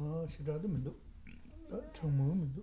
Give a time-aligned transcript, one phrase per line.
[0.00, 0.94] 아 시다도 민도
[1.94, 2.62] 정모 민도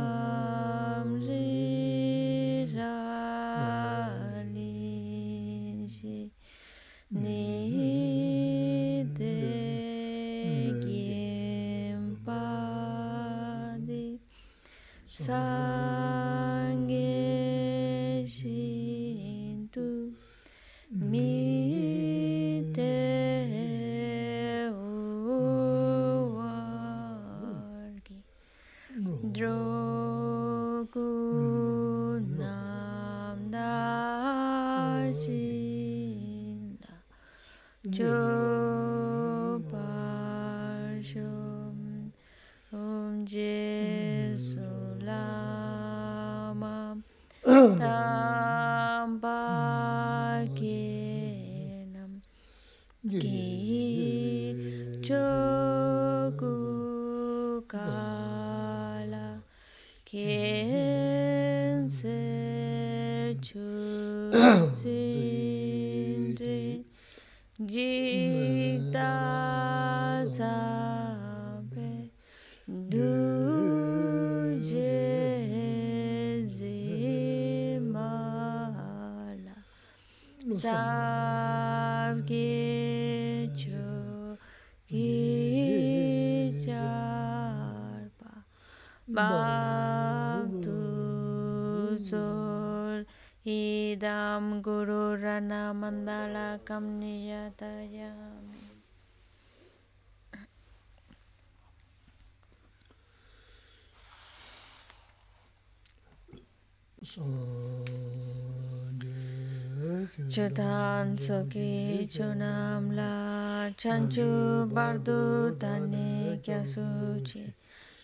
[110.31, 117.51] Chodan soki chonam la chanchu bardu tane kya suchi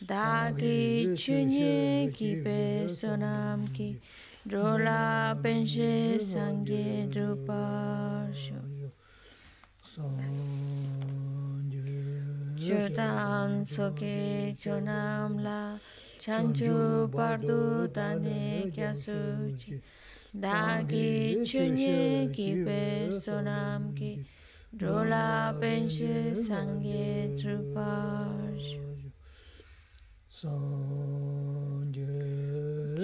[0.06, 4.02] dagi chunye ki pe sonam ki
[4.46, 8.60] drola penshe sangye drupasho
[12.68, 15.80] Chodan soki chonam la
[16.20, 19.80] chanchu bardu tane kya suchi
[20.36, 24.26] dagi chunye ki pe sonam ki
[24.76, 28.76] drola penshe sangye drupash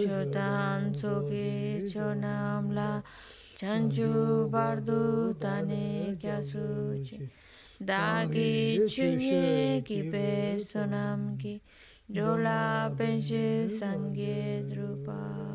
[0.04, 3.02] chodan soki chonam la
[3.56, 7.30] chanchu bardu tane kya suchi
[7.81, 11.62] dagi chunye ki pe sonam ki
[12.12, 15.53] drola penshe sangye drupash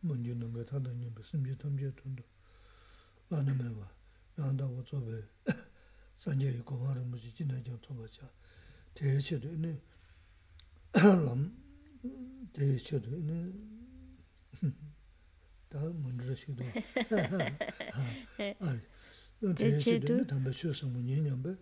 [0.00, 2.22] 문제 넘게 타다니 무슨 미 탐제 돈도
[3.28, 3.90] 많으면 와
[4.36, 5.22] 나한다고 저배
[6.14, 8.30] 산제 고마를 무지 지나죠 토바자
[8.94, 9.80] 대체도 있네
[10.92, 11.56] 람
[12.52, 13.52] 대체도 있네
[15.68, 16.64] 다 먼저 시도
[18.60, 21.56] 아 대체도 담배 쉬어서 뭐 년년배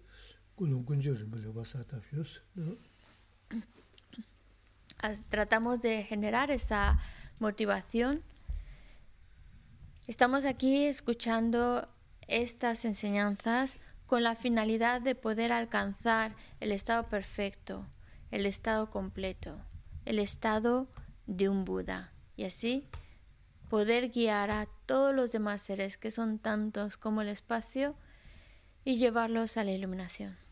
[0.55, 2.41] 군은 군저를 벌려 봤다 휴스
[5.29, 6.97] tratamos de generar esa
[7.39, 8.23] motivación
[10.07, 11.89] Estamos aquí escuchando
[12.29, 17.87] estas enseñanzas con la finalidad de poder alcanzar el estado perfecto,
[18.31, 19.57] el estado completo,
[20.05, 20.89] el estado
[21.27, 22.87] de un Buda y así
[23.71, 27.97] poder guiar a todos los demás seres que son tantos como el espacio
[28.85, 30.44] y llevarlos a la iluminación.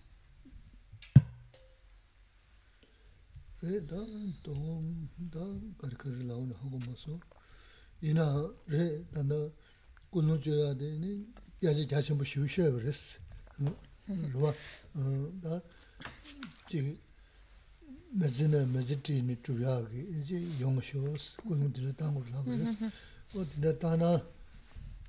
[8.01, 9.35] 이나 레 단다
[10.09, 11.25] 군노줘야 되니
[11.63, 13.19] 야지 자신 뭐 쉬우셔 그랬어
[14.33, 14.53] 로와
[14.95, 15.61] 어다
[16.69, 16.97] 지
[18.11, 22.77] 메즈나 메즈티니 주야기 이제 용쇼스 군노들 당고 라버스
[23.35, 24.23] 어디다 다나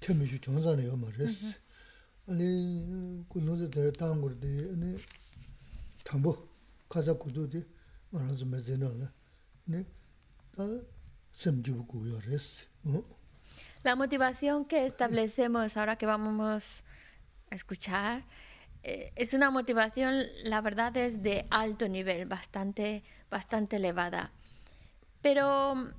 [0.00, 1.56] 케미슈 정산이요 말했어
[2.26, 4.98] 아니 군노들 당고데 아니
[6.04, 6.48] 담보
[6.88, 7.64] 가자 구도데
[8.12, 9.12] 말하지 메즈나라
[9.66, 9.84] 네
[10.56, 10.64] 다,
[11.32, 12.66] semjugu res
[13.84, 16.84] La motivación que establecemos ahora que vamos
[17.50, 18.24] a escuchar
[18.82, 24.30] es una motivación, la verdad, es de alto nivel, bastante, bastante elevada.
[25.20, 25.92] Pero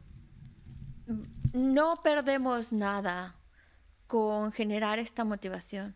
[1.54, 3.36] no perdemos nada
[4.08, 5.96] con generar esta motivación.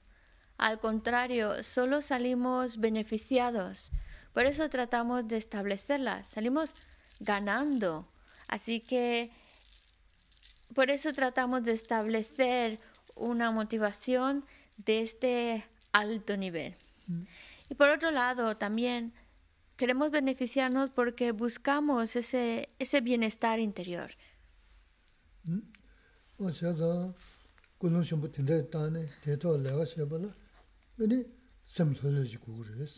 [0.58, 3.92] Al contrario, solo salimos beneficiados.
[4.39, 6.25] por eso tratamos de establecerla.
[6.25, 6.73] Salimos
[7.19, 8.07] ganando.
[8.47, 9.33] Así que
[10.77, 12.79] por eso tratamos de establecer
[13.17, 14.45] una motivación
[14.77, 16.77] de este alto nivel.
[17.09, 17.23] Mm.
[17.69, 19.13] Y por otro lado, también
[19.77, 24.13] queremos beneficiarnos porque buscamos ese, ese bienestar interior.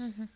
[0.04, 0.28] chōzi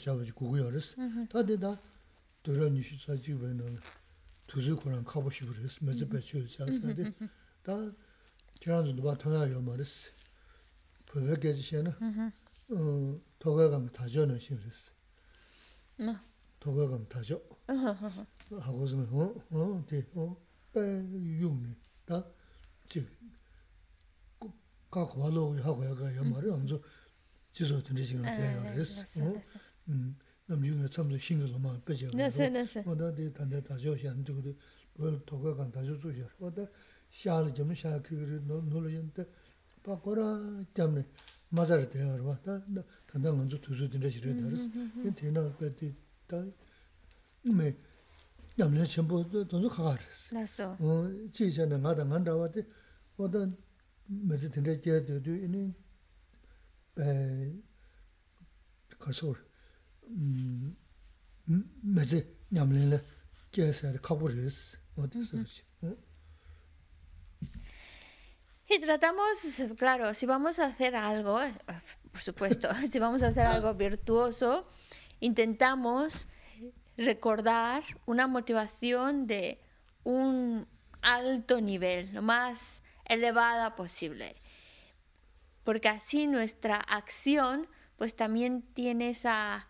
[0.00, 0.94] chabaji guguyo rīs.
[1.30, 1.76] Tādī dā
[2.44, 3.66] dōrā nishī sācī bē nō
[4.50, 7.28] tūzī kōrāng kāpo shibu rīs, mēzi bē chōzi chabaji sādī.
[7.66, 7.76] Tā
[8.62, 9.94] kirānzu dōba tōngā yō ma rīs.
[11.10, 11.92] Pōbē gēzi xē na
[13.42, 14.80] tōgā gāng tāzhō nō shī rīs.
[16.64, 17.38] Tōgā gāng tāzhō.
[17.70, 20.30] Hāgō sī mē, hō, tī, hō,
[20.74, 20.86] bē
[21.44, 21.76] yōng nī.
[22.10, 22.16] Tā
[22.90, 23.33] jī kā kōwa lō gā yā gā yō ma rī, 지소 든지
[28.04, 28.62] 신 거 돼요.
[28.72, 29.02] 그래서
[29.88, 30.16] 음.
[30.46, 32.10] 남중에 참도 신경을 많이 빼죠.
[32.12, 32.82] 네, 네, 네.
[32.82, 34.54] 뭐다디 단대 다조시 안 저거도
[34.94, 36.24] 뭘 도가 간 다조 주셔.
[36.38, 36.66] 뭐다
[37.10, 39.24] 샤를 좀 샤, 그를 놀려는데
[39.82, 41.06] 바꿔라 때문에
[41.50, 42.18] 맞아를 돼요.
[42.24, 42.62] 왔다.
[43.06, 44.68] 단단 먼저 두수 든지시를 다르스.
[45.04, 45.94] 이 대나 빼디
[46.26, 46.44] 다
[47.42, 47.76] 네.
[48.56, 50.34] 남녀 전부 돈도 가가르스.
[50.34, 50.76] 나서.
[50.78, 52.62] 어, 지전에 마다 만다 왔대.
[53.16, 53.56] 뭐다 매지 든
[54.09, 55.73] mazi tinda jaya dudu ini
[58.99, 59.37] kasor
[61.83, 62.99] mazi nyamlinla
[63.51, 65.63] jaya sayada kabu res, wadi sarich.
[68.67, 69.37] Y tratamos,
[69.77, 71.53] claro, si vamos a hacer algo, eh,
[72.11, 74.63] por supuesto, si vamos a hacer algo virtuoso,
[75.19, 76.27] intentamos
[76.97, 79.59] recordar una motivación de
[80.03, 80.67] un
[81.01, 84.35] alto nivel, lo más elevada posible.
[85.63, 89.67] Porque así nuestra acción pues también tiene esa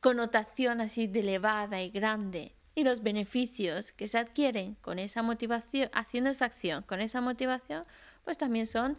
[0.00, 2.54] connotación así de elevada y grande.
[2.74, 7.84] Y los beneficios que se adquieren con esa motivación, haciendo esa acción con esa motivación,
[8.24, 8.96] pues también son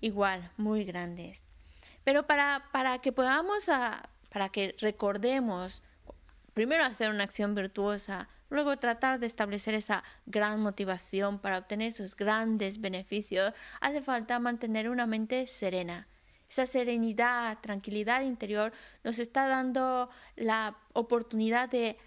[0.00, 1.44] igual, muy grandes.
[2.04, 3.64] Pero para, para que podamos,
[4.30, 5.82] para que recordemos,
[6.54, 12.16] primero hacer una acción virtuosa, luego tratar de establecer esa gran motivación para obtener esos
[12.16, 16.08] grandes beneficios, hace falta mantener una mente serena.
[16.48, 21.98] Esa serenidad, tranquilidad interior nos está dando la oportunidad de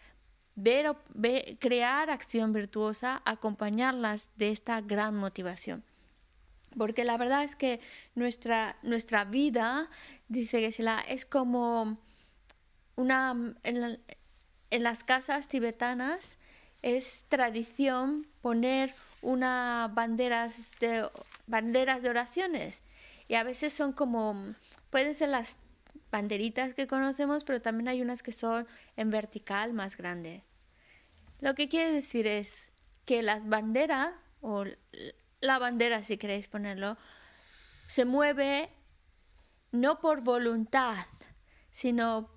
[0.56, 0.96] ver,
[1.60, 5.84] crear acción virtuosa, acompañarlas de esta gran motivación.
[6.77, 7.80] Porque la verdad es que
[8.16, 9.89] nuestra, nuestra vida,
[10.27, 12.00] dice Gesela, es como
[12.96, 13.56] una...
[14.69, 16.38] en las casas tibetanas
[16.81, 21.09] es tradición poner una banderas de
[21.47, 22.83] banderas de oraciones.
[23.27, 24.55] Y a veces son como
[24.89, 25.57] pueden ser las
[26.12, 30.43] banderitas que conocemos pero también hay unas que son en vertical más grandes.
[31.39, 32.71] Lo que quiere decir es
[33.05, 34.65] que las banderas o
[35.39, 36.97] la bandera, si queréis ponerlo,
[37.88, 38.69] se mueve
[39.71, 41.05] no por voluntad,
[41.71, 42.29] sino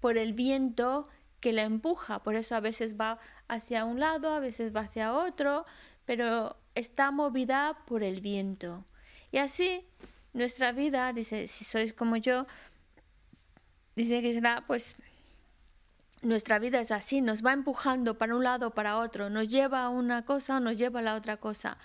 [0.00, 1.08] por el viento
[1.40, 2.22] que la empuja.
[2.22, 3.18] Por eso a veces va
[3.48, 5.64] hacia un lado, a veces va hacia otro,
[6.04, 8.84] pero está movida por el viento.
[9.30, 9.86] Y así
[10.32, 12.46] nuestra vida, dice, si sois como yo,
[13.96, 14.96] dice que será pues
[16.22, 19.88] nuestra vida es así, nos va empujando para un lado, para otro, nos lleva a
[19.88, 21.78] una cosa, nos lleva a la otra cosa.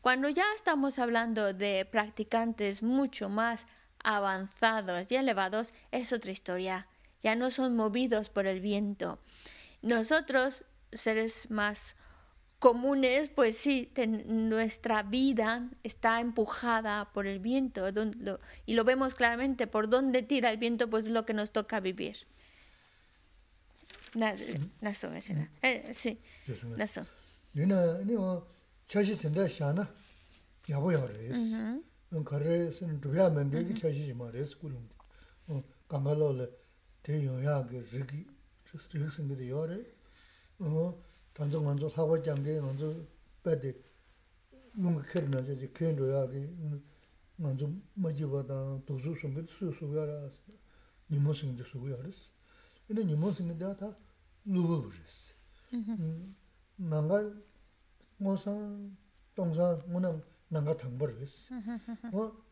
[0.00, 3.66] Cuando ya estamos hablando de practicantes mucho más
[4.02, 6.86] avanzados y elevados, es otra historia
[7.22, 9.18] ya no son movidos por el viento.
[9.82, 11.96] Nosotros, seres más
[12.58, 17.86] comunes, pues sí, ten, nuestra vida está empujada por el viento
[18.66, 21.80] y lo vemos claramente, por dónde tira el viento, pues es lo que nos toca
[21.80, 22.26] vivir.
[24.14, 24.34] Na,
[24.80, 25.14] na son,
[37.01, 37.45] 가 내가 차시 된다 샤나.
[37.45, 37.95] 야보야레스.
[37.95, 38.07] 응.
[38.07, 38.25] 가르에서는 두야면 되게
[38.65, 39.35] 차시지 말레스 꿀은.
[39.35, 39.85] 어, 강가로래 대용야게 르기 스트레스인데 요래.
[40.59, 42.93] 어, 단정 먼저 사고 장게 먼저
[43.43, 43.75] 빼대.
[44.73, 46.49] 뭔가 캐르나 이제 괜로야게
[47.37, 50.29] 먼저 맞이보다 도수 숨게 수수야라.
[51.09, 52.35] 니모스인데 수야라스.
[52.89, 53.95] ene nimo singe dea ta
[54.43, 55.33] nubu buris.
[56.77, 57.33] Nanga
[58.21, 58.51] ngosa,
[59.33, 61.49] tongsa, ngona nanga thangbar buris.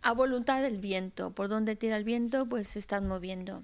[0.02, 1.32] a voluntad del viento.
[1.34, 3.64] Por donde tira el viento, pues se están moviendo.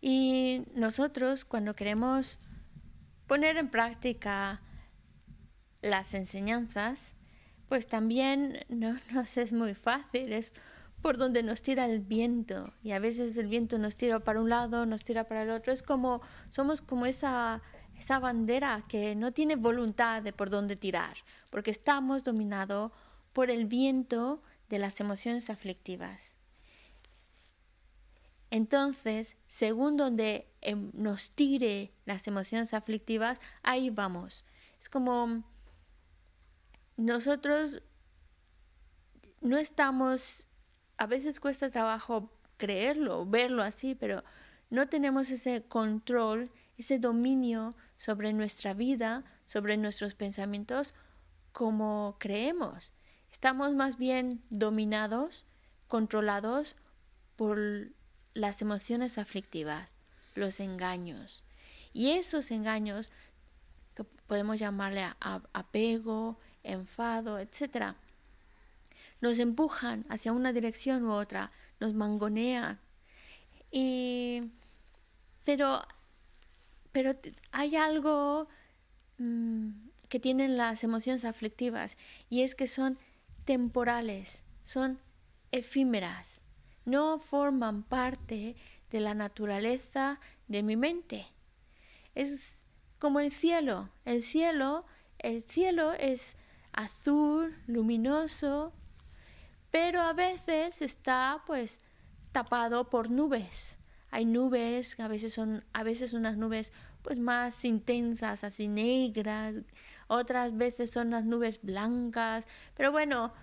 [0.00, 2.38] Y nosotros, cuando queremos
[3.28, 4.60] poner en práctica
[5.83, 7.13] las enseñanzas,
[7.69, 10.51] pues también no nos es muy fácil, es
[11.01, 12.73] por donde nos tira el viento.
[12.81, 15.73] Y a veces el viento nos tira para un lado, nos tira para el otro.
[15.73, 17.61] Es como, somos como esa,
[17.99, 21.17] esa bandera que no tiene voluntad de por dónde tirar,
[21.49, 22.91] porque estamos dominados
[23.33, 26.37] por el viento de las emociones aflictivas.
[28.49, 34.45] Entonces, según donde em, nos tire las emociones aflictivas, ahí vamos.
[34.79, 35.43] Es como
[36.97, 37.81] nosotros
[39.41, 40.45] no estamos,
[40.97, 44.23] a veces cuesta trabajo creerlo, verlo así, pero
[44.69, 50.93] no tenemos ese control, ese dominio sobre nuestra vida, sobre nuestros pensamientos
[51.51, 52.93] como creemos.
[53.31, 55.45] Estamos más bien dominados,
[55.87, 56.75] controlados
[57.35, 57.59] por
[58.33, 59.93] las emociones aflictivas,
[60.35, 61.43] los engaños.
[61.91, 63.11] Y esos engaños,
[63.93, 67.95] que podemos llamarle apego, enfado, etc.,
[69.21, 72.79] nos empujan hacia una dirección u otra, nos mangonean.
[73.71, 74.51] Y,
[75.45, 75.81] pero,
[76.91, 77.15] pero
[77.51, 78.47] hay algo
[79.17, 79.69] mm,
[80.09, 81.97] que tienen las emociones aflictivas
[82.29, 82.97] y es que son
[83.45, 84.99] temporales, son
[85.51, 86.41] efímeras,
[86.85, 88.55] no forman parte
[88.91, 91.25] de la naturaleza de mi mente.
[92.13, 92.63] Es
[92.99, 93.89] como el cielo.
[94.05, 94.85] El cielo,
[95.19, 96.35] el cielo es
[96.73, 98.73] azul, luminoso,
[99.71, 101.79] pero a veces está pues
[102.31, 103.79] tapado por nubes.
[104.11, 109.55] Hay nubes, a veces son a veces unas nubes pues más intensas, así negras,
[110.07, 113.33] otras veces son las nubes blancas, pero bueno,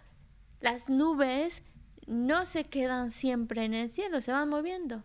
[0.60, 1.62] las nubes
[2.06, 5.04] no se quedan siempre en el cielo, se van moviendo.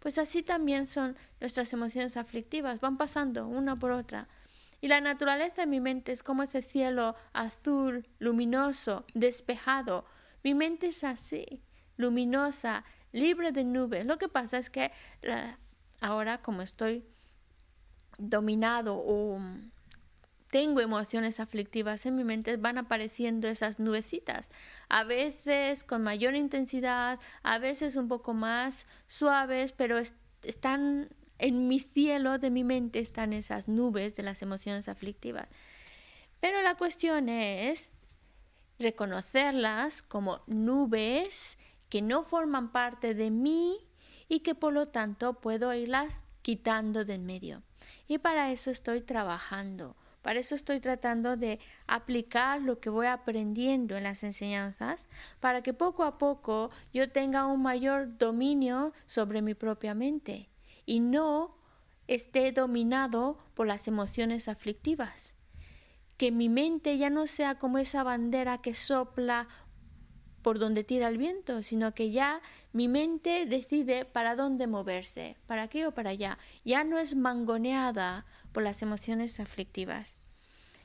[0.00, 4.28] Pues así también son nuestras emociones aflictivas, van pasando una por otra.
[4.86, 10.04] Y la naturaleza de mi mente es como ese cielo azul, luminoso, despejado.
[10.44, 11.60] Mi mente es así,
[11.96, 14.06] luminosa, libre de nubes.
[14.06, 14.92] Lo que pasa es que
[16.00, 17.04] ahora como estoy
[18.16, 19.40] dominado o
[20.52, 24.52] tengo emociones aflictivas en mi mente, van apareciendo esas nubecitas,
[24.88, 31.78] a veces con mayor intensidad, a veces un poco más suaves, pero están en mi
[31.78, 35.48] cielo de mi mente, están esas nubes de las emociones aflictivas.
[36.40, 37.92] Pero la cuestión es
[38.78, 41.58] reconocerlas como nubes
[41.88, 43.78] que no forman parte de mí
[44.28, 47.62] y que por lo tanto puedo irlas quitando de en medio.
[48.08, 53.96] Y para eso estoy trabajando para eso estoy tratando de aplicar lo que voy aprendiendo
[53.96, 55.06] en las enseñanzas
[55.38, 60.48] para que poco a poco yo tenga un mayor dominio sobre mi propia mente
[60.86, 61.56] y no
[62.06, 65.34] esté dominado por las emociones aflictivas.
[66.16, 69.48] Que mi mente ya no sea como esa bandera que sopla
[70.40, 72.40] por donde tira el viento, sino que ya
[72.72, 76.38] mi mente decide para dónde moverse, para aquí o para allá.
[76.64, 80.16] Ya no es mangoneada por las emociones aflictivas.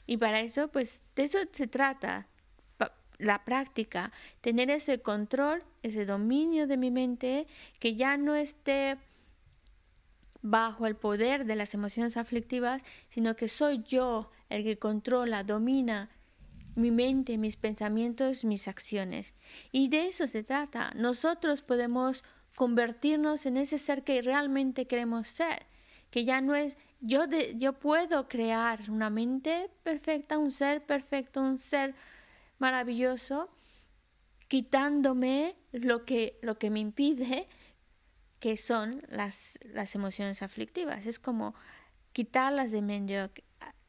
[0.07, 2.27] Y para eso, pues de eso se trata
[3.19, 4.11] la práctica,
[4.41, 7.45] tener ese control, ese dominio de mi mente,
[7.79, 8.97] que ya no esté
[10.41, 16.09] bajo el poder de las emociones aflictivas, sino que soy yo el que controla, domina
[16.75, 19.33] mi mente, mis pensamientos, mis acciones.
[19.71, 20.91] Y de eso se trata.
[20.95, 22.23] Nosotros podemos
[22.55, 25.65] convertirnos en ese ser que realmente queremos ser,
[26.09, 27.25] que ya no es yo,
[27.55, 31.95] yo puedo crear una mente perfecta, un ser perfecto, un ser
[32.59, 33.49] maravilloso,
[34.47, 37.47] quitándome lo que, lo que me impide,
[38.41, 41.05] que son las, las emociones aflictivas.
[41.05, 41.53] Es como
[42.11, 43.29] quitarlas de medio.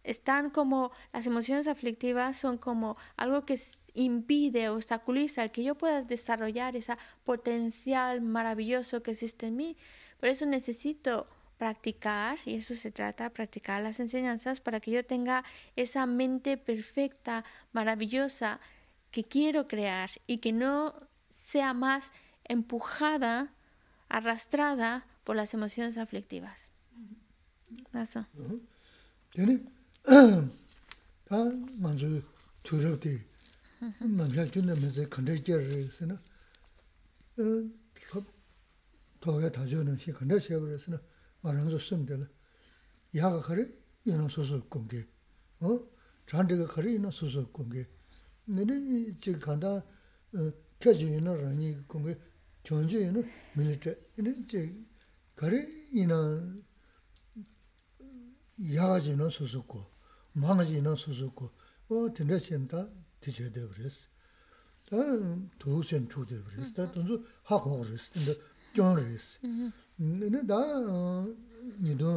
[0.04, 3.58] Están como, las emociones aflictivas son como algo que
[3.94, 9.76] impide, obstaculiza el que yo pueda desarrollar ese potencial maravilloso que existe en mí.
[10.20, 15.44] Por eso necesito practicar, y eso se trata, practicar las enseñanzas para que yo tenga
[15.76, 18.60] esa mente perfecta, maravillosa
[19.10, 20.94] que quiero crear y que no
[21.30, 22.12] sea más
[22.44, 23.54] empujada,
[24.12, 26.70] arrastrada por las emociones aflictivas.
[27.92, 28.29] Nasa.
[28.38, 28.61] Uh-huh.
[29.31, 29.62] Tiene
[31.29, 32.22] ta manzu
[32.62, 33.14] turub di
[33.81, 34.07] uh-huh.
[34.07, 36.20] manzhal tunne meze kanda gyarri sina
[37.38, 37.64] eh,
[39.20, 41.01] toga tajo no shi kanda shebre sina
[41.42, 42.29] maranzu sumdela
[43.12, 43.64] yaga khari
[44.05, 45.03] yana susu kungi
[46.27, 47.87] chandiga oh, khari yana susu kungi
[48.48, 49.83] nini chik kanda
[50.81, 52.14] kyaji eh, yana rangi kungi
[52.62, 53.22] chonje ino
[53.55, 54.87] military, ino che
[55.35, 56.55] kari ino
[58.57, 59.85] yagaji ino susuku,
[60.33, 61.51] mangaji ino susuku,
[61.88, 64.09] o tinda shen ta tiche debris,
[64.88, 64.96] ta
[65.59, 68.35] tuhu shen chu debris, ta tunzu hakong res, tinda
[68.72, 69.38] kyon res.
[69.98, 70.87] Ino da
[71.79, 72.11] nido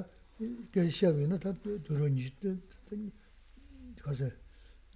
[0.73, 1.51] gaya shiawi na ta
[1.85, 2.51] dhuru nishita,
[3.95, 4.29] dhikasa,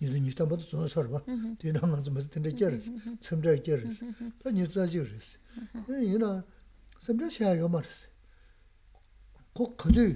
[0.01, 1.23] nishita nishita bata zuwa sarwa,
[1.59, 4.03] di na nga zima tanda kyaris, tsamdra kyaris,
[4.41, 5.39] ta nishita jiris.
[5.87, 6.45] Yina,
[6.99, 8.09] tsamdra shia yomaris.
[9.55, 10.07] Kok kadu,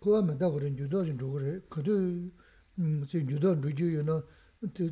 [0.00, 1.94] kuwa menda kore nyudo zin dhugore, kadu,
[3.10, 4.16] zin nyudo dhugyo yina,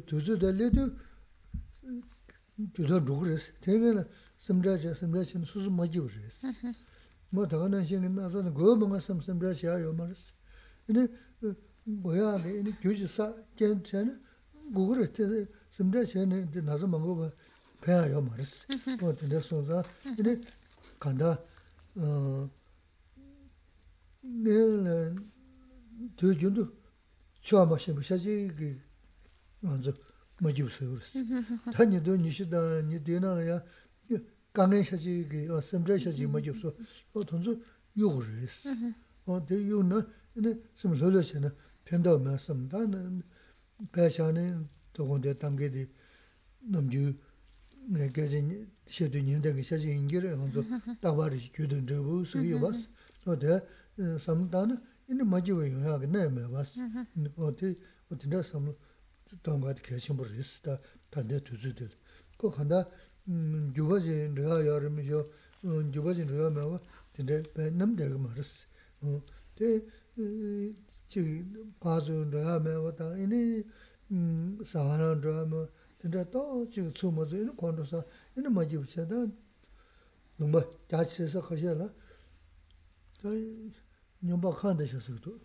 [0.08, 0.92] dhuzu dhali dhugyo,
[2.74, 4.04] 주도 누그레스 대변에
[4.36, 6.46] 심자제 심자신 수수 맞이 오레스
[7.30, 10.34] 뭐 더는 생이 나서는 그 뭔가 심심자시 하여 말스
[10.86, 11.06] 근데
[11.84, 14.18] 뭐야 이 교지사 괜찮아
[14.74, 15.22] 구글 때
[15.70, 17.30] 심자시는 이제 나서 먹고
[17.80, 18.66] 배워요 말스
[19.00, 19.82] 뭐 근데 소자.
[20.16, 20.40] 근데
[20.98, 21.38] 간다.
[21.96, 22.48] 어
[24.20, 25.30] 내는
[26.16, 26.66] 두 준도
[27.42, 28.80] 처음 마셔 보셔지 그
[29.60, 29.92] 먼저
[30.42, 31.16] majib suyurus.
[31.72, 33.62] Ta nido nishida nidina ya
[34.52, 36.74] kangen shachi ki samchay shachi majib su,
[37.14, 37.62] o tunzu
[37.94, 38.66] yugu rus.
[39.26, 40.06] O de yugu na,
[40.74, 41.50] sim lolo shi na
[41.84, 42.78] pendaw ma sim, ta
[43.92, 45.88] payashani togonde tangi di
[46.70, 47.14] namju
[48.12, 50.64] gazi shedu nyandagi shachi ingiri, onzu
[51.00, 52.88] tabari gyudun jabu suyu bas.
[53.26, 53.62] O de
[54.18, 56.78] samdana, ini majibu yuyaagi naya me bas.
[57.36, 57.76] O de,
[58.10, 58.76] o tinda samlo,
[59.40, 60.76] dāngāt kēshīmbar rīs, tā
[61.12, 61.92] tāndē tūzū tēl.
[62.40, 62.82] Kō khāndā
[63.76, 65.22] gyūbājī rīyā yārī mī yō,
[65.64, 66.80] gyūbājī rīyā mī wā,
[67.16, 68.52] tīndē bē nām dēgā mā rīs.
[69.58, 69.70] Tē
[71.12, 71.24] chī
[71.82, 73.42] bāzū rīyā mī wā tā, inī
[74.72, 75.66] sāhānā rīyā mī wā,
[76.02, 78.02] tīndē tō chī tsū mā tsū, inī kōntō sā,
[78.36, 79.26] inī mā jīb chē tā,
[80.42, 81.88] nōmbā jā chī sā khashē lā,
[83.22, 83.36] tā
[84.26, 85.36] nyōmbā khāndā shā sā kī tō,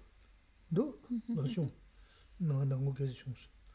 [0.73, 0.87] dō,
[1.37, 1.69] nā shūng,
[2.49, 3.56] nā nā ngō kēshī shūng sū.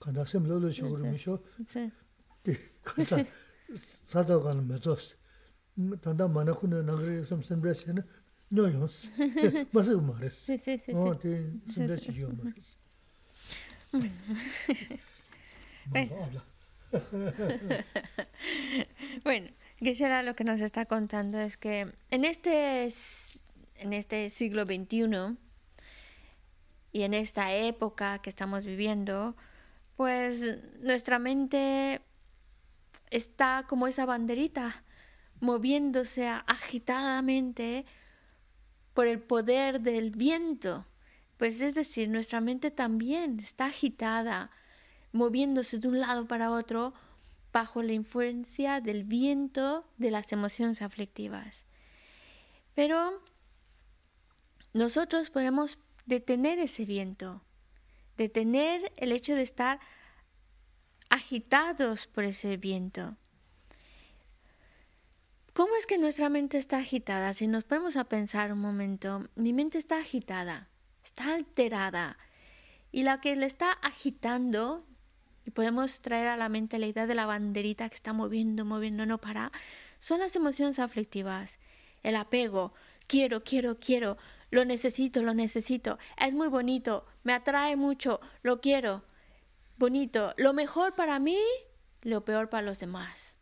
[0.00, 0.38] singa naza.
[0.38, 0.98] No, no, no, 또 donzo kanga mangan zhugu.
[0.98, 1.04] no, no, hakos.
[1.04, 1.90] Ina ya, kanda sim lolo shogoro mi sho, Sí.
[2.44, 3.26] di kasa
[4.04, 5.14] sato kana mezos.
[6.02, 8.04] Tanda manakuna nagri sim simra shen,
[8.50, 9.10] nyo yons.
[9.72, 10.34] Masigo mares.
[10.34, 11.28] Sí, sí, sí, Oh, sí.
[11.28, 12.76] di simra shen yo mares.
[15.92, 16.42] Mango habla.
[19.24, 22.88] Bueno, Gisela lo que nos está contando es que en este,
[23.76, 25.36] en este siglo XXI
[26.92, 29.34] y en esta época que estamos viviendo,
[29.96, 32.00] pues nuestra mente
[33.10, 34.84] está como esa banderita,
[35.40, 37.84] moviéndose agitadamente
[38.92, 40.86] por el poder del viento.
[41.36, 44.50] Pues es decir, nuestra mente también está agitada,
[45.12, 46.94] moviéndose de un lado para otro
[47.52, 51.66] bajo la influencia del viento de las emociones aflictivas.
[52.74, 53.22] Pero
[54.72, 57.42] nosotros podemos detener ese viento,
[58.16, 59.80] detener el hecho de estar
[61.10, 63.16] agitados por ese viento.
[65.52, 67.32] ¿Cómo es que nuestra mente está agitada?
[67.32, 70.68] Si nos ponemos a pensar un momento, mi mente está agitada,
[71.04, 72.18] está alterada.
[72.90, 74.84] Y la que le está agitando,
[75.44, 79.06] y podemos traer a la mente la idea de la banderita que está moviendo, moviendo,
[79.06, 79.52] no para,
[80.00, 81.60] son las emociones aflictivas.
[82.02, 82.74] El apego,
[83.06, 84.16] quiero, quiero, quiero,
[84.54, 89.02] lo necesito, lo necesito, es muy bonito, me atrae mucho, lo quiero,
[89.76, 91.40] bonito, lo mejor para mí,
[92.02, 93.36] lo peor para los demás.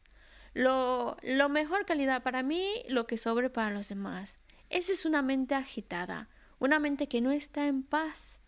[0.55, 4.39] Lo, lo mejor calidad para mí, lo que sobre para los demás.
[4.71, 8.41] Esa es una mente agitada, una mente que no está en paz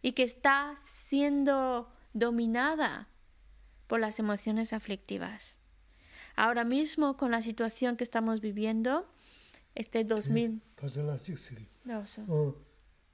[0.00, 3.08] y que está siendo dominada
[3.88, 5.58] por las emociones aflictivas.
[6.36, 9.12] Ahora mismo, con la situación que estamos viviendo,
[9.75, 10.61] este 2000...
[10.75, 11.65] Pasala chik siri.
[11.85, 12.53] No, so- 어,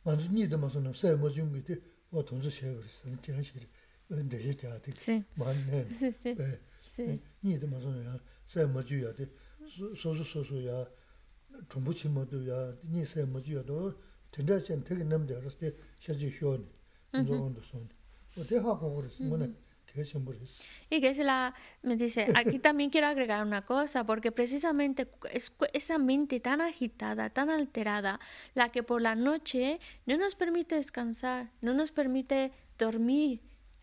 [0.04, 1.80] 만주 니도 마서는 새 뭐중기 때
[2.12, 3.10] 어, 돈주 쉐 그랬어.
[3.22, 3.68] 지난 시리.
[4.08, 4.92] 근데 이제 돼.
[4.94, 5.24] Sí.
[5.36, 5.88] 맞네.
[5.90, 6.60] Sí, sí, 예.
[6.96, 7.20] sí.
[7.44, 9.30] 니도 마서는 새 뭐주야 돼.
[9.96, 10.86] 소소 소소야.
[11.70, 12.78] 정부치 뭐도야.
[12.86, 13.94] 니새 뭐주야도
[14.32, 16.68] tendensen 되게 남대 알았을 때 셔지 쇼니.
[17.14, 17.90] 인조원도 손.
[18.38, 19.24] 어 대하고 그랬어.
[19.24, 19.54] 뭐네.
[20.89, 25.99] Y que la me dice, aquí también quiero agregar una cosa, porque precisamente es esa
[25.99, 28.21] mente tan agitada, tan alterada,
[28.55, 33.41] la que por la noche no nos permite descansar, no nos permite dormir,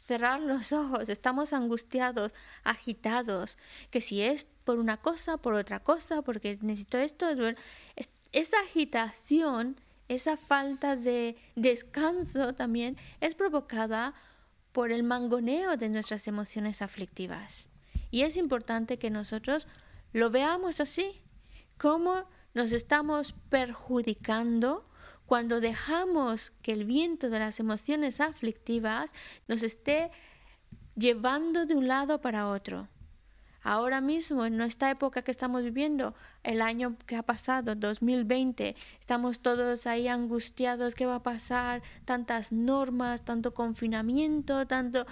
[0.07, 3.57] cerrar los ojos, estamos angustiados, agitados,
[3.91, 7.27] que si es por una cosa, por otra cosa, porque necesito esto,
[8.31, 9.75] esa agitación,
[10.07, 14.27] esa falta de descanso también es provocada por
[14.85, 17.69] el mangoneo de nuestras emociones aflictivas.
[18.11, 19.67] Y es importante que nosotros
[20.13, 21.21] lo veamos así,
[21.77, 24.85] cómo nos estamos perjudicando
[25.25, 29.13] cuando dejamos que el viento de las emociones aflictivas
[29.47, 30.09] nos esté
[30.95, 32.87] llevando de un lado para otro.
[33.69, 39.41] Ahora mismo, en esta época que estamos viviendo, el año que ha pasado, 2020, estamos
[39.41, 41.83] todos ahí angustiados, ¿qué va a pasar?
[42.05, 45.05] Tantas normas, tanto confinamiento, tanto...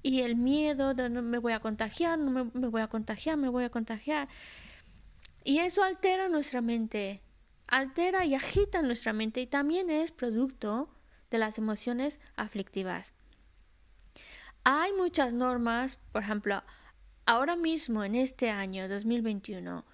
[0.00, 3.36] Y el miedo de no me voy a contagiar, no me, me voy a contagiar,
[3.36, 4.28] me voy a contagiar.
[5.42, 7.20] Y eso altera nuestra mente,
[7.66, 10.88] altera y agita nuestra mente y también es producto
[11.32, 13.12] de las emociones aflictivas.
[14.62, 16.62] Hay muchas normas, por ejemplo,
[17.28, 19.84] ahora mismo en este año 2021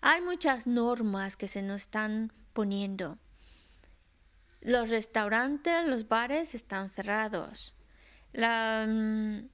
[0.00, 3.18] hay muchas normas que se nos están poniendo.
[4.60, 7.76] Los restaurantes, los bares están cerrados.
[8.34, 9.46] Mm,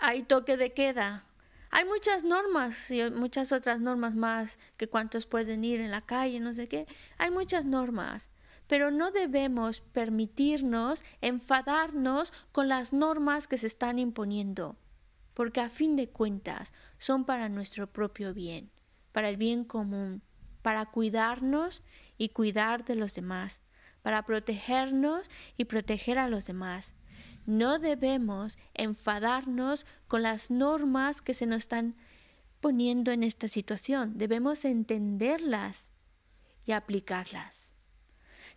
[0.00, 1.24] hay toque de queda.
[1.70, 6.40] Hay muchas normas y muchas otras normas más que cuántos pueden ir en la calle,
[6.40, 6.88] no sé qué.
[7.18, 8.28] Hay muchas normas.
[8.66, 14.76] Pero no debemos permitirnos enfadarnos con las normas que se están imponiendo
[15.38, 18.72] porque a fin de cuentas son para nuestro propio bien,
[19.12, 20.20] para el bien común,
[20.62, 21.84] para cuidarnos
[22.16, 23.62] y cuidar de los demás,
[24.02, 26.96] para protegernos y proteger a los demás.
[27.46, 31.94] No debemos enfadarnos con las normas que se nos están
[32.60, 34.18] poniendo en esta situación.
[34.18, 35.92] Debemos entenderlas
[36.64, 37.76] y aplicarlas.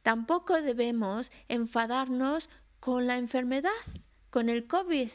[0.01, 3.69] Tampoco debemos enfadarnos con la enfermedad,
[4.31, 5.11] con el COVID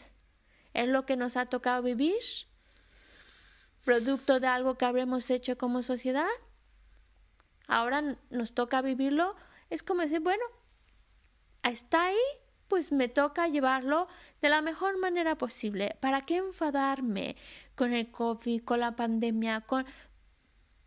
[0.77, 2.23] es lo que nos ha tocado vivir,
[3.85, 6.29] producto de algo que habremos hecho como sociedad.
[7.67, 9.35] Ahora nos toca vivirlo.
[9.71, 10.45] Es como decir, bueno,
[11.62, 12.17] está ahí,
[12.69, 14.07] pues me toca llevarlo
[14.43, 15.97] de la mejor manera posible.
[16.01, 17.37] ¿Para qué enfadarme
[17.75, 19.87] con el COVID, con la pandemia, con...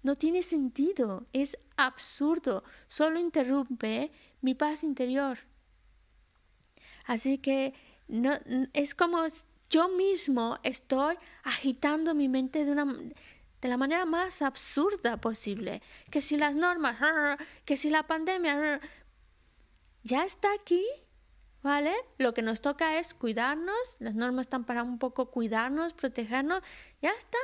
[0.04, 5.40] No tiene sentido, es absurdo, solo interrumpe mi paz interior.
[7.06, 7.74] Así que
[8.08, 8.32] no,
[8.74, 9.24] es como
[9.70, 12.86] yo mismo estoy agitando mi mente de, una,
[13.62, 15.82] de la manera más absurda posible.
[16.10, 16.98] Que si las normas,
[17.66, 18.80] que si la pandemia,
[20.04, 20.84] ya está aquí,
[21.62, 21.94] ¿vale?
[22.18, 26.64] Lo que nos toca es cuidarnos, las normas están para un poco cuidarnos, protegernos,
[27.02, 27.38] ya está.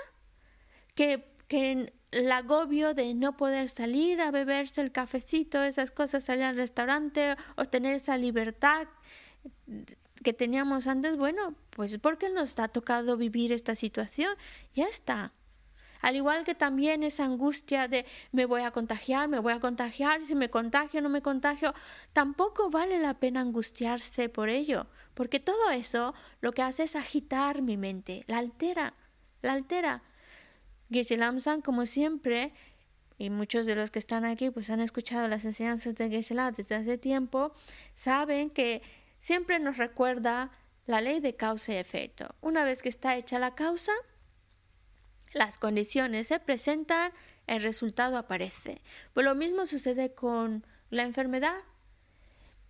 [0.95, 6.45] Que, que el agobio de no poder salir a beberse el cafecito, esas cosas, salir
[6.45, 8.87] al restaurante o tener esa libertad
[10.23, 14.35] que teníamos antes, bueno, pues porque nos ha tocado vivir esta situación,
[14.73, 15.33] ya está.
[16.01, 20.21] Al igual que también esa angustia de me voy a contagiar, me voy a contagiar,
[20.21, 21.73] si me contagio, no me contagio,
[22.13, 27.61] tampoco vale la pena angustiarse por ello, porque todo eso lo que hace es agitar
[27.61, 28.93] mi mente, la altera,
[29.41, 30.03] la altera.
[30.91, 32.53] Geshe Lamsan, como siempre,
[33.17, 36.75] y muchos de los que están aquí pues han escuchado las enseñanzas de Geshe desde
[36.75, 37.53] hace tiempo,
[37.95, 38.83] saben que
[39.25, 40.51] siempre nos recuerda
[40.85, 42.35] la ley de causa y efecto.
[42.41, 43.91] Una vez que está hecha la causa,
[45.33, 47.11] las condiciones se presentan,
[47.47, 48.83] el resultado aparece.
[49.15, 51.57] Pues lo mismo sucede con la enfermedad.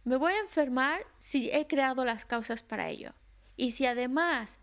[0.06, 3.12] Me voy a enfermar si he creado las causas para ello.
[3.58, 4.60] Y si además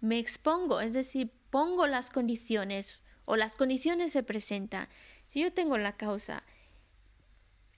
[0.00, 4.88] me expongo, es decir, pongo las condiciones o las condiciones se presentan,
[5.26, 6.44] si yo tengo la causa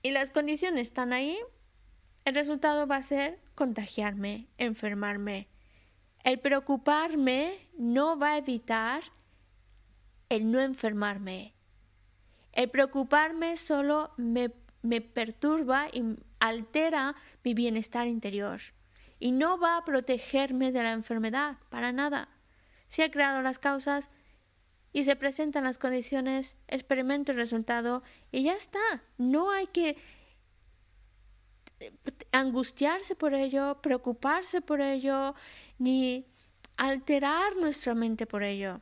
[0.03, 1.39] y las condiciones están ahí,
[2.29, 5.49] el resultado va a ser contagiarme, enfermarme.
[6.23, 9.03] El preocuparme no va a evitar
[10.29, 11.55] el no enfermarme.
[12.53, 14.51] El preocuparme solo me,
[15.01, 16.03] perturba y
[16.38, 17.14] altera
[17.45, 18.61] mi bienestar interior
[19.19, 22.29] y no va a protegerme de la enfermedad para nada.
[22.88, 24.11] Si he creado las causas
[24.93, 29.03] y se presentan las condiciones, experimento el resultado y ya está.
[29.17, 29.97] No hay que
[32.33, 35.35] angustiarse por ello, preocuparse por ello,
[35.79, 36.27] ni
[36.77, 38.81] alterar nuestra mente por ello.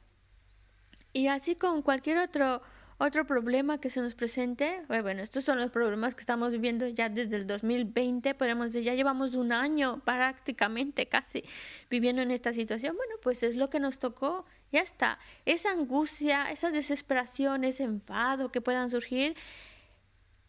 [1.13, 2.63] Y así con cualquier otro,
[2.99, 6.87] otro problema que se nos presente, eh, bueno, estos son los problemas que estamos viviendo
[6.89, 11.45] ya desde el 2020, podemos decir, ya llevamos un año prácticamente casi
[11.89, 15.19] viviendo en esta situación, bueno, pues es lo que nos tocó, ya está.
[15.47, 19.37] Esa angustia, esa desesperación, ese enfado que puedan surgir,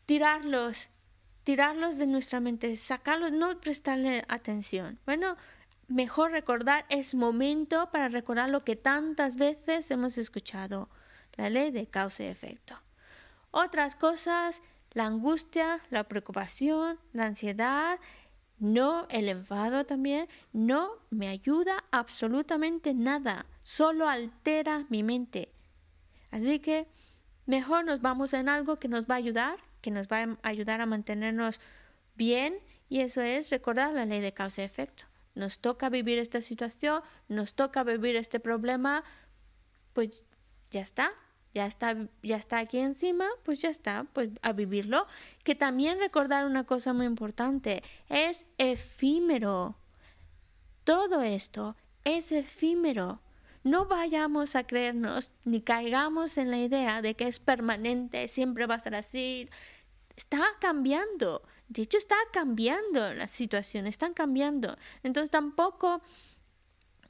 [0.05, 0.89] tirarlos,
[1.47, 4.99] tirarlos de nuestra mente, sacarlos, no prestarle atención.
[5.05, 5.37] Bueno,
[5.87, 10.89] mejor recordar es momento para recordar lo que tantas veces hemos escuchado
[11.37, 12.75] la ley de causa y efecto.
[13.51, 17.97] Otras cosas, la angustia, la preocupación, la ansiedad,
[18.59, 25.53] no el enfado también, no me ayuda absolutamente nada, solo altera mi mente.
[26.29, 26.89] Así que
[27.45, 30.81] mejor nos vamos en algo que nos va a ayudar, que nos va a ayudar
[30.81, 31.59] a mantenernos
[32.15, 32.59] bien
[32.89, 35.03] y eso es recordar la ley de causa y efecto.
[35.35, 39.03] Nos toca vivir esta situación, nos toca vivir este problema,
[39.93, 40.25] pues
[40.71, 41.11] ya está,
[41.53, 45.05] ya está, ya está aquí encima, pues ya está, pues a vivirlo.
[45.43, 49.75] Que también recordar una cosa muy importante, es efímero.
[50.83, 53.21] Todo esto es efímero.
[53.67, 58.75] No vayamos a creernos ni caigamos en la idea de que es permanente, siempre va
[58.75, 59.49] a ser así.
[60.15, 61.41] Está cambiando.
[61.67, 64.77] De hecho, está cambiando la situación, están cambiando.
[65.03, 66.01] Entonces tampoco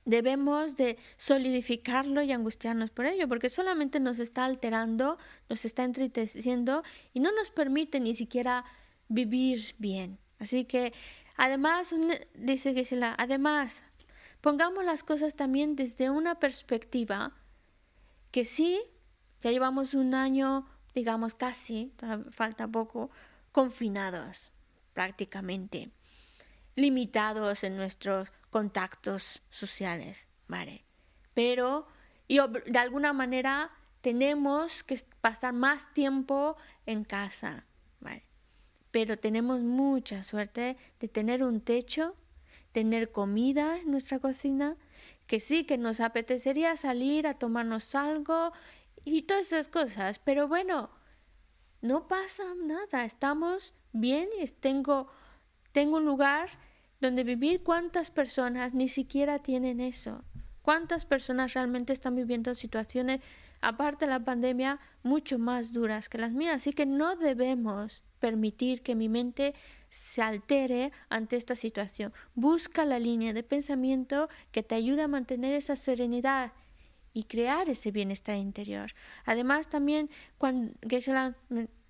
[0.04, 6.82] debemos de solidificarlo y angustiarnos por ello, porque solamente nos está alterando, nos está entristeciendo
[7.14, 8.66] y no nos permite ni siquiera
[9.10, 10.18] vivir bien.
[10.40, 10.92] Así que,
[11.36, 11.94] además,
[12.34, 13.84] dice Gisela, además,
[14.42, 17.34] pongamos las cosas también desde una perspectiva
[18.32, 18.82] que sí,
[19.42, 21.94] ya llevamos un año, digamos casi,
[22.32, 23.10] falta poco,
[23.52, 24.52] confinados
[24.94, 25.92] prácticamente,
[26.76, 30.84] limitados en nuestros contactos sociales, ¿vale?
[31.34, 31.88] Pero
[32.28, 33.72] y de alguna manera
[34.02, 37.66] tenemos que pasar más tiempo en casa,
[38.00, 38.24] ¿vale?
[38.92, 42.16] Pero tenemos mucha suerte de tener un techo,
[42.78, 44.78] tener comida en nuestra cocina,
[45.26, 48.52] que sí que nos apetecería salir a tomarnos algo
[49.04, 50.92] y todas esas cosas, pero bueno,
[51.82, 55.08] no pasa nada, estamos bien tengo,
[55.72, 56.50] tengo un lugar
[57.02, 60.24] donde vivir cuántas personas ni siquiera tienen eso.
[60.62, 63.22] ¿Cuántas personas realmente están viviendo situaciones,
[63.60, 66.58] aparte de la pandemia, mucho más duras que las mías?
[66.58, 69.56] Así que no debemos permitir que mi mente
[69.90, 72.14] se altere ante esta situación.
[72.36, 76.54] Busca la línea de pensamiento que te ayude a mantener esa serenidad
[77.14, 78.94] y crear ese bienestar interior.
[79.26, 80.74] Además, también, cuando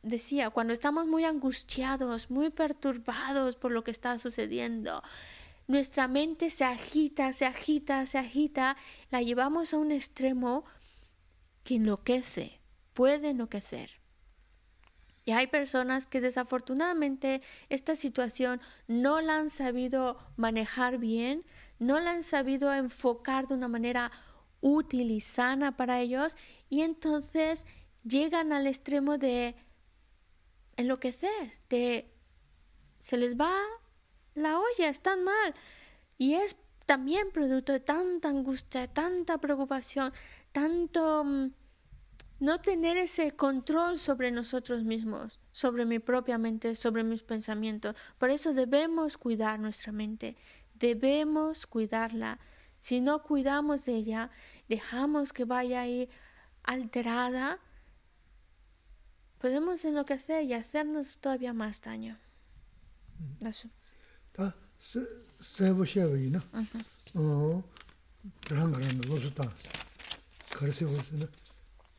[0.02, 5.04] decía, cuando estamos muy angustiados, muy perturbados por lo que está sucediendo,
[5.68, 8.78] nuestra mente se agita, se agita, se agita,
[9.12, 10.64] la llevamos a un extremo
[11.66, 12.62] que enloquece,
[12.94, 13.97] puede enloquecer.
[15.28, 21.44] Y hay personas que desafortunadamente esta situación no la han sabido manejar bien,
[21.80, 24.10] no la han sabido enfocar de una manera
[24.62, 26.38] útil y sana para ellos
[26.70, 27.66] y entonces
[28.06, 29.58] llegan al extremo de
[30.78, 32.10] enloquecer, de
[32.98, 33.54] se les va
[34.34, 35.54] la olla, están mal.
[36.18, 40.14] Y es también producto de tanta angustia, tanta preocupación,
[40.54, 41.52] tanto mm,
[42.40, 47.96] no tener ese control sobre nosotros mismos, sobre mi propia mente, sobre mis pensamientos.
[48.18, 50.38] Por eso debemos cuidar nuestra mente,
[50.76, 52.40] debemos cuidarla.
[52.78, 54.30] Si no cuidamos de ella,
[54.70, 56.10] dejamos que vaya ahí
[56.64, 57.60] alterada,
[59.40, 62.20] podemos enloquecer y hacernos todavía más daño.
[63.42, 63.70] Eso.
[64.32, 64.56] Ta
[65.40, 65.86] sebo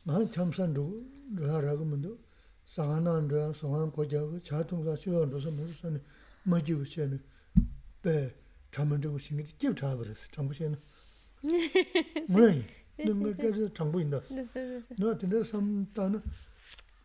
[0.03, 2.17] 난 참산 루 라라고 문도
[2.65, 6.01] 상한한 라 상한 고자고 자동사 시원도서 무슨
[6.43, 7.21] 뭐지고 시에는
[8.01, 8.33] 배
[8.71, 10.77] 잠은 저거 신경 끼고 자 버렸어 전부 시에는
[12.29, 12.61] 뭐야
[13.05, 14.21] 너가 계속 전부 인다
[14.97, 16.21] 너 근데 삼단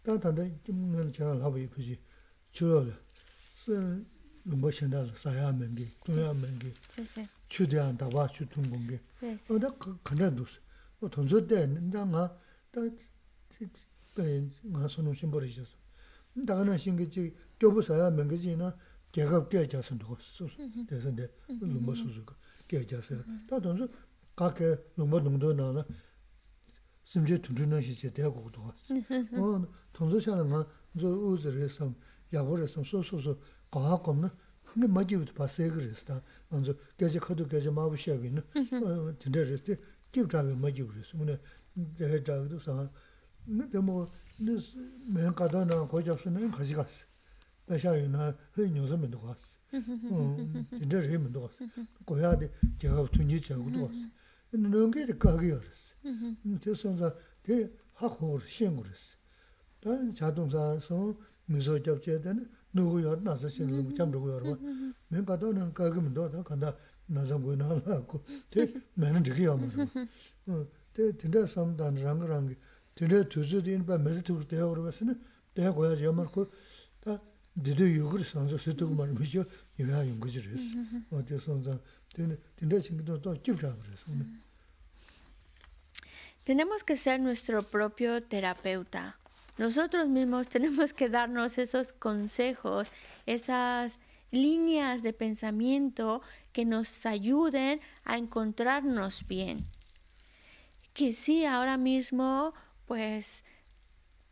[0.02, 1.99] 다다데 좀는 제가 하고 이쁘지
[2.53, 2.92] 줄어라
[3.57, 4.07] 쓰는
[4.45, 6.72] 뭐 신다 사야 멘기 동야 멘기
[7.49, 9.01] 추대한다 와 추통 공개
[9.51, 9.70] 어다
[10.05, 10.45] 간다도
[11.01, 12.38] 어 돈서 때 내가
[12.75, 14.22] 다
[14.70, 15.77] nga sunu shimbori shisu.
[16.35, 18.75] Dagana shingi chi gyobu saya mingi chi na
[19.12, 20.57] gyagab gyaya jasan dhugo susu,
[20.87, 22.35] desan de lumba susu ka
[22.68, 23.22] gyaya jasan.
[23.49, 23.89] Da donsu
[24.35, 25.87] ka kaya lumba nungdo na na
[27.05, 29.68] simche tunchu na shiche daya gugu dhugo.
[29.93, 30.66] Tongso shala nga
[30.97, 31.95] zo uzi resam,
[32.31, 33.37] yago resam, su su su
[33.70, 34.31] kaha komna
[34.77, 36.22] ngi majibu dhupa segi resi da.
[36.51, 38.43] Anzo gaji khadu gaji mabu shabi na,
[39.18, 39.79] tinda resi,
[40.12, 41.14] gib chabi majibu resi.
[41.74, 42.89] 먼저 계속 커도 계속 마부시하고 있는 어, 진짜랬지.
[42.89, 42.89] 기브자가 맞지 그랬어.
[42.89, 42.89] 오늘 제가 자기도 사
[43.49, 43.93] nā tē mō
[44.45, 44.55] nā
[45.09, 47.03] mēn kātā nā kō chāp sū nā yā kāshī kāsi.
[47.67, 49.57] Bā shā yu nā hē nyō sā mē ndō kāsi.
[49.74, 51.61] Tī ndē rē mē ndō kāsi.
[52.05, 52.47] Kō yā dē
[52.80, 54.07] kia kāp tū nī chā gu ndō kāsi.
[54.53, 55.93] Nā nā ngē dē kā kī yā rā sī.
[56.61, 57.09] Tē sō sā
[57.45, 57.55] tē
[58.01, 59.17] hā khō rā shēng gu rā sī.
[59.82, 60.97] Tā chā tōng sā sō
[61.49, 62.43] mī sō chāp chē tē nā
[62.76, 64.57] nō gu yā rā nā sā shēng rā chām rā gu yā rā bā.
[65.09, 65.49] Mēn kātā
[70.95, 72.12] Yā
[84.11, 84.34] tā.
[86.45, 89.16] Tenemos que ser nuestro propio terapeuta.
[89.57, 92.88] Nosotros mismos tenemos que darnos esos consejos,
[93.24, 93.99] esas
[94.30, 96.20] líneas de pensamiento
[96.53, 99.61] que nos ayuden a encontrarnos bien.
[100.95, 102.55] Que sí, ahora mismo
[102.86, 103.45] pues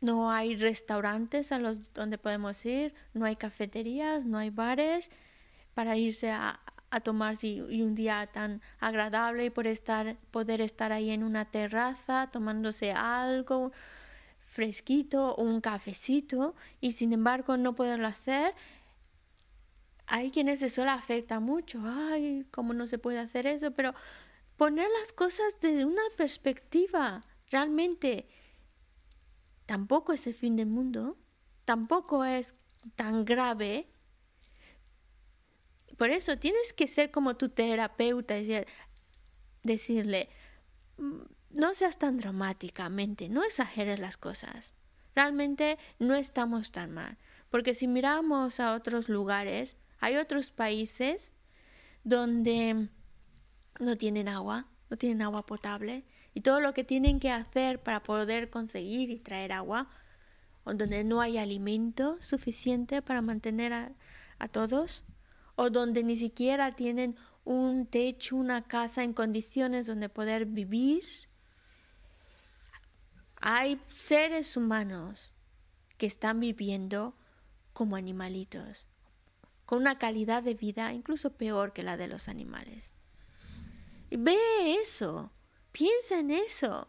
[0.00, 5.10] no hay restaurantes a los donde podemos ir, no hay cafeterías, no hay bares
[5.74, 6.60] para irse a,
[6.90, 7.02] a
[7.42, 12.92] y un día tan agradable y por estar, poder estar ahí en una terraza tomándose
[12.92, 13.72] algo
[14.46, 18.54] fresquito o un cafecito y sin embargo no poderlo hacer.
[20.06, 23.94] Hay quienes eso le afecta mucho, ay, cómo no se puede hacer eso, pero
[24.62, 28.28] poner las cosas desde una perspectiva realmente
[29.66, 31.18] tampoco es el fin del mundo,
[31.64, 32.54] tampoco es
[32.94, 33.88] tan grave.
[35.98, 38.68] Por eso tienes que ser como tu terapeuta, decir,
[39.64, 40.28] decirle,
[40.96, 44.74] mm, no seas tan dramáticamente, no exageres las cosas.
[45.16, 47.18] Realmente no estamos tan mal.
[47.50, 51.32] Porque si miramos a otros lugares, hay otros países
[52.04, 52.90] donde
[53.80, 56.04] no tienen agua, no tienen agua potable,
[56.34, 59.90] y todo lo que tienen que hacer para poder conseguir y traer agua,
[60.64, 63.92] o donde no hay alimento suficiente para mantener a,
[64.38, 65.04] a todos,
[65.56, 71.04] o donde ni siquiera tienen un techo, una casa en condiciones donde poder vivir.
[73.40, 75.32] Hay seres humanos
[75.98, 77.16] que están viviendo
[77.72, 78.86] como animalitos,
[79.66, 82.94] con una calidad de vida incluso peor que la de los animales.
[84.16, 85.30] Ve eso,
[85.72, 86.86] Piensa en eso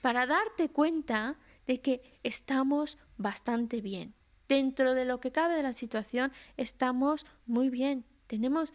[0.00, 1.36] para darte cuenta
[1.66, 4.14] de que estamos bastante bien.
[4.48, 8.04] Dentro de lo que cabe de la situación, estamos muy bien.
[8.28, 8.72] Tenemos,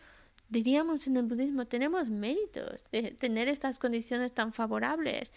[0.50, 5.32] diríamos en el budismo, tenemos méritos de tener estas condiciones tan favorables.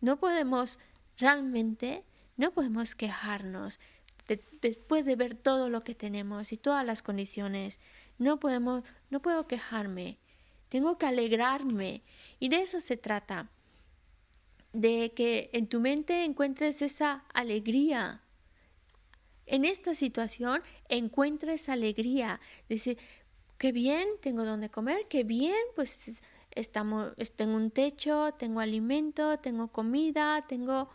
[0.00, 0.80] No podemos
[1.16, 2.02] realmente,
[2.36, 3.78] no podemos quejarnos
[4.60, 7.78] después de ver todo lo que tenemos y todas las condiciones.
[8.18, 10.18] No podemos, no puedo quejarme
[10.68, 12.02] tengo que alegrarme.
[12.38, 13.50] Y de eso se trata,
[14.72, 18.22] de que en tu mente encuentres esa alegría.
[19.46, 22.40] En esta situación encuentres alegría.
[22.68, 22.98] Decir,
[23.56, 29.68] qué bien, tengo donde comer, qué bien, pues estamos, tengo un techo, tengo alimento, tengo
[29.68, 30.90] comida, tengo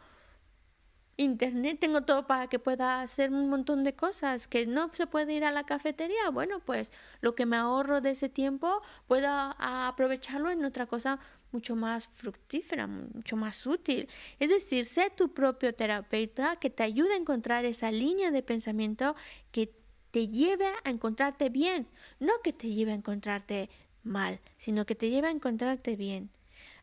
[1.17, 5.33] internet, tengo todo para que pueda hacer un montón de cosas, que no se puede
[5.33, 6.91] ir a la cafetería, bueno, pues
[7.21, 11.19] lo que me ahorro de ese tiempo puedo aprovecharlo en otra cosa
[11.51, 14.09] mucho más fructífera, mucho más útil.
[14.39, 19.15] Es decir, sé tu propio terapeuta que te ayude a encontrar esa línea de pensamiento
[19.51, 19.71] que
[20.11, 21.87] te lleve a encontrarte bien,
[22.19, 23.69] no que te lleve a encontrarte
[24.03, 26.29] mal, sino que te lleve a encontrarte bien.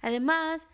[0.01, 0.67] Además,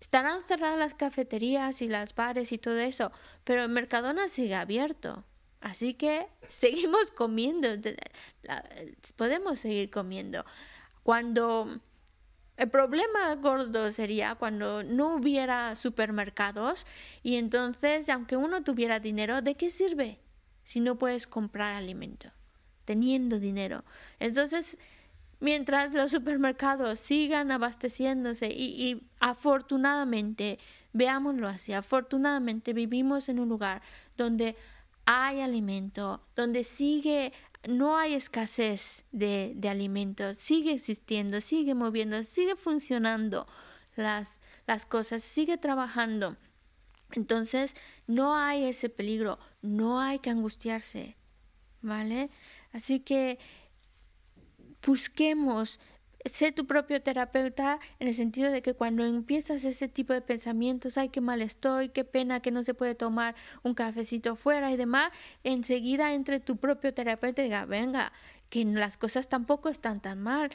[0.00, 3.12] Estarán cerradas las cafeterías y las bares y todo eso,
[3.44, 5.24] pero el Mercadona sigue abierto.
[5.60, 7.68] Así que seguimos comiendo,
[9.16, 10.44] podemos seguir comiendo.
[11.02, 11.80] Cuando
[12.56, 16.86] el problema gordo sería cuando no hubiera supermercados
[17.22, 20.18] y entonces, aunque uno tuviera dinero, ¿de qué sirve
[20.62, 22.30] si no puedes comprar alimento?
[22.84, 23.84] Teniendo dinero.
[24.18, 24.78] Entonces,
[25.40, 30.58] mientras los supermercados sigan abasteciéndose y, afortunadamente,
[30.92, 33.82] veámoslo así, afortunadamente vivimos en un lugar
[34.16, 34.56] donde
[35.06, 37.32] hay alimento, donde sigue,
[37.66, 43.46] no hay escasez de, de alimentos, sigue existiendo, sigue moviendo, sigue funcionando
[43.96, 46.36] las, las cosas, sigue trabajando.
[47.12, 47.74] Entonces,
[48.06, 51.16] no hay ese peligro, no hay que angustiarse,
[51.80, 52.30] ¿vale?
[52.72, 53.38] Así que
[54.86, 55.80] busquemos
[56.24, 60.98] ser tu propio terapeuta en el sentido de que cuando empiezas ese tipo de pensamientos,
[60.98, 64.76] ay, qué mal estoy, qué pena que no se puede tomar un cafecito fuera y
[64.76, 65.12] demás,
[65.44, 68.12] enseguida entre tu propio terapeuta y diga, venga,
[68.50, 70.50] que las cosas tampoco están tan mal.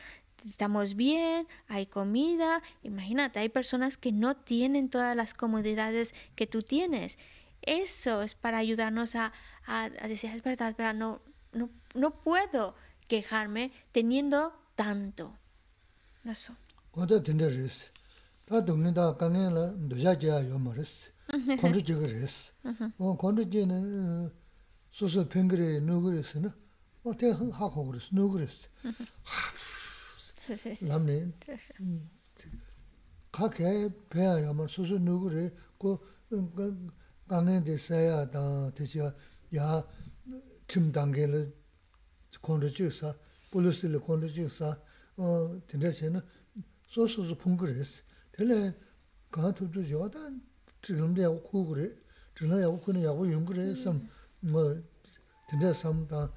[0.47, 2.61] estamos bien, hay comida.
[2.83, 7.17] Imagínate, hay personas que no tienen todas las comodidades que tú tienes.
[7.61, 9.33] Eso es para ayudarnos a,
[9.65, 11.21] a, decir, es verdad, pero no,
[11.53, 12.75] no, no puedo
[13.07, 15.33] quejarme teniendo tanto.
[16.25, 16.53] Eso.
[16.93, 17.89] Oda tende res.
[18.45, 21.09] Ta dungi da kange la doja jia yo ma res.
[21.33, 21.57] Mhm.
[21.57, 22.51] Kondu jiga res.
[22.63, 22.93] Mhm.
[22.99, 23.77] O kondu jia na
[24.91, 26.51] susu pingri nugu res na.
[27.03, 28.67] O te ha kogu res, nugu res.
[28.83, 29.07] Mhm.
[30.89, 31.33] Lamni.
[33.31, 35.99] Ka kaya peya yo ma susu nugu re ko
[37.27, 38.83] kange de saya da te
[39.51, 39.83] ya
[40.67, 41.41] tim dange la
[42.41, 43.15] kondu chik sa,
[43.51, 44.77] polisi li kondu chik sa,
[45.67, 46.21] tinda che na
[46.87, 48.03] so so so pungu res.
[48.31, 48.75] Tele
[49.29, 50.19] kaa tubzu jiwa ta
[50.81, 51.97] triklamda yagu kugu re,
[52.33, 54.07] triklamda yagu kuna yagu yungu re sam,
[55.47, 56.29] tinda sam ta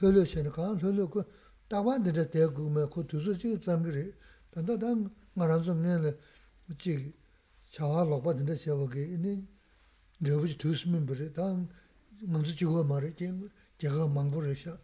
[0.00, 1.24] lolo che na kaa lolo ku
[1.68, 4.14] tawa tinda daya gu me ku tuzu chik zamgi re.
[4.50, 4.94] Tanda ta
[5.34, 6.18] nga ranzo nga le
[6.76, 7.14] chik
[7.70, 9.46] chawa lokpa tinda che wagi, ini
[10.20, 11.44] rewaji tuzu mimbi re, ta
[12.22, 13.14] ngamzu chigwa ma re,
[13.78, 14.78] jaga mangbu re sha.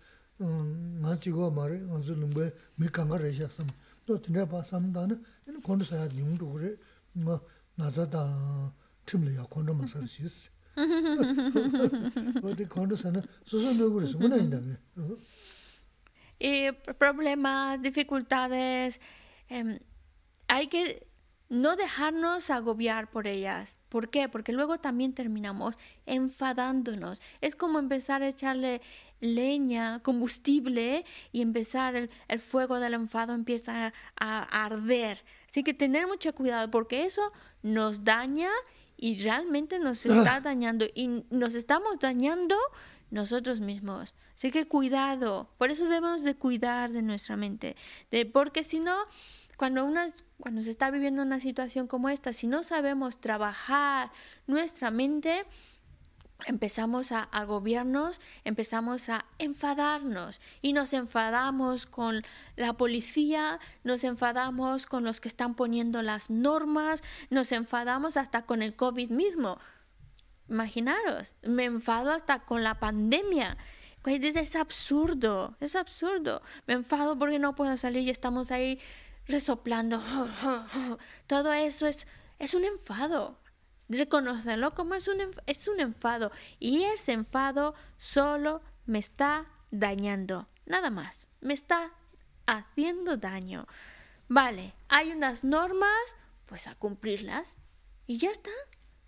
[4.05, 4.21] To
[16.99, 19.01] problemas, dificultades,
[19.49, 19.79] em,
[20.49, 21.07] hay que
[21.49, 23.77] no dejarnos agobiar por ellas.
[23.89, 24.29] ¿Por qué?
[24.29, 27.21] Porque luego también terminamos enfadándonos.
[27.41, 28.81] Es como empezar a echarle
[29.25, 35.25] leña, combustible y empezar el, el fuego del enfado empieza a, a, arder.
[35.49, 38.51] Así que tener mucho cuidado porque eso nos daña
[38.97, 42.57] y realmente nos está dañando y nos estamos dañando
[43.11, 44.15] nosotros mismos.
[44.37, 47.77] Así que cuidado, por eso debemos de cuidar de nuestra mente,
[48.11, 48.97] de, porque si no,
[49.57, 54.11] cuando, unas, cuando se está viviendo una situación como esta, si no sabemos trabajar
[54.47, 55.45] nuestra mente,
[56.47, 62.23] empezamos a agobiarnos, empezamos a enfadarnos y nos enfadamos con
[62.57, 68.63] la policía, nos enfadamos con los que están poniendo las normas, nos enfadamos hasta con
[68.63, 69.59] el COVID mismo.
[70.49, 73.57] Imaginaros, me enfado hasta con la pandemia.
[74.07, 76.43] Es absurdo, es absurdo.
[76.67, 78.79] Me enfado porque no puedo salir y estamos ahí
[79.27, 80.03] resoplando.
[81.27, 82.07] Todo eso es,
[82.39, 83.39] es un enfado.
[83.89, 86.31] Reconocerlo como es un, es un enfado.
[86.59, 90.49] Y ese enfado solo me está dañando.
[90.67, 91.29] Nada más.
[91.41, 91.93] Me está
[92.47, 93.67] haciendo daño.
[94.29, 96.17] Vale, hay unas normas,
[96.47, 97.57] pues a cumplirlas.
[98.07, 98.51] Y ya está.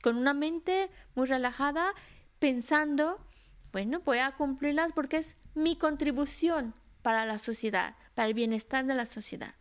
[0.02, 1.92] Con una mente muy relajada,
[2.38, 3.18] pensando,
[3.72, 8.94] bueno, voy a cumplirlas porque es mi contribución para la sociedad, para el bienestar de
[8.94, 9.54] la sociedad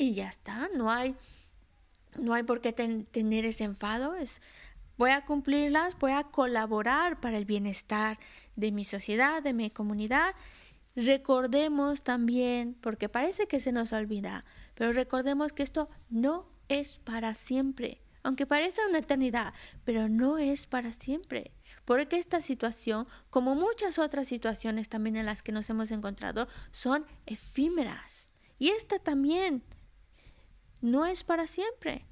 [0.00, 1.14] y ya está, no hay,
[2.18, 4.40] no hay por qué tener ese enfado, es,
[4.96, 8.18] voy a cumplirlas, voy a colaborar para el bienestar
[8.56, 10.34] de mi sociedad, de mi comunidad.
[10.94, 14.44] Recordemos también, porque parece que se nos olvida,
[14.74, 19.54] pero recordemos que esto no es para siempre, aunque parezca una eternidad,
[19.84, 21.52] pero no es para siempre.
[21.84, 27.06] Porque esta situación, como muchas otras situaciones también en las que nos hemos encontrado, son
[27.26, 28.30] efímeras.
[28.58, 29.64] Y esta también
[30.80, 32.06] no es para siempre.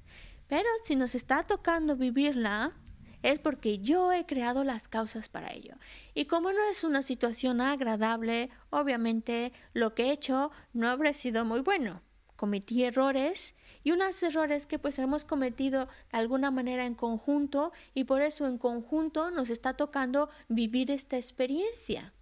[0.47, 2.73] Pero si nos está tocando vivirla,
[3.21, 5.75] es porque yo he creado las causas para ello.
[6.13, 11.45] Y como no es una situación agradable, obviamente lo que he hecho no habrá sido
[11.45, 12.01] muy bueno.
[12.35, 18.05] Cometí errores y unos errores que pues hemos cometido de alguna manera en conjunto y
[18.05, 22.13] por eso en conjunto nos está tocando vivir esta experiencia.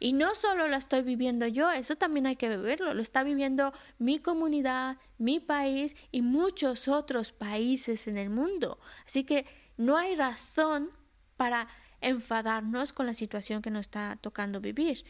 [0.00, 3.74] Y no solo la estoy viviendo yo, eso también hay que vivirlo, lo está viviendo
[3.98, 8.80] mi comunidad, mi país y muchos otros países en el mundo.
[9.06, 9.44] Así que
[9.76, 10.90] no hay razón
[11.36, 11.68] para
[12.00, 15.04] enfadarnos con la situación que nos está tocando vivir.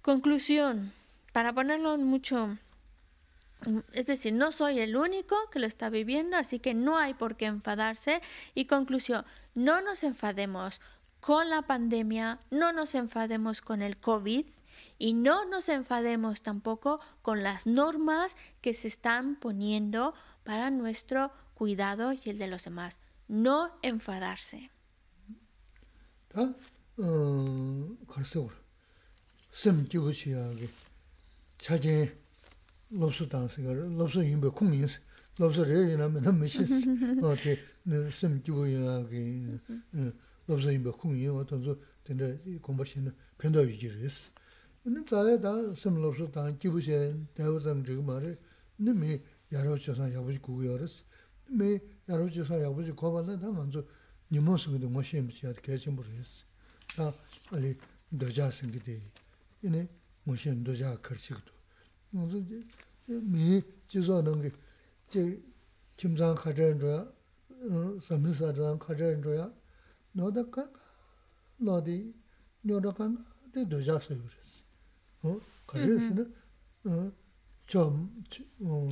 [0.00, 0.94] Conclusión,
[1.32, 2.56] para ponerlo mucho,
[3.92, 7.36] es decir, no soy el único que lo está viviendo, así que no hay por
[7.36, 8.22] qué enfadarse.
[8.54, 10.80] Y conclusión, no nos enfademos,
[11.19, 14.45] con la pandemia, no nos enfademos con el COVID
[14.97, 22.13] y no nos enfademos tampoco con las normas que se están poniendo para nuestro cuidado
[22.13, 22.99] y el de los demás.
[23.27, 24.69] No enfadarse.
[32.91, 34.89] lobsa yinpa khung yin
[35.39, 36.87] wa tanzo tenda gomba shen na
[38.37, 39.55] penda yu jiris.
[39.87, 40.72] 네 자에 다 섬로서 다 기부세 대우장 지금 말에 네 야로 조사 야부지 구구 lobsa
[40.72, 42.26] yinba kung yinwa tanzu tanda
[42.60, 44.30] kumbha shena penda yuji res.
[44.84, 48.38] Nini tsaya da sim lobsa tanga jibu shen daiwa zang jiga ma re,
[48.78, 51.04] nini mi yarawa chasan yabuji gugu ya res.
[51.48, 53.84] Mi yarawa chasan yabuji koba la da manzu
[54.30, 56.44] nimo singide ngwa shenbi siyad kaya chenpo res.
[56.96, 57.12] Da
[57.52, 57.76] ali
[58.10, 59.00] doja singide,
[59.62, 59.88] ini
[60.26, 61.52] ngwa shen doja kar chigdo.
[62.12, 62.44] Manzu
[63.06, 64.52] mi jizo nangi,
[65.10, 65.42] je
[65.96, 67.06] kimzang kachayan zhoya,
[68.00, 69.52] samin sachayan kachayan zhoya,
[70.13, 70.69] 너다가
[71.57, 72.13] 너디
[72.61, 73.09] 너다가
[73.53, 74.63] 데 너자 소유스
[75.23, 76.33] 어 그래서는
[77.67, 78.23] 어좀
[78.61, 78.87] 어,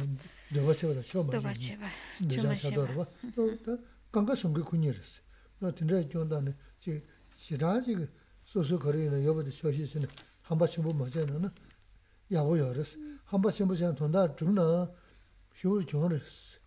[0.53, 1.67] 내가 제가 처음 Toba 말했지.
[1.67, 1.89] cheba,
[2.21, 3.05] 내가 chuma 샤도로 cheba.
[3.05, 3.63] 봐.
[3.65, 3.77] 또
[4.11, 5.21] 강가 성그 군이랬어.
[5.59, 6.55] 나 진짜 존다네.
[6.79, 7.01] 지
[7.35, 8.07] 시라지
[8.43, 10.07] 소소 거리는 여보도 쇼시스는
[10.41, 11.49] 한 번씩 뭐 맞잖아는.
[12.31, 12.97] 야고 열었어.
[13.25, 14.89] 한 번씩 뭐 전 돈다 주나
[15.53, 16.59] 쇼를 정했어.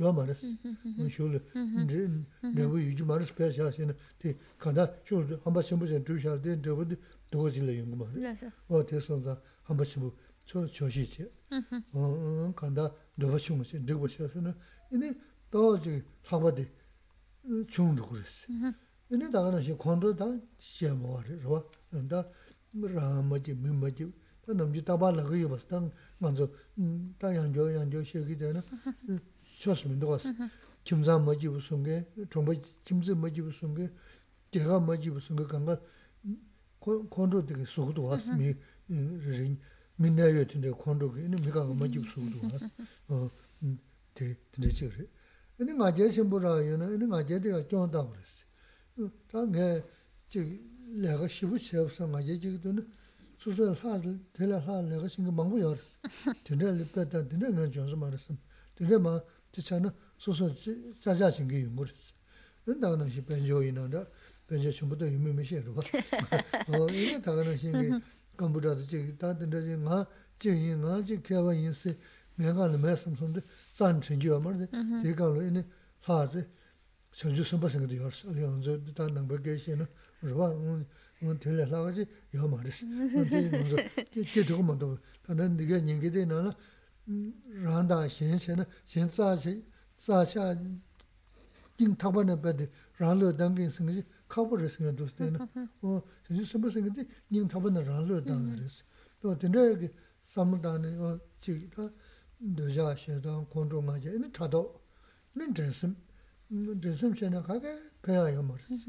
[0.00, 0.42] yuwa maris.
[0.42, 1.08] Mm-hmm.
[1.08, 2.24] Shulu, drebu mm-hmm.
[2.42, 2.88] mm-hmm.
[2.88, 6.84] yuji maris paya shaasina, ti kanda shulu hamba shimbu zin dhru shaadi, drebu
[7.30, 8.44] dhugu zinla yungu maris.
[8.68, 10.12] O te sonza hamba shimbu
[10.46, 11.24] choshi chi.
[12.54, 14.54] Kanda dhugu shungu zin, dhugu shaasina,
[14.90, 15.14] ini
[15.50, 16.66] dhawa zi hamba di
[17.68, 18.46] chung dhugu risi.
[19.10, 20.26] Ini dhaga nashi kondro dha
[20.58, 22.24] xie mawa rwa, dha
[22.94, 24.04] rama di, mimba di,
[24.46, 25.82] dha namji taba laga yubas, dha
[26.20, 28.62] nganzo, mm, dha yangyo, yangyo shegi dhaya na,
[29.59, 29.75] nam ji daba laga yu bas da ngan zo da yang jo yang jo xie
[29.75, 30.29] ki dana shos mi nduwa si
[30.83, 32.53] kim zang ma ji bu sunga chomba
[32.83, 33.91] kim zi ma ji bu sunga
[34.51, 35.81] dega ma ji bu sunga kanga
[37.09, 38.55] kondro di suhu duwa si mi
[38.87, 39.59] rin
[39.97, 42.71] mi na yu tinda kondro ki ini mi kanga ma ji bu suhu duwa si
[43.07, 43.29] 어,
[43.61, 43.79] 음,
[44.13, 45.07] 대, 진짜 그래.
[45.57, 48.45] 근데 맞아 신부라요는 근데 맞아 내가 좋다 그랬어.
[48.99, 49.83] 어, 당에
[50.27, 50.39] 저
[50.87, 52.83] 내가 쉬고 싶어서 맞아 지금도
[53.37, 55.99] 수술 하들 될 하, 내가 신경 망고 열었어.
[56.43, 58.35] 진짜 립다 진짜 내가 좋아서 말했어.
[58.75, 60.55] 진짜 막 지차는 수술
[60.99, 62.13] 자자 신경 용거랬어.
[62.63, 64.07] 근데 나는 시 변조이나다.
[64.47, 65.73] 변조 전부도 의미 메시로.
[65.73, 68.01] 어, 이게 다가는 신경
[68.37, 70.05] 간부라도 저기 다들 이제 나
[70.37, 71.97] 지금 나 지금 개와 인세
[72.39, 73.41] mēngāli mē samsōndi
[73.75, 74.67] zān chēngyō mārdi,
[75.03, 75.63] dē kānglo inī
[76.07, 76.43] lāzi
[77.15, 79.87] chēngyō sōmba sēngi dī yōrs, alī yōngzō dā nāngbā gēshī nō,
[80.27, 80.47] rūwa
[81.23, 82.03] ngō tēlē lāgā jī
[82.35, 82.83] yō mārisi,
[83.31, 83.77] dē yōngzō
[84.11, 86.51] dē tōgō mā tōgō, tā nā nīgā nyingi dē nā nā rāndā xēn xēn nā,
[86.51, 86.53] xēn zā xē, zā xā jīng tāpa nā bā dē rāng lō dāng kīng sēngi
[86.53, 86.78] jī kāpa rā sēngi dōs
[87.64, 89.10] rāndā xiān xiān, xiān
[90.00, 90.44] zā xiā
[91.78, 92.68] dīng tāpa nā bādi
[93.00, 95.46] rāng lō dāng gīng sīng jī kāpa rā sīng dōs tē na,
[95.80, 98.68] xiān jī sīmbā sīng jī dīng tāpa nā rāng lō dāng rā mm-hmm.
[98.68, 98.82] sī.
[99.20, 99.90] Tō tīndrā yā
[100.34, 100.90] sāma dāng nā
[101.44, 101.88] jī tā
[102.40, 104.62] dō yā xiā dāng kōng chō ngā jā, nā chā dō,
[105.36, 105.92] nā dāng sīm,
[106.50, 107.72] dāng sīm xiā nā kā kā
[108.04, 108.86] pē yā yā mā rā sī.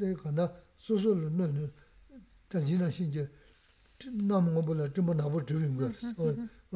[0.00, 0.48] Dē kā nā
[0.80, 1.68] sū sū lō nā nā,
[2.52, 3.28] dāng jī nā xīn jī
[4.28, 4.86] nā mō bō lā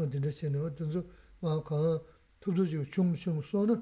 [0.05, 1.05] dinda shene wa dinzo
[1.41, 2.01] maa kaa
[2.41, 3.81] tubzo chigo chung chung so na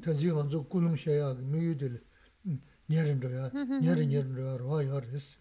[0.00, 2.00] tanzi ka manzo kulung shaya miyu dili
[2.88, 5.38] nyerin dhaya, nyerin nyerin dhaya rwa ya res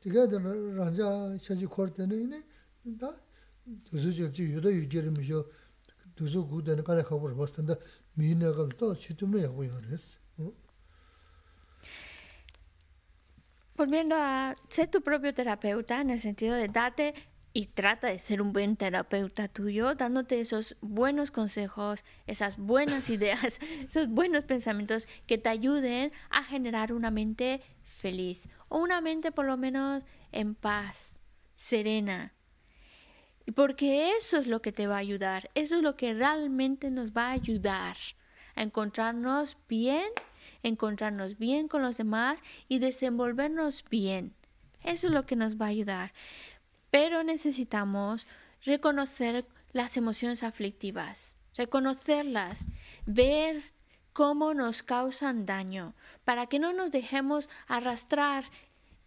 [0.00, 2.42] tiga dana ranja shaji kor dana ine
[2.82, 3.14] da
[3.84, 5.46] tubzo chigo chi yuda yudiri misho
[6.14, 7.78] tubzo gu dana kala kago rwa standa
[8.16, 10.20] miyu na kago to chitumna ya go ya res
[13.76, 17.12] Volviendo a ser tu propio terapeuta, en el sentido de date
[17.56, 23.60] y trata de ser un buen terapeuta tuyo, dándote esos buenos consejos, esas buenas ideas,
[23.88, 29.46] esos buenos pensamientos que te ayuden a generar una mente feliz o una mente por
[29.46, 30.02] lo menos
[30.32, 31.20] en paz,
[31.54, 32.34] serena.
[33.54, 37.12] Porque eso es lo que te va a ayudar, eso es lo que realmente nos
[37.12, 37.96] va a ayudar
[38.56, 40.08] a encontrarnos bien,
[40.64, 44.34] encontrarnos bien con los demás y desenvolvernos bien.
[44.84, 46.12] Eso es lo que nos va a ayudar.
[46.94, 48.24] Pero necesitamos
[48.64, 52.66] reconocer las emociones aflictivas, reconocerlas,
[53.04, 53.64] ver
[54.12, 58.44] cómo nos causan daño, para que no nos dejemos arrastrar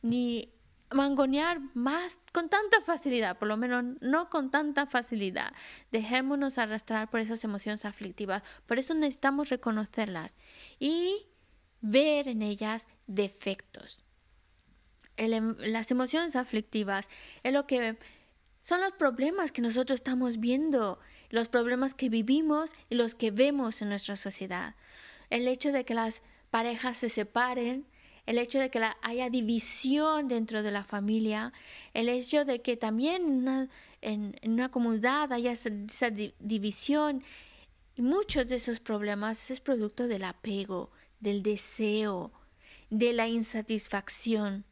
[0.01, 0.51] ni
[0.91, 5.53] mangonear más con tanta facilidad, por lo menos no con tanta facilidad.
[5.89, 8.43] Dejémonos arrastrar por esas emociones aflictivas.
[8.65, 10.37] Por eso necesitamos reconocerlas
[10.77, 11.25] y
[11.79, 14.03] ver en ellas defectos.
[15.17, 17.09] El, las emociones aflictivas
[17.43, 17.97] es lo que
[18.61, 20.99] son los problemas que nosotros estamos viendo,
[21.29, 24.75] los problemas que vivimos y los que vemos en nuestra sociedad.
[25.29, 27.85] El hecho de que las parejas se separen,
[28.25, 31.53] el hecho de que haya división dentro de la familia,
[31.93, 33.69] el hecho de que también una,
[34.01, 37.23] en, una comunidad haya esa, esa di, división.
[37.95, 40.91] Y muchos de esos problemas es producto del apego,
[41.21, 42.33] del deseo,
[42.89, 44.65] de la insatisfacción.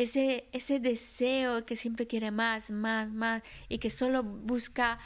[0.00, 4.98] Ese, ese deseo que siempre quiere más, más, más y que solo busca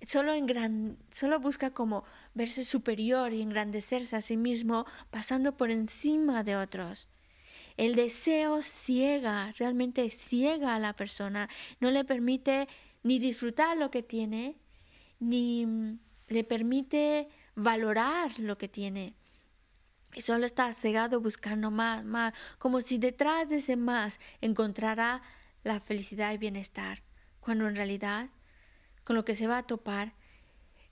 [0.00, 5.70] solo, en gran, solo busca como verse superior y engrandecerse a sí mismo pasando por
[5.70, 7.08] encima de otros.
[7.76, 11.48] El deseo ciega, realmente ciega a la persona,
[11.80, 12.68] no le permite
[13.02, 14.56] ni disfrutar lo que tiene,
[15.18, 15.98] ni mm,
[16.28, 19.14] le permite valorar lo que tiene.
[20.14, 25.20] Y solo está cegado buscando más, más, como si detrás de ese más encontrara
[25.62, 27.02] la felicidad y bienestar,
[27.40, 28.28] cuando en realidad
[29.04, 30.14] con lo que se va a topar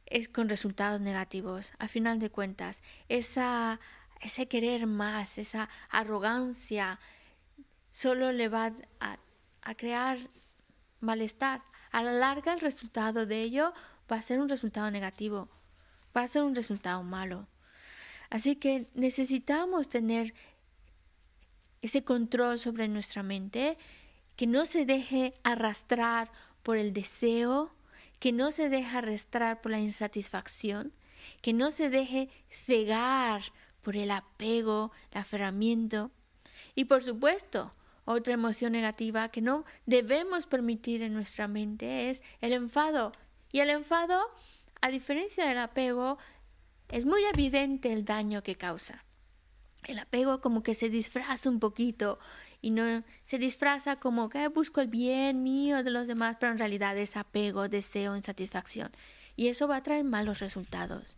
[0.06, 1.72] es con resultados negativos.
[1.78, 3.80] A final de cuentas, esa,
[4.20, 6.98] ese querer más, esa arrogancia,
[7.90, 9.18] solo le va a,
[9.62, 10.18] a crear
[11.00, 11.62] malestar.
[11.90, 13.72] A la larga el resultado de ello
[14.10, 15.48] va a ser un resultado negativo,
[16.16, 17.46] va a ser un resultado malo.
[18.30, 20.34] Así que necesitamos tener
[21.82, 23.78] ese control sobre nuestra mente,
[24.36, 26.30] que no se deje arrastrar
[26.62, 27.70] por el deseo,
[28.18, 30.92] que no se deje arrastrar por la insatisfacción,
[31.40, 33.42] que no se deje cegar
[33.82, 36.10] por el apego, el aferramiento.
[36.74, 37.72] Y por supuesto,
[38.04, 43.12] otra emoción negativa que no debemos permitir en nuestra mente es el enfado.
[43.52, 44.20] Y el enfado,
[44.80, 46.18] a diferencia del apego,
[46.90, 49.04] es muy evidente el daño que causa.
[49.84, 52.18] El apego como que se disfraza un poquito
[52.60, 56.58] y no se disfraza como que busco el bien mío de los demás, pero en
[56.58, 58.90] realidad es apego, deseo, insatisfacción.
[59.36, 61.16] Y eso va a traer malos resultados.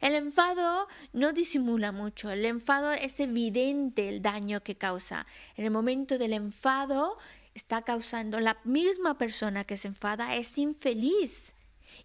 [0.00, 5.26] El enfado no disimula mucho, el enfado es evidente el daño que causa.
[5.56, 7.18] En el momento del enfado
[7.54, 11.51] está causando, la misma persona que se enfada es infeliz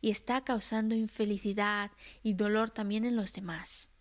[0.02, 1.92] y está causando infelicidad
[2.24, 3.92] y dolor también en los demás.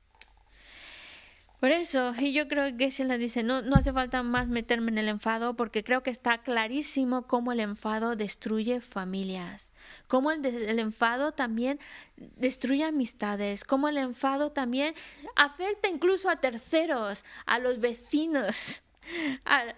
[1.61, 4.90] Por eso, y yo creo que se le dice, no, no hace falta más meterme
[4.90, 9.72] en el enfado porque creo que está clarísimo cómo el enfado destruye familias,
[10.07, 11.80] cómo el, el enfado también
[12.16, 14.94] destruye amistades, cómo el enfado también
[15.34, 18.82] afecta incluso a terceros, a los vecinos.
[19.44, 19.76] Al,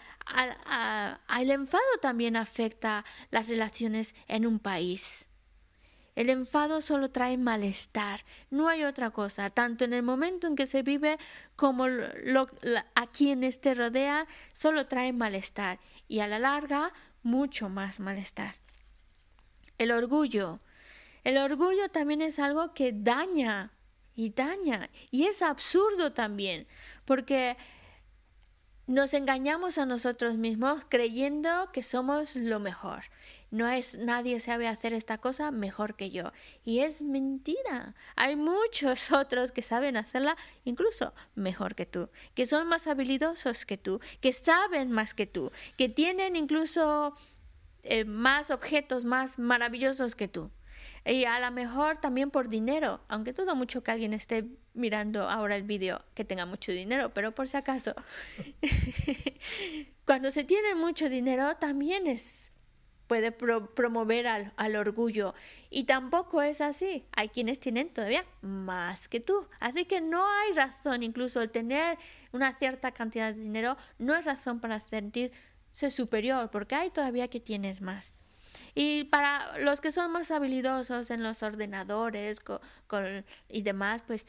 [1.26, 5.28] al enfado también afecta las relaciones en un país.
[6.18, 10.66] El enfado solo trae malestar, no hay otra cosa, tanto en el momento en que
[10.66, 11.16] se vive
[11.54, 12.50] como lo,
[12.96, 16.92] a quienes te rodea, solo trae malestar y a la larga
[17.22, 18.56] mucho más malestar.
[19.78, 20.58] El orgullo.
[21.22, 23.70] El orgullo también es algo que daña
[24.16, 26.66] y daña y es absurdo también,
[27.04, 27.56] porque
[28.88, 33.04] nos engañamos a nosotros mismos creyendo que somos lo mejor
[33.50, 36.32] no es nadie sabe hacer esta cosa mejor que yo.
[36.64, 37.94] Y es mentira.
[38.16, 43.78] Hay muchos otros que saben hacerla incluso mejor que tú, que son más habilidosos que
[43.78, 47.14] tú, que saben más que tú, que tienen incluso
[47.82, 50.50] eh, más objetos más maravillosos que tú.
[51.04, 54.44] Y a lo mejor también por dinero, aunque dudo mucho que alguien esté
[54.74, 57.94] mirando ahora el vídeo que tenga mucho dinero, pero por si acaso,
[60.04, 62.52] cuando se tiene mucho dinero también es
[63.08, 65.34] puede promover al, al, orgullo.
[65.70, 67.04] Y tampoco es así.
[67.12, 69.48] Hay quienes tienen todavía más que tú.
[69.58, 71.98] Así que no hay razón, incluso el tener
[72.32, 77.40] una cierta cantidad de dinero, no es razón para sentirse superior, porque hay todavía que
[77.40, 78.14] tienes más.
[78.74, 82.40] Y para los que son más habilidosos en los ordenadores
[83.48, 84.26] y demás, pues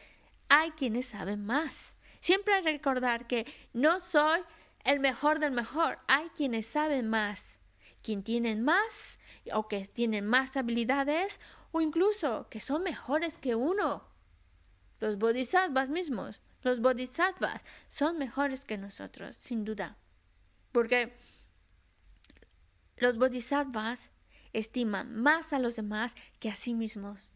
[0.48, 1.98] hay quienes saben más.
[2.22, 4.42] Siempre recordar que no soy
[4.84, 7.59] el mejor del mejor, hay quienes saben más
[8.02, 9.20] quien tienen más
[9.54, 11.40] o que tienen más habilidades
[11.72, 14.04] o incluso que son mejores que uno.
[15.00, 19.98] Los bodhisattvas mismos, los bodhisattvas son mejores que nosotros, sin duda.
[20.72, 21.14] Porque
[22.98, 24.12] los bodhisattvas
[24.52, 27.30] estiman más a los demás que a sí mismos.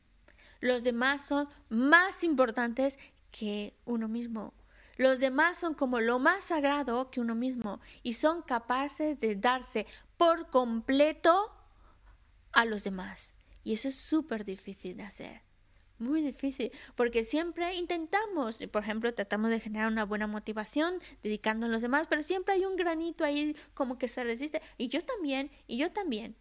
[0.60, 2.98] Los demás son más importantes
[3.32, 4.54] que uno mismo.
[4.98, 9.88] Los demás son como lo más sagrado que uno mismo y son capaces de darse
[10.18, 11.52] por completo
[12.52, 13.36] a los demás.
[13.64, 15.42] Y eso es súper difícil de hacer.
[16.00, 21.70] Muy difícil, porque siempre intentamos, por ejemplo, tratamos de generar una buena motivación dedicando a
[21.70, 24.62] los demás, pero siempre hay un granito ahí como que se resiste.
[24.78, 26.36] Y yo también, y yo también.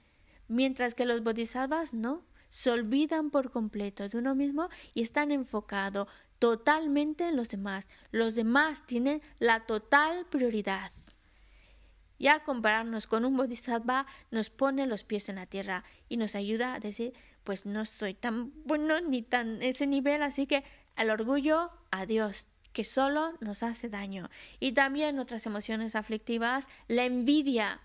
[0.49, 6.09] Mientras que los bodhisattvas no, se olvidan por completo de uno mismo y están enfocados
[6.43, 7.89] totalmente en los demás.
[8.11, 10.91] Los demás tienen la total prioridad.
[12.19, 16.75] Ya compararnos con un bodhisattva nos pone los pies en la tierra y nos ayuda
[16.75, 17.13] a decir,
[17.45, 20.65] pues no soy tan bueno ni tan ese nivel, así que
[20.97, 24.29] el orgullo, adiós, que solo nos hace daño.
[24.59, 27.83] Y también otras emociones aflictivas, la envidia.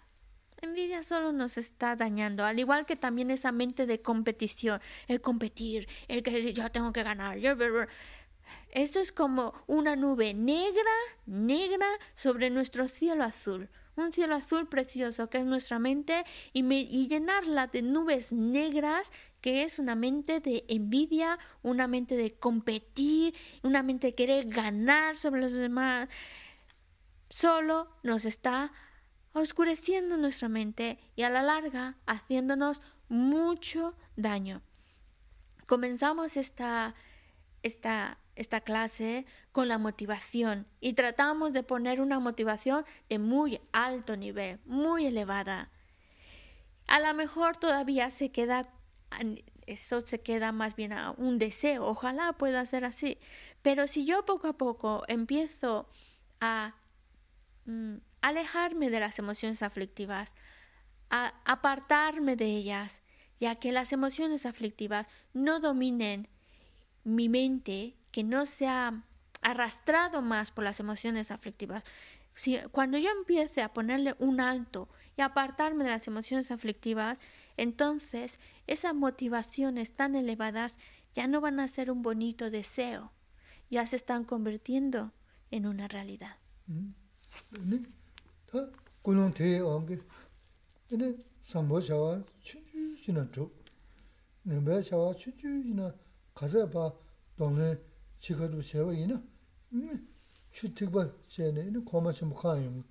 [0.63, 5.21] La envidia solo nos está dañando, al igual que también esa mente de competición, el
[5.21, 7.55] competir, el que yo tengo que ganar, yo
[8.71, 10.91] Esto es como una nube negra,
[11.25, 13.69] negra sobre nuestro cielo azul.
[13.95, 16.23] Un cielo azul precioso que es nuestra mente
[16.53, 23.33] y, llenarla de nubes negras que es una mente de envidia, una mente de competir,
[23.63, 26.09] una mente de querer ganar sobre los demás.
[27.29, 28.71] Solo nos está
[29.33, 34.61] oscureciendo nuestra mente y a la larga haciéndonos mucho daño.
[35.65, 36.95] Comenzamos esta,
[37.61, 44.15] esta, esta clase con la motivación y tratamos de poner una motivación de muy alto
[44.15, 45.71] nivel, muy elevada.
[46.88, 48.69] A lo mejor todavía se queda,
[49.65, 53.17] eso se queda más bien a un deseo, ojalá pueda ser así,
[53.61, 55.89] pero si yo poco a poco empiezo
[56.39, 56.75] a
[57.65, 60.35] mm, alejarme de las emociones aflictivas,
[61.09, 63.01] a apartarme de ellas,
[63.39, 66.27] ya que las emociones aflictivas no dominen
[67.03, 69.03] mi mente, que no sea
[69.43, 71.84] arrastrado más por las emociones aflictivas.
[72.34, 77.20] Si, cuando yo empiece a ponerle un alto y apartarme de las emociones aflictivas,
[77.57, 80.80] entonces esas motivaciones tan elevadas
[81.13, 83.11] ya no van a ser un bonito deseo,
[83.70, 85.13] ya se están convirtiendo
[85.51, 86.38] en una realidad.
[98.20, 99.22] chikadu shewa ina
[100.51, 102.84] chu tikba shene ina koma chi mukhaan yung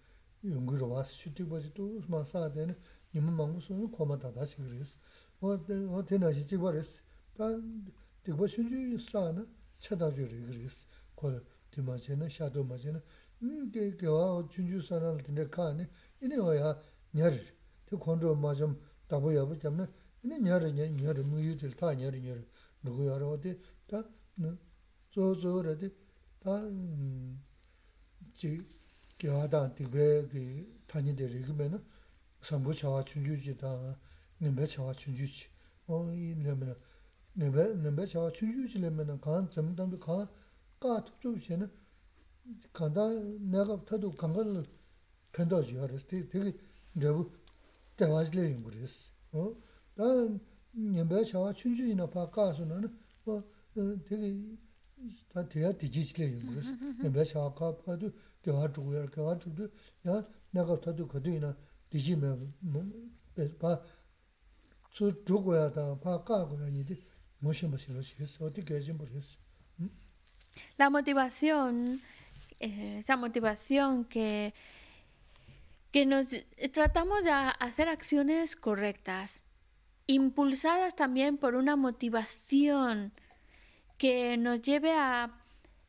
[0.43, 2.77] yungiru wasi chu tikba chi tu ma saade ina
[3.13, 4.99] nima mangu su ina koma tata shikiri isi
[5.41, 6.99] o tena shi tikba risi
[7.37, 7.61] ta
[8.23, 9.47] tikba shunju saa na
[9.79, 13.03] chata ju rikiri isi kola tima chena, shato ma chena
[13.71, 15.89] gewa chunju saa na tena kaa ina
[16.21, 17.41] ina waya nyari
[17.85, 18.77] te kondro ma chum
[19.09, 19.89] tabu yabu chamna
[20.23, 22.47] ina nyari nyari muyu til taa nyari nyari
[22.83, 24.05] nuku yara o te ta
[25.17, 25.89] zō zō rā dī
[26.45, 26.55] tā
[28.37, 28.51] jī
[29.17, 30.43] gyā dā dī bē gī
[30.93, 31.81] tāñi dī rī gī bē na
[32.45, 33.71] sāmbū chāwā chūñchū jī dā
[34.45, 35.47] nīmbē chāwā chūñchū jī
[35.89, 36.69] o yī nīmbē
[37.41, 40.29] nīmbē nīmbē chāwā chūñchū jī lē mē na kāng dzim dāng bī kāng
[40.85, 41.71] kā tūp tūp chē na
[42.77, 43.09] kāng dā
[43.57, 44.67] nā gā tā tū kāng gā lō
[45.33, 46.53] pēndā jī yā rā sī tī gī
[47.09, 47.25] rā bū
[47.97, 49.49] dā wā jī lē yī rī sī
[49.97, 50.13] dā
[50.77, 52.91] nīmbē chāwā chūñchū jī na pā kā sū na na
[53.77, 54.57] 되게
[70.79, 72.01] La motivación,
[72.61, 74.55] eh, esa motivación que,
[75.91, 76.29] que nos
[76.73, 79.43] tratamos de hacer acciones correctas,
[80.07, 83.13] impulsadas también por una motivación
[83.99, 85.31] que nos lleve a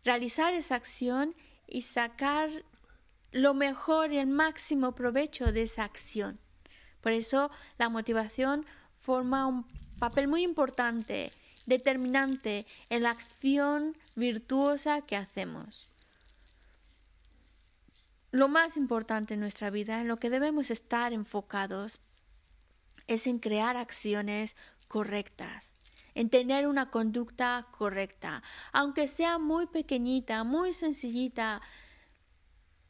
[0.04, 1.36] realizar esa acción
[1.68, 2.50] y sacar
[3.32, 6.40] lo mejor y el máximo provecho de esa acción.
[7.02, 8.66] Por eso la motivación
[8.98, 9.66] forma un
[10.00, 11.32] papel muy importante,
[11.66, 15.90] determinante en la acción virtuosa que hacemos.
[18.32, 22.00] Lo más importante en nuestra vida, en lo que debemos estar enfocados,
[23.08, 24.56] es en crear acciones
[24.88, 25.74] correctas,
[26.18, 28.42] en tener una conducta correcta,
[28.74, 31.62] aunque sea muy pequeñita, muy sencillita,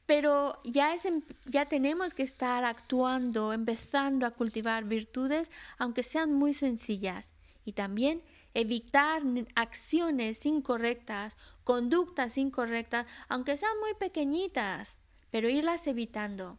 [0.06, 1.06] pero ya, es,
[1.46, 7.34] ya tenemos que estar actuando, empezando a cultivar virtudes, aunque sean muy sencillas,
[7.66, 8.24] y también
[8.54, 9.22] evitar
[9.56, 15.02] acciones incorrectas, conductas incorrectas, aunque sean muy pequeñitas,
[15.32, 16.58] pero irlas evitando.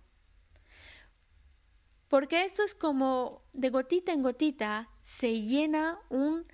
[2.09, 6.47] Porque esto es como de gotita en gotita se llena un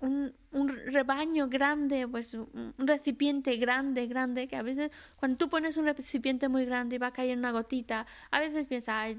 [0.00, 5.76] un, un, rebaño grande, pues un recipiente grande, grande, que a veces cuando tú pones
[5.76, 9.16] un recipiente muy grande y va a caer una gotita, a veces piensas,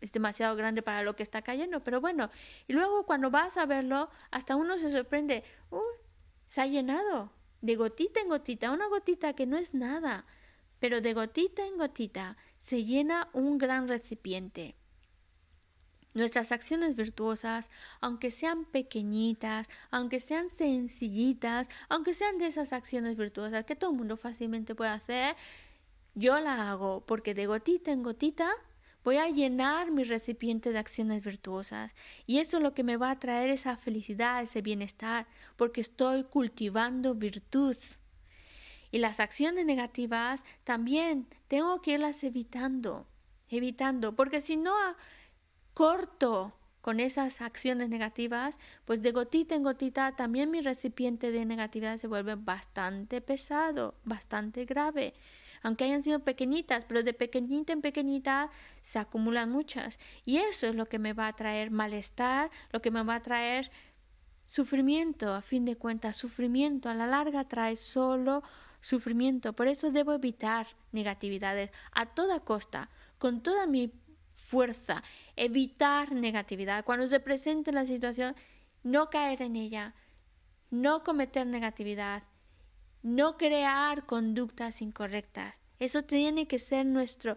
[0.00, 2.30] es demasiado grande para lo que está cayendo, pero bueno,
[2.68, 5.80] y luego cuando vas a verlo, hasta uno se sorprende, uy,
[6.46, 10.24] se ha llenado de gotita en gotita, una gotita que no es nada,
[10.78, 14.76] pero de gotita en gotita se llena un gran recipiente.
[16.16, 23.66] Nuestras acciones virtuosas, aunque sean pequeñitas, aunque sean sencillitas, aunque sean de esas acciones virtuosas
[23.66, 25.36] que todo el mundo fácilmente puede hacer,
[26.14, 28.50] yo la hago porque de gotita en gotita
[29.04, 31.94] voy a llenar mi recipiente de acciones virtuosas.
[32.26, 35.26] Y eso es lo que me va a traer esa felicidad, ese bienestar,
[35.58, 37.76] porque estoy cultivando virtud.
[38.90, 43.06] Y las acciones negativas también tengo que irlas evitando,
[43.50, 44.74] evitando, porque si no
[45.76, 51.98] corto con esas acciones negativas, pues de gotita en gotita también mi recipiente de negatividad
[51.98, 55.12] se vuelve bastante pesado, bastante grave.
[55.62, 58.48] Aunque hayan sido pequeñitas, pero de pequeñita en pequeñita
[58.80, 59.98] se acumulan muchas.
[60.24, 63.22] Y eso es lo que me va a traer malestar, lo que me va a
[63.22, 63.70] traer
[64.46, 68.42] sufrimiento, a fin de cuentas, sufrimiento a la larga trae solo
[68.80, 69.52] sufrimiento.
[69.52, 73.92] Por eso debo evitar negatividades a toda costa, con toda mi
[74.46, 75.02] fuerza,
[75.34, 76.84] evitar negatividad.
[76.84, 78.36] Cuando se presente la situación,
[78.84, 79.94] no caer en ella,
[80.70, 82.22] no cometer negatividad,
[83.02, 85.54] no crear conductas incorrectas.
[85.80, 87.36] Eso tiene que ser nuestro,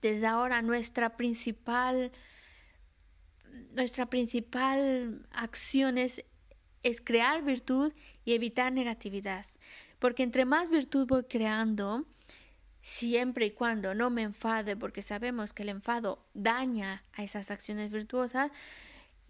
[0.00, 2.10] desde ahora, nuestra principal,
[3.72, 6.24] nuestra principal acción es,
[6.82, 7.92] es crear virtud
[8.24, 9.44] y evitar negatividad.
[9.98, 12.06] Porque entre más virtud voy creando,
[12.88, 17.90] siempre y cuando no me enfade, porque sabemos que el enfado daña a esas acciones
[17.90, 18.50] virtuosas,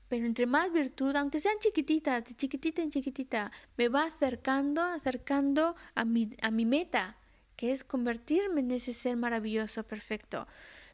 [0.08, 5.74] pero entre más virtud, aunque sean chiquititas, de chiquitita en chiquitita, me va acercando, acercando
[5.96, 7.16] a mi, a mi meta,
[7.56, 10.46] que es convertirme en ese ser maravilloso, perfecto.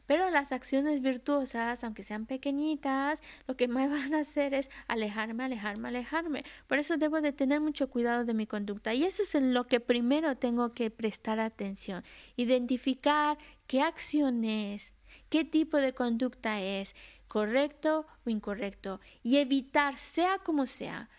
[0.05, 5.43] Pero las acciones virtuosas, aunque sean pequeñitas, lo que me van a hacer es alejarme,
[5.43, 6.43] alejarme, alejarme.
[6.67, 8.93] Por eso debo de tener mucho cuidado de mi conducta.
[8.93, 12.03] Y eso es en lo que primero tengo que prestar atención.
[12.35, 13.37] Identificar
[13.67, 14.95] qué acción es,
[15.29, 16.95] qué tipo de conducta es,
[17.27, 18.99] correcto o incorrecto.
[19.23, 21.09] Y evitar, sea como sea,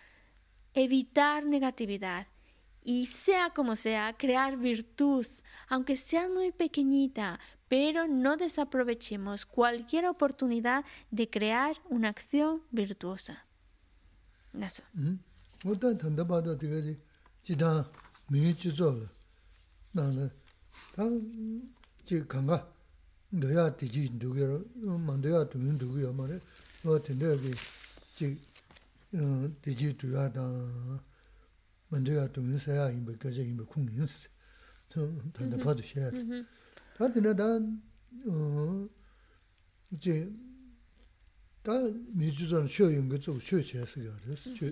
[0.73, 2.27] evitar negatividad
[2.87, 5.27] y sea como sea, crear virtud,
[5.67, 13.45] aunque sea muy pequeñita, pero no desaprovechemos cualquier oportunidad de crear una acción virtuosa.
[14.53, 14.83] Eso.
[31.88, 34.28] 만져야 또 인사야 임베 가제 임베 쿵인스
[34.88, 36.10] 또 단다 봐도 셔야
[36.96, 37.26] 다들
[38.26, 38.88] 어
[39.90, 40.32] 이제
[41.62, 41.72] 다
[42.08, 44.66] 미주전 쇼용 거좀 쇼셔서 그래서 쇼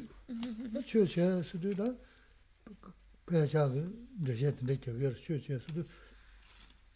[0.86, 1.94] 쇼셔서도 다
[3.26, 3.74] 배자가
[4.22, 5.84] 이제 근데 저기 쇼셔서도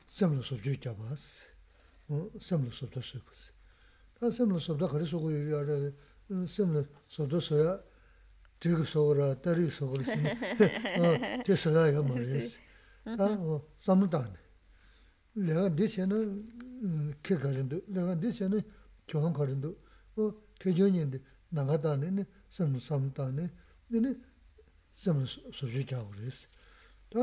[0.09, 1.47] 섬로 소주 잡았어
[2.09, 3.53] 어 섬로 소도 쓰고서
[4.19, 5.51] 다 섬로 소도 그래서 거기
[6.47, 7.81] 섬로 소도 써야
[8.60, 10.14] 드그 소라 따리 소걸 신.
[10.26, 12.60] 어, 제 사가야 말이스.
[13.06, 14.36] 아, 삼단.
[15.34, 18.62] 내가 대신은 케 가는데 내가 대신은
[19.08, 19.70] 교환 가는데
[20.18, 23.50] 어, 대전인데 나가다는 섬 삼단에
[23.90, 24.20] 근데
[24.94, 26.48] 섬 소주자고 그랬어.
[27.10, 27.20] 다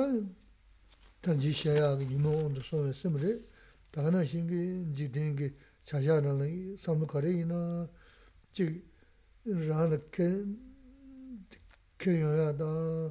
[1.20, 3.47] 단지 샤야 이모온도 소에 섬을
[3.91, 7.89] 다나 신기 지된게 자자는 삼가래이나
[8.53, 8.82] 즉
[9.45, 10.01] 라는
[11.99, 13.03] kyunyaya dan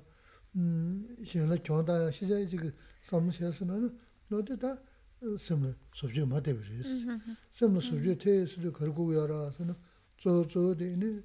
[1.23, 2.71] shenla kyondaya shizaya jiga
[3.01, 3.89] samla shayasana na
[4.29, 4.81] nodi da
[5.37, 7.05] samla subjiga matebi resi.
[7.51, 9.75] Samla subjiga te sudu kargu yara sana
[10.17, 11.23] zo zo de ini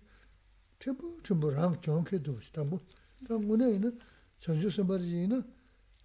[0.79, 2.81] tibu chumbu rang kyonke dosi tambu.
[3.27, 3.91] Tambu na ini
[4.41, 5.45] chanchu sambari ina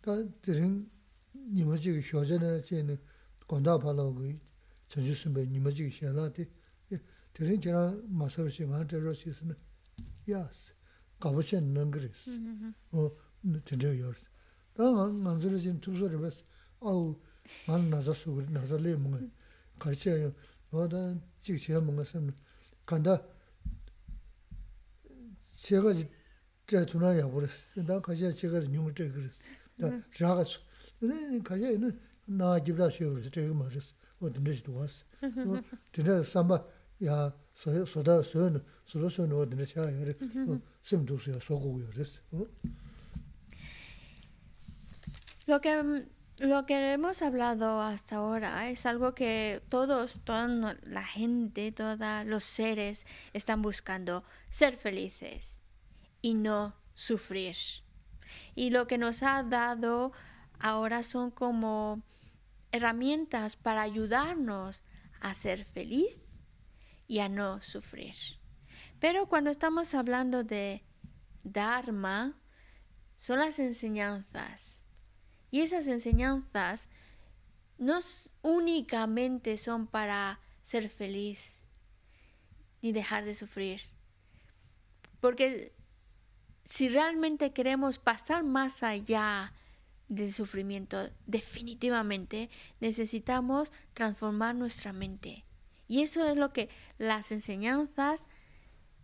[0.01, 0.89] da dirin
[1.51, 2.97] nima jiga shojana che ini
[3.47, 4.39] gonda pala ugu
[4.87, 6.47] chanchu sambari nima jiga shenla te
[7.33, 9.55] dirin jirang masabashi maa dharo shesana
[10.25, 10.73] yasi.
[11.18, 12.40] 가보신 능그리스.
[12.92, 13.10] 어
[13.64, 14.14] 진짜 요르.
[14.74, 16.42] 다 만들어 진 투소를 봤어.
[16.80, 17.18] 아우
[17.66, 19.20] 만 나자서 그래 나자래 뭔가
[19.78, 20.32] 가르쳐요.
[20.70, 22.34] 어다 직시야 뭔가 선
[22.86, 23.22] 간다.
[25.58, 25.92] 제가
[26.66, 27.82] 제 두나야 버렸어.
[27.86, 29.42] 나 가자 제가 뉴물 때 그랬어.
[29.76, 30.60] 나 라가서.
[31.00, 33.94] 네 가자는 나 집다 쉬어서 제가 말했어.
[34.20, 35.04] 어딘지 왔어.
[35.22, 35.62] 어
[35.92, 36.64] 진짜 삼바
[37.04, 37.34] 야
[45.47, 46.05] lo que
[46.37, 52.43] lo que hemos hablado hasta ahora es algo que todos toda la gente todos los
[52.43, 55.61] seres están buscando ser felices
[56.21, 57.55] y no sufrir
[58.53, 60.11] y lo que nos ha dado
[60.59, 62.03] ahora son como
[62.73, 64.83] herramientas para ayudarnos
[65.21, 66.24] a ser feliz
[67.07, 68.15] y a no sufrir.
[68.99, 70.83] Pero cuando estamos hablando de
[71.43, 72.39] Dharma,
[73.17, 74.83] son las enseñanzas.
[75.51, 76.89] Y esas enseñanzas
[77.77, 77.99] no
[78.41, 81.63] únicamente son para ser feliz
[82.81, 83.81] ni dejar de sufrir.
[85.19, 85.73] Porque
[86.63, 89.53] si realmente queremos pasar más allá
[90.07, 92.49] del sufrimiento, definitivamente
[92.79, 95.45] necesitamos transformar nuestra mente
[95.87, 98.25] Y eso es lo que las enseñanzas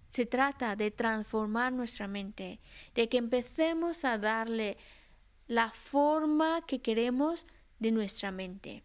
[0.09, 2.59] se trata de transformar nuestra mente,
[2.95, 4.77] de que empecemos a darle
[5.47, 7.45] la forma que queremos
[7.79, 8.83] de nuestra mente.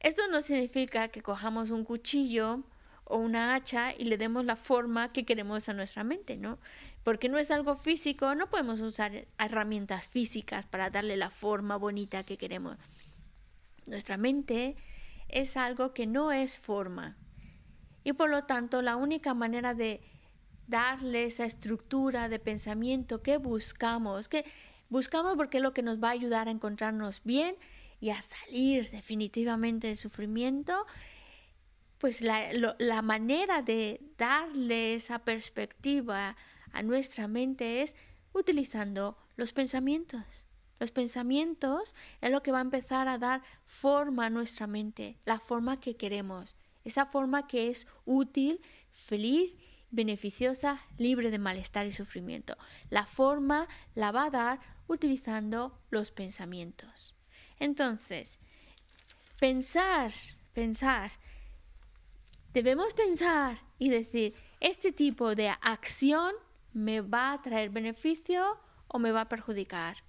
[0.00, 2.62] Esto no significa que cojamos un cuchillo
[3.04, 6.58] o una hacha y le demos la forma que queremos a nuestra mente, ¿no?
[7.02, 12.24] Porque no es algo físico, no podemos usar herramientas físicas para darle la forma bonita
[12.24, 12.76] que queremos.
[13.86, 14.76] Nuestra mente
[15.34, 17.18] es algo que no es forma.
[18.04, 20.00] Y por lo tanto, la única manera de
[20.66, 24.44] darle esa estructura de pensamiento que buscamos, que
[24.88, 27.56] buscamos porque es lo que nos va a ayudar a encontrarnos bien
[28.00, 30.86] y a salir definitivamente del sufrimiento,
[31.98, 36.36] pues la, la manera de darle esa perspectiva
[36.72, 37.96] a nuestra mente es
[38.32, 40.43] utilizando los pensamientos.
[40.84, 45.40] Los pensamientos es lo que va a empezar a dar forma a nuestra mente, la
[45.40, 48.60] forma que queremos, esa forma que es útil,
[48.90, 49.54] feliz,
[49.90, 52.58] beneficiosa, libre de malestar y sufrimiento.
[52.90, 57.14] La forma la va a dar utilizando los pensamientos.
[57.58, 58.38] Entonces,
[59.40, 60.12] pensar,
[60.52, 61.12] pensar,
[62.52, 66.34] debemos pensar y decir, este tipo de acción
[66.74, 68.58] me va a traer beneficio
[68.88, 70.03] o me va a perjudicar.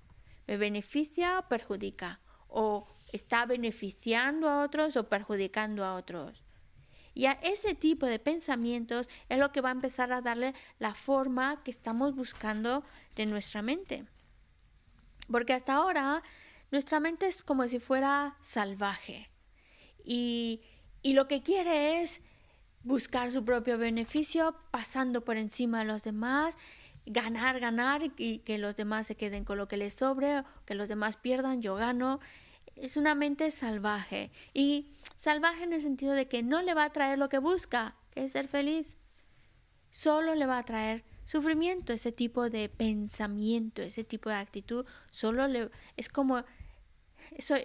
[0.48, 2.20] ¿Me beneficia o perjudica?
[2.48, 6.44] ¿O está beneficiando a otros o perjudicando a otros?
[7.14, 10.94] Y a ese tipo de pensamientos es lo que va a empezar a darle la
[10.94, 12.84] forma que estamos buscando
[13.16, 14.06] de nuestra mente.
[15.32, 16.22] Porque hasta ahora
[16.72, 19.30] nuestra mente es como si fuera salvaje
[20.04, 20.62] y,
[21.02, 22.22] y lo que quiere es
[22.84, 26.56] buscar su propio beneficio pasando por encima de los demás,
[27.06, 30.90] ganar, ganar y que los demás se queden con lo que les sobre, que los
[30.90, 32.20] demás pierdan, yo gano.
[32.76, 34.88] Es una mente salvaje y
[35.18, 38.26] salvaje en el sentido de que no le va a traer lo que busca, que
[38.26, 38.98] es ser feliz.
[39.92, 45.48] Solo le va a traer sufrimiento, ese tipo de pensamiento, ese tipo de actitud, solo
[45.48, 46.44] le es como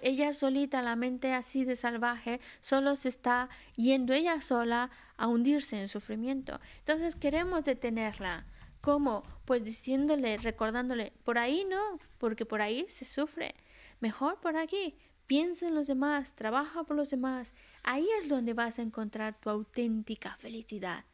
[0.01, 5.79] ella solita, la mente así de salvaje, solo se está yendo ella sola a hundirse
[5.79, 6.59] en sufrimiento.
[6.79, 8.45] Entonces queremos detenerla.
[8.81, 9.21] ¿Cómo?
[9.45, 13.53] Pues diciéndole, recordándole, por ahí no, porque por ahí se sufre.
[13.99, 14.95] Mejor por aquí.
[15.27, 17.53] Piensa en los demás, trabaja por los demás.
[17.83, 21.05] Ahí es donde vas a encontrar tu auténtica felicidad.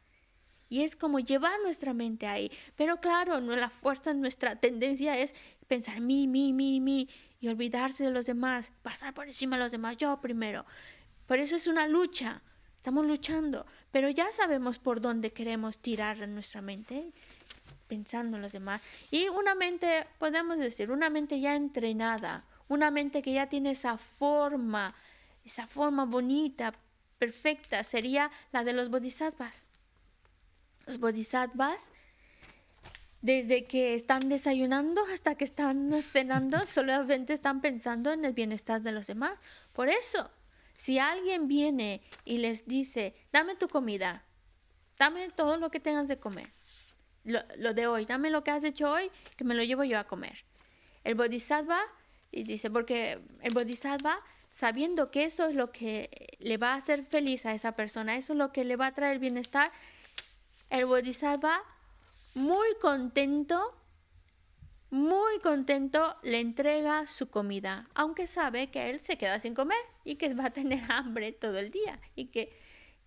[0.70, 2.52] Y es como llevar nuestra mente ahí.
[2.76, 5.36] Pero claro, no, la fuerza, nuestra tendencia es
[5.68, 7.10] pensar mi, mi, mi, mi
[7.40, 10.66] y olvidarse de los demás, pasar por encima de los demás, yo primero.
[11.26, 12.42] Por eso es una lucha,
[12.78, 17.12] estamos luchando, pero ya sabemos por dónde queremos tirar nuestra mente,
[17.88, 18.82] pensando en los demás.
[19.12, 23.98] Y una mente, podemos decir, una mente ya entrenada, una mente que ya tiene esa
[23.98, 24.94] forma,
[25.46, 26.74] esa forma bonita,
[27.18, 29.70] perfecta, sería la de los bodhisattvas.
[30.86, 31.90] Los bodhisattvas
[33.22, 38.92] desde que están desayunando hasta que están cenando, solamente están pensando en el bienestar de
[38.92, 39.34] los demás.
[39.74, 40.30] Por eso,
[40.78, 44.24] si alguien viene y les dice, dame tu comida,
[44.98, 46.52] dame todo lo que tengas de comer,
[47.28, 50.06] lo, de hoy, dame lo que has hecho hoy, que me lo llevo yo a
[50.06, 50.46] comer.
[51.04, 51.80] El bodhisattva,
[52.32, 54.20] y dice, porque el bodhisattva,
[54.52, 58.34] sabiendo que eso es lo que le va a hacer feliz a esa persona, eso
[58.34, 59.72] es lo que le va a traer bienestar,
[60.70, 61.62] el bodhisattva
[62.34, 63.76] muy contento,
[64.90, 70.16] muy contento, le entrega su comida, aunque sabe que él se queda sin comer y
[70.16, 72.58] que va a tener hambre todo el día y que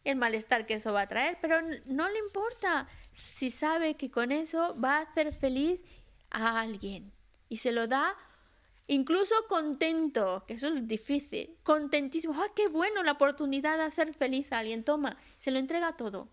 [0.05, 4.33] el malestar que eso va a traer, pero no le importa si sabe que con
[4.33, 5.85] eso va a hacer feliz
[6.31, 7.13] a alguien
[7.49, 8.15] y se lo da
[8.87, 14.53] incluso contento, que eso es difícil, contentísimo, ¡ah, qué bueno la oportunidad de hacer feliz
[14.53, 14.83] a alguien!
[14.85, 16.29] Toma, se lo entrega todo.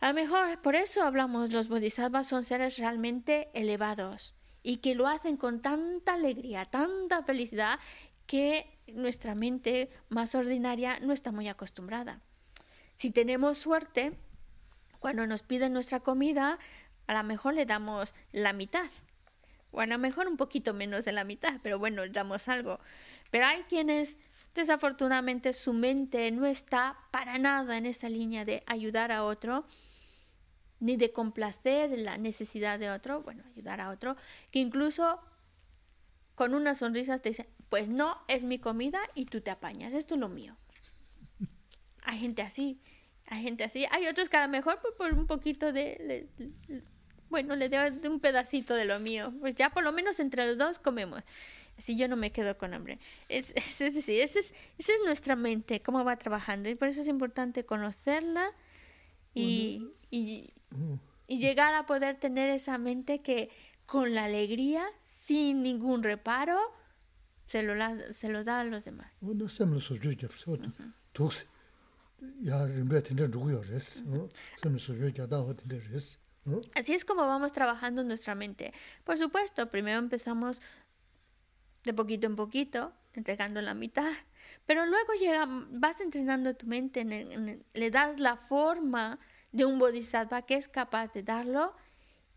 [0.00, 5.08] A lo mejor por eso hablamos, los bodhisattvas son seres realmente elevados y que lo
[5.08, 7.80] hacen con tanta alegría, tanta felicidad
[8.26, 12.20] que nuestra mente más ordinaria no está muy acostumbrada.
[12.94, 14.12] Si tenemos suerte,
[14.98, 16.58] cuando nos piden nuestra comida,
[17.06, 18.90] a lo mejor le damos la mitad.
[19.70, 22.80] O a lo mejor un poquito menos de la mitad, pero bueno, le damos algo.
[23.30, 24.16] Pero hay quienes
[24.54, 29.66] desafortunadamente su mente no está para nada en esa línea de ayudar a otro
[30.80, 34.16] ni de complacer la necesidad de otro, bueno, ayudar a otro,
[34.50, 35.20] que incluso
[36.34, 40.14] con una sonrisa te dice, pues no, es mi comida y tú te apañas, esto
[40.14, 40.56] es lo mío.
[42.02, 42.80] Hay gente así,
[43.26, 46.28] hay gente así, hay otros que a lo mejor por, un poquito de
[47.30, 49.32] bueno, le doy un pedacito de lo mío.
[49.40, 51.22] Pues ya por lo menos entre los dos comemos.
[51.76, 52.98] Así yo no me quedo con hambre.
[53.28, 56.68] Es, es, es decir, esa es, esa es nuestra mente, cómo va trabajando.
[56.68, 58.50] Y por eso es importante conocerla
[59.34, 60.52] y, y,
[61.26, 63.50] y llegar a poder tener esa mente que
[63.86, 66.58] con la alegría, sin ningún reparo,
[67.48, 67.74] se, lo,
[68.12, 69.22] se los da a los demás.
[69.22, 69.88] No se me pues,
[72.40, 72.66] ya
[74.04, 74.28] ¿no?
[74.60, 74.78] Se me
[76.44, 76.60] ya.
[76.74, 78.74] Así es como vamos trabajando nuestra mente.
[79.04, 80.60] Por supuesto, primero empezamos
[81.84, 84.12] de poquito en poquito, entregando la mitad,
[84.66, 89.18] pero luego llega, vas entrenando tu mente, en el, en el, le das la forma
[89.52, 91.74] de un bodhisattva que es capaz de darlo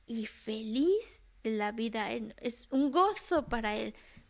[0.07, 2.11] y feliz de la vida.
[2.11, 3.93] Es un gozo para él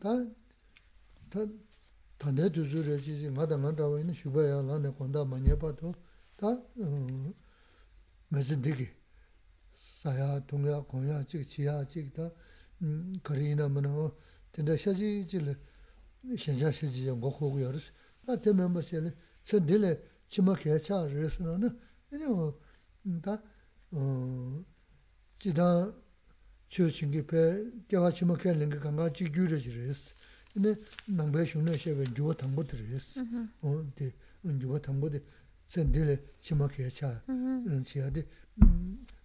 [0.00, 1.46] 다다
[2.18, 5.94] 단대 두주래지 마다 마다 있는 슈바야 라네 건다 많이 봐도
[6.36, 7.34] 다 어,
[8.28, 8.88] 매진되기
[9.72, 12.30] 사야 동야 공야 즉 지야 즉다
[12.82, 14.10] 음 거리나 뭐는
[14.50, 15.56] 근데 샤지질
[16.38, 17.92] 현자 샤지 좀 고고 열스
[18.22, 21.78] 나 때문에 뭐실 천들에 치마게 차 그래서는
[22.12, 22.58] 이거
[23.22, 24.64] 다어
[25.38, 25.92] 지다
[26.71, 27.41] chūshīngi pē
[27.91, 30.01] gyāwā chīma kē līngi kāngā chī gyū rā chī rīs.
[30.55, 30.71] Nē
[31.17, 33.07] nāngbē shūnā shē bē gyūwa tāngbō tī rīs.
[33.99, 34.07] Dī
[34.63, 35.19] gyūwa tāngbō tī
[35.67, 37.11] tsēn dī lē chīma kē chā.
[37.87, 38.23] Chī yā dī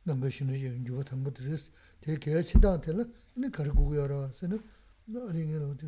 [0.07, 1.63] nāngbē shūnā shē gyūwa tāngbō tī rīs.
[2.03, 3.05] Tē kē chī tāng tē lā,
[3.39, 4.59] nē kār gu gu yā rā sē nē
[5.27, 5.87] ārī ngē rā wā tī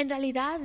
[0.00, 0.62] En realidad,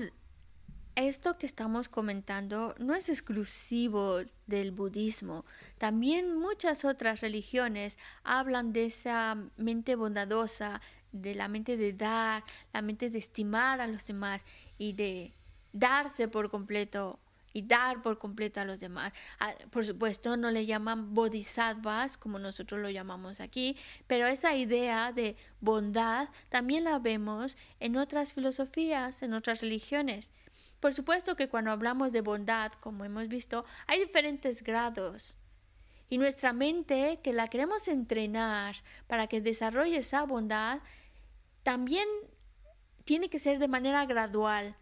[0.95, 5.45] esto que estamos comentando no es exclusivo del budismo.
[5.77, 10.81] También muchas otras religiones hablan de esa mente bondadosa,
[11.11, 12.43] de la mente de dar,
[12.73, 14.43] la mente de estimar a los demás
[14.77, 15.33] y de
[15.73, 17.19] darse por completo
[17.55, 19.13] y dar por completo a los demás.
[19.39, 23.77] Ah, Por supuesto, no le llaman bodhisattvas como nosotros lo llamamos aquí,
[24.07, 30.31] pero esa idea de bondad también la vemos en otras filosofías, en otras religiones.
[30.79, 35.37] Por supuesto que cuando hablamos de bondad, como hemos visto, hay diferentes grados.
[36.09, 38.75] Y nuestra mente, que la queremos entrenar
[39.07, 40.79] para que desarrolle esa bondad,
[41.63, 42.07] también
[43.05, 44.75] tiene que ser de manera gradual.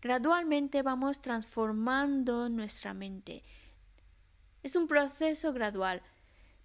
[0.00, 3.42] Gradualmente vamos transformando nuestra mente.
[4.62, 6.02] Es un proceso gradual.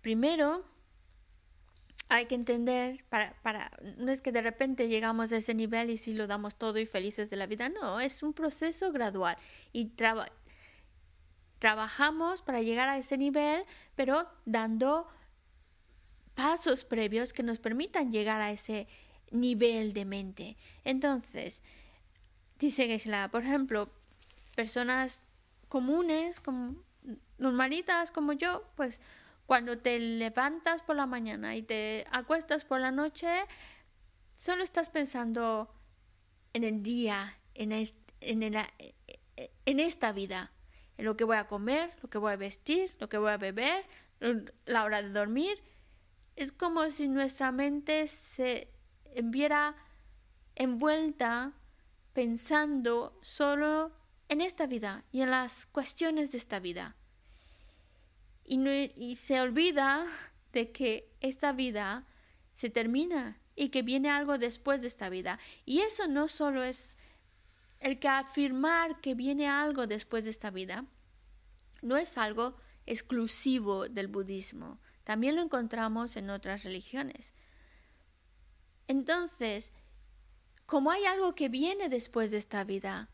[0.01, 0.63] Primero,
[2.09, 5.97] hay que entender, para, para, no es que de repente llegamos a ese nivel y
[5.97, 9.37] si lo damos todo y felices de la vida, no, es un proceso gradual.
[9.73, 10.31] Y traba-
[11.59, 13.63] trabajamos para llegar a ese nivel,
[13.95, 15.07] pero dando
[16.35, 18.87] pasos previos que nos permitan llegar a ese
[19.31, 20.57] nivel de mente.
[20.83, 21.63] Entonces,
[22.59, 23.89] dice Geshe-la, por ejemplo,
[24.55, 25.23] personas
[25.67, 26.75] comunes, como,
[27.37, 29.01] normalitas como yo, pues
[29.47, 33.45] cuando te levantas por la mañana y te acuestas por la noche,
[34.35, 35.73] solo estás pensando
[36.51, 37.87] en el día, en, en,
[39.65, 40.51] en esta vida,
[40.97, 43.37] en lo que voy a comer, lo que voy a vestir, lo que voy a
[43.37, 43.85] beber,
[44.65, 45.57] la hora de dormir.
[46.35, 48.69] Es como si nuestra mente se
[49.23, 49.77] viera
[50.55, 51.53] envuelta
[52.11, 53.93] pensando solo
[54.27, 56.96] en esta vida y en las cuestiones de esta vida.
[58.47, 60.07] Y, no- y se olvida
[60.53, 62.07] de que esta vida
[62.53, 65.37] se termina y que viene algo después de esta vida.
[65.65, 66.97] Y eso no solo es
[67.79, 70.85] el que afirmar que viene algo después de esta vida,
[71.81, 72.55] no es algo
[72.85, 74.79] exclusivo del budismo.
[75.03, 77.33] También lo encontramos en otras religiones.
[78.87, 79.71] Entonces,
[80.65, 83.09] como hay algo que viene después de esta vida,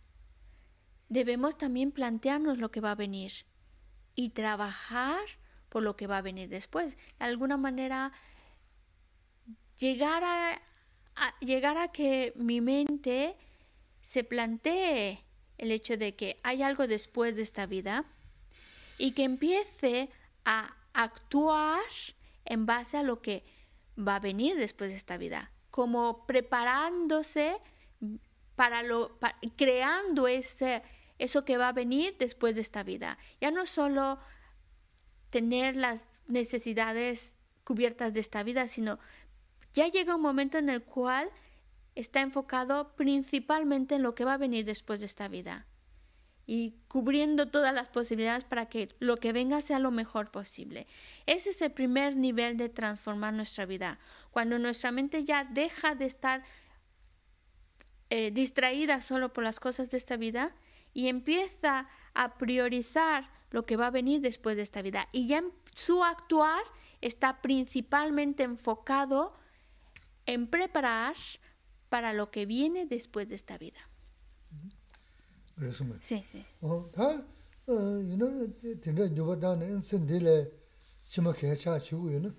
[1.10, 3.46] debemos también plantearnos lo que va a venir
[4.16, 5.22] y trabajar
[5.70, 6.96] por lo que va a venir después.
[6.96, 8.12] De alguna manera,
[9.80, 10.62] llegar a,
[11.40, 13.36] llegar a que mi mente
[14.02, 15.24] se plantee
[15.58, 18.06] el hecho de que hay algo después de esta vida
[18.98, 20.10] y que empiece
[20.46, 21.82] a actuar
[22.46, 23.44] en base a lo que
[23.98, 27.58] va a venir después de esta vida, como preparándose
[28.56, 29.18] para lo
[29.56, 30.84] creando ese
[31.24, 33.18] eso que va a venir después de esta vida.
[33.40, 34.20] Ya no solo
[35.30, 39.00] tener las necesidades cubiertas de esta vida, sino
[39.74, 41.30] ya llega un momento en el cual
[41.96, 45.66] está enfocado principalmente en lo que va a venir después de esta vida
[46.46, 50.88] y cubriendo todas las posibilidades para que lo que venga sea lo mejor posible.
[51.26, 53.98] Ese es el primer nivel de transformar nuestra vida.
[54.30, 56.44] Cuando nuestra mente ya deja de estar
[58.10, 60.54] eh, distraída solo por las cosas de esta vida
[60.94, 65.10] y empieza a priorizar lo que va a venir después de esta vida.
[65.12, 66.64] Y ya en su actuar
[67.02, 69.34] está principalmente enfocado
[70.26, 71.16] en preparar
[71.90, 73.80] para lo que viene después de esta vida.
[75.58, 76.00] Resumen.
[76.02, 76.44] Sí, sí.
[76.62, 77.22] Oh, ah,
[77.68, 78.48] uh, you know,
[78.82, 80.52] tendrá yo da en sendile
[81.08, 82.34] chima que cha chu, you know.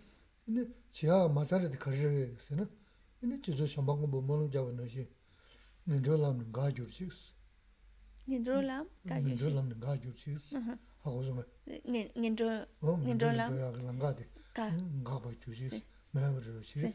[0.47, 2.69] Ne chia masare de carrera, ¿no?
[3.23, 5.07] Ne chizo chamba con bomo no ya bueno, sí.
[5.87, 7.09] Ne yo la ga yo sí.
[8.29, 10.31] ngendro lam ka yu ngendro lam ga yu chi
[11.03, 11.45] ha go zuma
[12.21, 12.67] ngendro
[13.07, 14.25] ngendro lam ga lam ga de
[14.57, 14.71] ka
[15.07, 15.83] ga ba ju chi
[16.13, 16.93] ma ba ju chi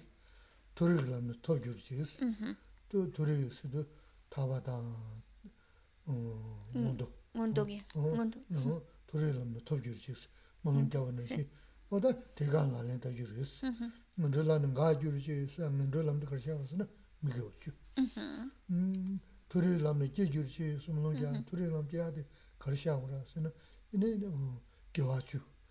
[0.73, 1.95] tor lam no to ju chi
[2.89, 3.81] to tor su do
[4.29, 4.75] ta ba da
[6.73, 10.13] ngondo ngondo ge ngondo no tor lam no to ju chi
[10.61, 11.47] ma ngam ja na chi
[11.89, 13.67] o da de ga la len ta ju chi
[14.17, 15.33] ngendro lam ga ju chi
[15.77, 16.87] ngendro lam de kar sha na
[17.21, 17.71] mi ge wo chu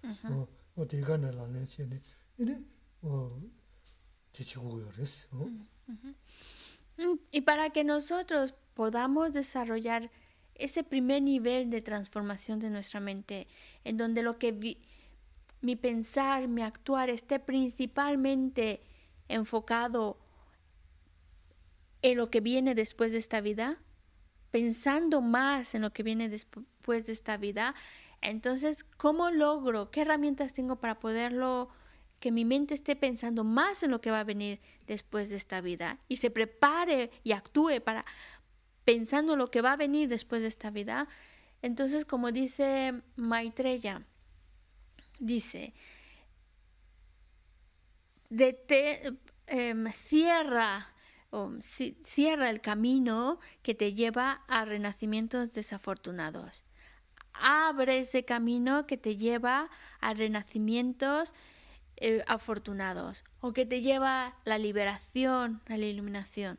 [0.03, 0.33] Mm-hmm.
[5.87, 6.15] Mm-hmm.
[6.99, 7.21] Mm-hmm.
[7.31, 10.11] Y para que nosotros podamos desarrollar
[10.55, 13.47] ese primer nivel de transformación de nuestra mente,
[13.85, 14.79] en donde lo que vi,
[15.61, 18.81] mi pensar, mi actuar esté principalmente
[19.29, 20.19] enfocado
[22.03, 23.79] en lo que viene después de esta vida,
[24.51, 27.75] pensando más en lo que viene después de esta vida,
[28.21, 29.91] entonces, ¿cómo logro?
[29.91, 31.69] ¿Qué herramientas tengo para poderlo,
[32.21, 35.61] que mi mente esté pensando más en lo que va a venir después de esta
[35.61, 38.05] vida y se prepare y actúe para
[38.85, 41.07] pensando lo que va a venir después de esta vida?
[41.63, 44.03] Entonces, como dice Maitreya,
[45.21, 45.75] dice,
[48.31, 49.17] dete-
[49.47, 50.93] em, cierra,
[51.31, 56.65] ci- cierra el camino que te lleva a renacimientos desafortunados.
[57.33, 61.35] Abre ese camino que te lleva a renacimientos
[61.97, 66.59] eh, afortunados o que te lleva a la liberación, a la iluminación.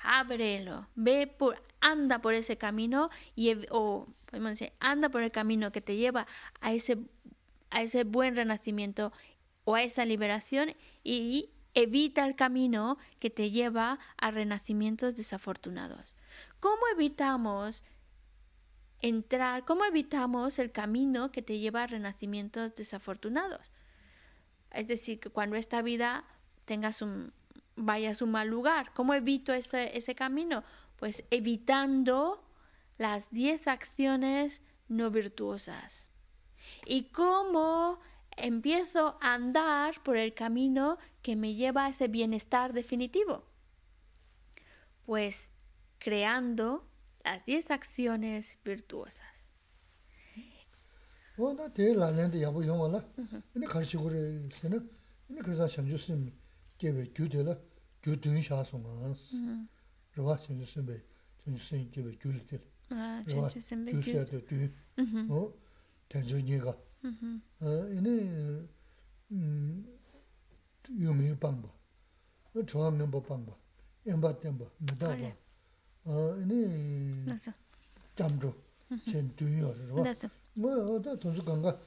[0.00, 5.72] Ábrelo, ve por, anda por ese camino y o podemos decir, anda por el camino
[5.72, 6.26] que te lleva
[6.60, 6.98] a ese
[7.70, 9.12] a ese buen renacimiento
[9.64, 16.16] o a esa liberación y evita el camino que te lleva a renacimientos desafortunados.
[16.58, 17.84] ¿Cómo evitamos
[19.02, 23.70] entrar, cómo evitamos el camino que te lleva a renacimientos desafortunados?
[24.72, 26.24] Es decir, que cuando esta vida
[26.64, 27.32] tengas un
[27.76, 30.64] vayas a un mal lugar, ¿cómo evito ese, ese camino?
[30.96, 32.42] Pues evitando
[32.96, 36.10] las 10 acciones no virtuosas.
[36.86, 38.00] ¿Y cómo
[38.36, 43.42] empiezo a andar por el camino que me lleva a ese bienestar definitivo?
[45.04, 45.50] Pues
[45.98, 46.86] creando
[47.24, 49.50] las 10 acciones virtuosas.
[70.98, 71.68] yumi pangba,
[72.64, 73.56] chwa nyingba pangba,
[74.04, 75.36] yingba tenba, midaba,
[76.42, 77.24] ini
[78.14, 78.54] jamzho,
[79.04, 80.14] chen duyo rwa.
[80.56, 81.78] Mwa da tonsu ganga,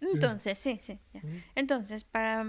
[0.00, 0.98] Entonces, sí, sí.
[1.14, 1.22] ya.
[1.54, 2.46] Entonces, para,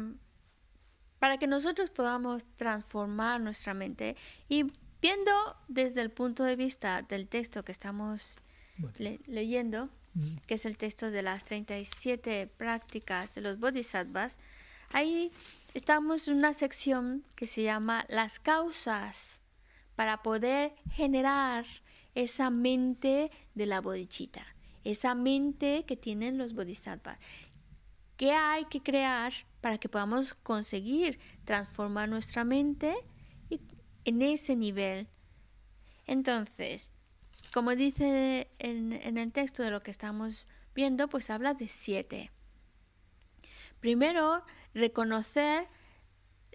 [1.19, 4.15] para que nosotros podamos transformar nuestra mente
[4.49, 4.65] y
[5.01, 5.31] viendo
[5.67, 8.37] desde el punto de vista del texto que estamos
[8.97, 9.89] le- leyendo,
[10.47, 14.37] que es el texto de las 37 prácticas de los bodhisattvas,
[14.91, 15.31] ahí
[15.73, 19.41] estamos en una sección que se llama las causas
[19.95, 21.65] para poder generar
[22.15, 24.45] esa mente de la bodhicitta,
[24.83, 27.17] esa mente que tienen los bodhisattvas.
[28.17, 32.95] ¿Qué hay que crear para que podamos conseguir transformar nuestra mente
[34.05, 35.07] en ese nivel?
[36.05, 36.91] Entonces,
[37.53, 40.45] como dice en, en el texto de lo que estamos
[40.75, 42.31] viendo, pues habla de siete.
[43.79, 44.43] Primero,
[44.73, 45.67] reconocer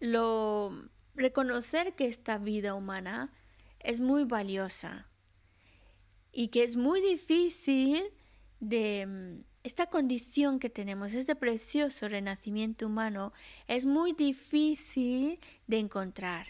[0.01, 0.73] lo
[1.15, 3.33] reconocer que esta vida humana
[3.81, 5.09] es muy valiosa
[6.33, 8.05] y que es muy difícil
[8.61, 13.33] de mm, esta condición que tenemos, este precioso renacimiento humano,
[13.67, 16.47] es muy difícil de encontrar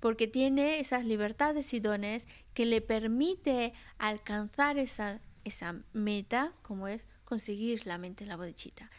[0.00, 7.06] porque tiene esas libertades y dones que le permite alcanzar esa, esa meta, como es
[7.24, 8.90] conseguir la mente la bodhicitta.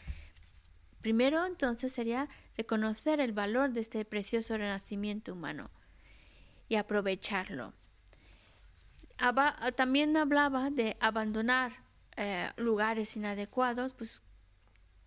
[1.02, 5.70] Primero, entonces, sería reconocer el valor de este precioso renacimiento humano
[6.68, 7.74] y aprovecharlo.
[9.18, 11.72] Aba- también hablaba de abandonar
[12.16, 14.22] eh, lugares inadecuados, pues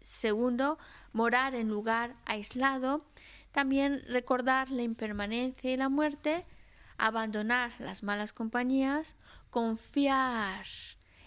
[0.02, 0.78] segundo,
[1.14, 3.06] morar en lugar aislado,
[3.52, 6.46] también recordar la impermanencia y la muerte,
[6.98, 9.16] abandonar las malas compañías,
[9.50, 10.66] confiar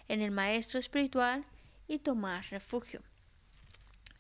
[0.09, 1.44] en el maestro espiritual
[1.86, 3.02] y tomar refugio.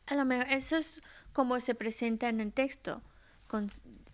[0.06, 1.00] A lo eso es
[1.32, 3.02] como se presenta en el texto.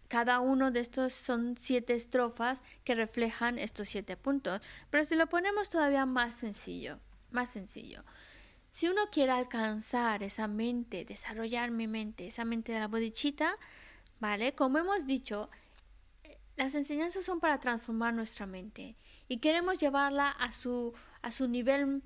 [0.08, 4.60] Cada uno de estos son siete estrofas que reflejan estos siete puntos.
[4.90, 6.98] Pero si lo ponemos todavía más sencillo,
[7.30, 8.04] más sencillo.
[8.72, 13.56] Si uno quiere alcanzar esa mente, desarrollar mi mente, esa mente de la bodhicitta,
[14.20, 14.54] ¿vale?
[14.54, 15.48] Como hemos dicho,
[16.56, 18.96] las enseñanzas son para transformar nuestra mente
[19.28, 22.02] y queremos llevarla a su, a su nivel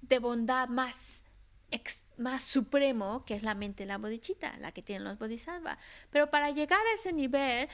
[0.00, 1.24] de bondad más,
[1.72, 5.78] ex- más supremo, que es la mente de la bodhicitta, la que tienen los bodhisattvas.
[6.10, 7.68] Pero para llegar a ese nivel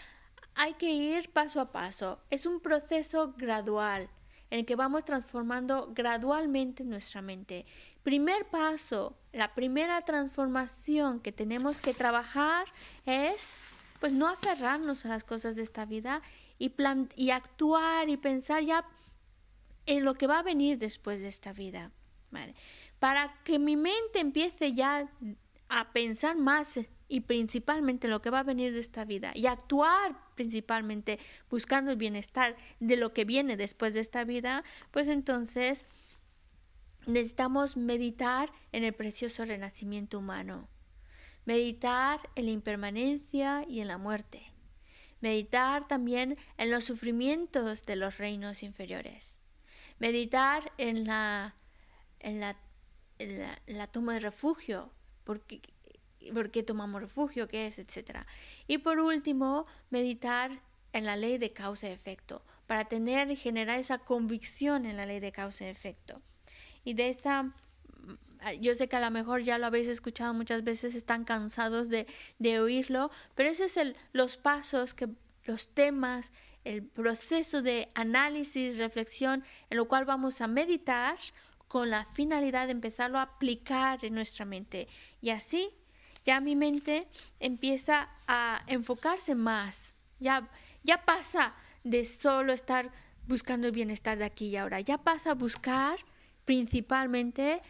[0.54, 2.20] hay que ir paso a paso.
[2.30, 4.08] Es un proceso gradual
[4.50, 7.66] en el que vamos transformando gradualmente nuestra mente.
[8.02, 12.66] Primer paso, la primera transformación que tenemos que trabajar
[13.04, 13.56] es
[14.00, 16.22] pues no aferrarnos a las cosas de esta vida
[16.58, 18.84] y, plan y actuar y pensar ya
[19.86, 21.90] en lo que va a venir después de esta vida.
[22.30, 22.54] ¿vale?
[22.98, 25.08] Para que mi mente empiece ya
[25.68, 29.46] a pensar más y principalmente en lo que va a venir de esta vida y
[29.46, 31.18] actuar principalmente
[31.50, 35.86] buscando el bienestar de lo que viene después de esta vida, pues entonces
[37.06, 40.68] necesitamos meditar en el precioso renacimiento humano,
[41.46, 44.52] meditar en la impermanencia y en la muerte,
[45.20, 49.40] meditar también en los sufrimientos de los reinos inferiores,
[49.98, 51.54] meditar en la,
[52.20, 52.56] en la,
[53.18, 54.90] la, la toma de refugio,
[55.24, 55.60] porque
[56.32, 58.26] por qué tomamos refugio, qué es, etcétera.
[58.66, 60.60] Y por último, meditar
[60.92, 65.06] en la ley de causa y efecto, para tener y generar esa convicción en la
[65.06, 66.20] ley de causa y efecto.
[66.84, 67.52] Y de esta,
[68.60, 72.06] yo sé que a lo mejor ya lo habéis escuchado muchas veces, están cansados de,
[72.38, 73.78] de oírlo, pero ese es
[74.12, 75.08] los pasos, que,
[75.44, 76.30] los temas,
[76.64, 81.16] el proceso de análisis, reflexión, en lo cual vamos a meditar
[81.68, 84.88] con la finalidad de empezarlo a aplicar en nuestra mente.
[85.20, 85.70] Y así
[86.24, 87.06] ya mi mente
[87.40, 90.50] empieza a enfocarse más, ya,
[90.82, 91.54] ya pasa
[91.84, 92.90] de solo estar
[93.26, 95.98] buscando el bienestar de aquí y ahora, ya pasa a buscar
[96.44, 97.60] principalmente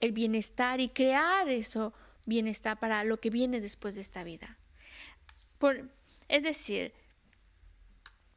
[0.00, 1.92] el bienestar y crear eso
[2.26, 4.58] bienestar para lo que viene después de esta vida.
[5.58, 5.90] Por,
[6.28, 6.92] es decir,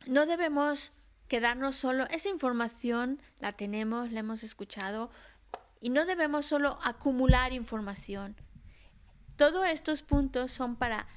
[0.05, 0.91] no debemos
[1.27, 5.09] quedarnos solo, esa información la tenemos, la hemos escuchado,
[5.81, 8.35] y no debemos solo acumular información.
[9.35, 11.07] Todos estos puntos son para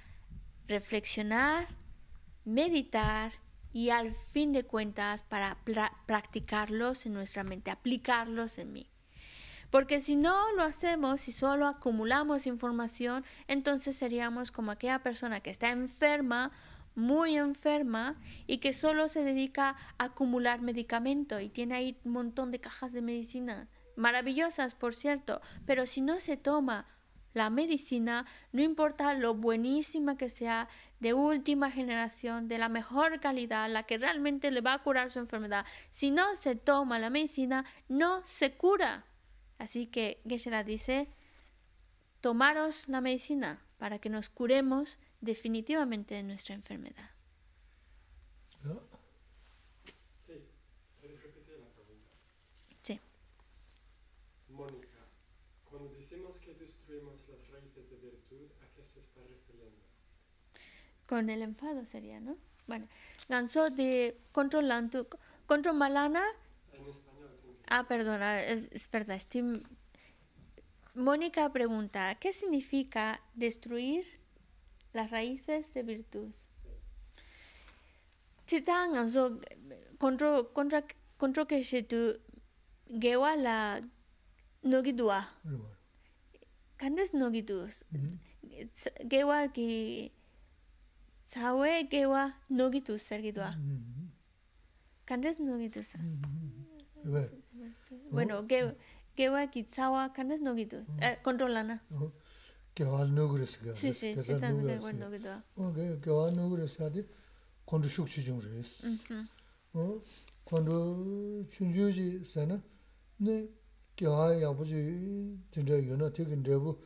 [0.67, 1.69] reflexionar,
[2.45, 3.33] meditar
[3.73, 5.57] y al fin de cuentas para
[6.07, 8.91] practicarlos en nuestra mente, aplicarlos en mí.
[9.71, 15.51] Porque si no lo hacemos, si solo acumulamos información, entonces seríamos como aquella persona que
[15.51, 16.51] está enferma,
[16.99, 22.51] muy enferma y que solo se dedica a acumular medicamento y tiene ahí un montón
[22.51, 26.87] de cajas de medicina, maravillosas por cierto, pero si no se toma
[27.35, 30.69] la medicina, no importa lo buenísima que sea,
[30.99, 35.21] de última generación, de la mejor calidad, la que realmente le va a curar su
[35.21, 39.05] enfermedad, si no se toma la medicina, no se cura.
[39.59, 41.09] Así que Geshe-la dice,
[42.21, 47.11] tomaros la medicina para que nos curemos definitivamente de nuestra enfermedad.
[48.65, 48.81] ¿No?
[50.27, 50.35] Sí,
[51.01, 52.11] ¿puedes repetir la pregunta?
[52.83, 53.01] Sí.
[54.51, 54.99] Mónica,
[55.71, 59.77] cuando decimos que destruimos las raíces de virtud, ¿a qué se está refiriendo?
[61.07, 62.37] Con el enfado sería, ¿no?
[62.67, 62.87] Bueno,
[63.29, 65.09] ganso de controlando,
[65.47, 66.23] control malana.
[66.73, 67.31] En español,
[67.71, 69.17] Ah, perdona, es, es verdad.
[69.17, 69.63] estoy-
[70.95, 74.05] Mónica pregunta, ¿qué significa destruir
[74.93, 76.31] las raíces de virtud.
[78.47, 79.41] Chitang anso
[79.99, 80.85] contra contra
[81.19, 82.19] contra que se tu
[82.89, 83.83] gewa la
[84.63, 85.29] nogidua.
[86.77, 87.85] Kandes nogidus.
[89.05, 90.13] Gewa ki
[91.25, 93.55] sawe gewa nogidus sergidua.
[95.05, 95.93] Kandes nogidus.
[98.11, 98.47] Bueno,
[99.17, 100.87] gewa ki sawa kandes nogidus.
[101.01, 101.83] Eh, controlana.
[102.79, 103.77] gyāwā nūgurīs gyāwā.
[103.79, 105.35] Sī, sī, sī, tā nūgurī nūgurī.
[105.59, 107.05] O gyāwā nūgurī sādi
[107.69, 108.75] kondu shūk chī chūng rīs.
[109.75, 109.87] O
[110.49, 110.77] kondu
[111.53, 112.61] chūn chū chī sā na,
[113.25, 113.39] nē
[113.99, 114.83] gyāwā yābu chī
[115.57, 116.77] jindā yu na, tī kī ndēbu,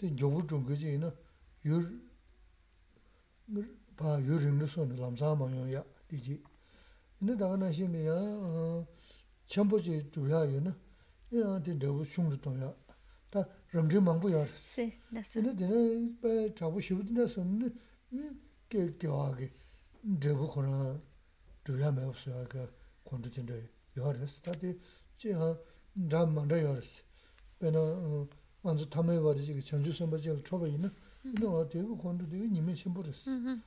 [0.00, 1.12] tī gyōbu chūng kī chī na,
[1.68, 1.82] yu,
[3.98, 6.38] pā yu rīng rī sō na lam sā mā yōng yā, tī chī.
[7.22, 8.16] Nē tā na shī ngi yā,
[9.52, 10.74] chāmbu chī chū yā yu na,
[11.30, 12.72] yā tī ndēbu chūng rī tōng yā,
[13.72, 14.74] ramzhi mangbu yaris.
[14.74, 15.40] Si, nasu.
[15.40, 17.70] Dine dine baya chabu shivu dine suni
[18.68, 19.50] ge gewa ge
[20.02, 21.00] drebu kuna
[21.64, 22.68] dhruya mayabu suya ge
[23.04, 24.40] kundu dine yaris.
[24.42, 24.78] Tati
[25.16, 25.56] chi ha
[25.96, 27.02] dham mangda yaris.
[27.58, 27.80] Bena
[28.64, 30.92] anzu tamay wari jiga chanchu samba jiga choba ina
[31.24, 33.24] ina wa degu kundu dega nime shimbu ris.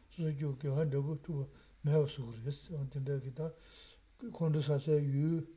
[0.10, 1.48] Suza gyu gewa drebu tuwa
[1.84, 2.69] mayabu sugu ris.
[2.91, 3.52] Dine ge da
[4.32, 5.48] kundu sasaya yu,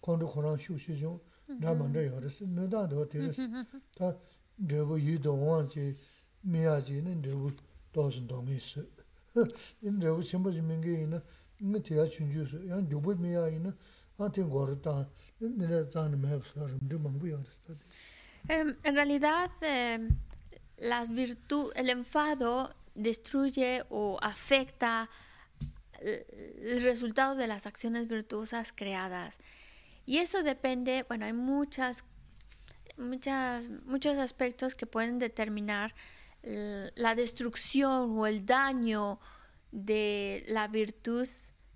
[0.00, 1.20] kundu kuna shivu shijung
[1.60, 1.74] rā
[5.22, 5.86] tā wāng jī,
[6.86, 7.12] jī, nā
[18.48, 20.08] En realidad, em,
[20.78, 25.08] las virtu el enfado destruye o afecta
[26.00, 29.38] el resultado de las acciones virtuosas creadas.
[30.04, 32.04] Y eso depende, bueno, hay muchas,
[32.96, 35.94] muchas, muchos aspectos que pueden determinar
[36.42, 39.20] la destrucción o el daño
[39.70, 41.28] de la virtud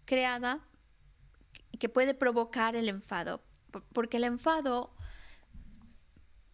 [0.05, 0.61] creada
[1.79, 3.43] que puede provocar el enfado.
[3.71, 4.93] Por- Porque el enfado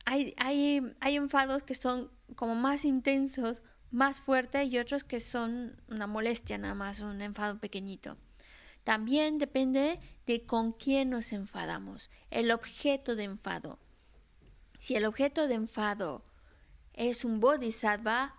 [0.04, 5.80] hay, hay, hay enfados que son como más intensos, más fuertes y otros que son
[5.88, 8.16] una molestia nada más, un enfado pequeñito.
[8.84, 13.78] También depende de con quién nos enfadamos, el objeto de enfado.
[14.78, 16.24] Si el objeto de enfado
[16.92, 18.34] es un bodhisattva,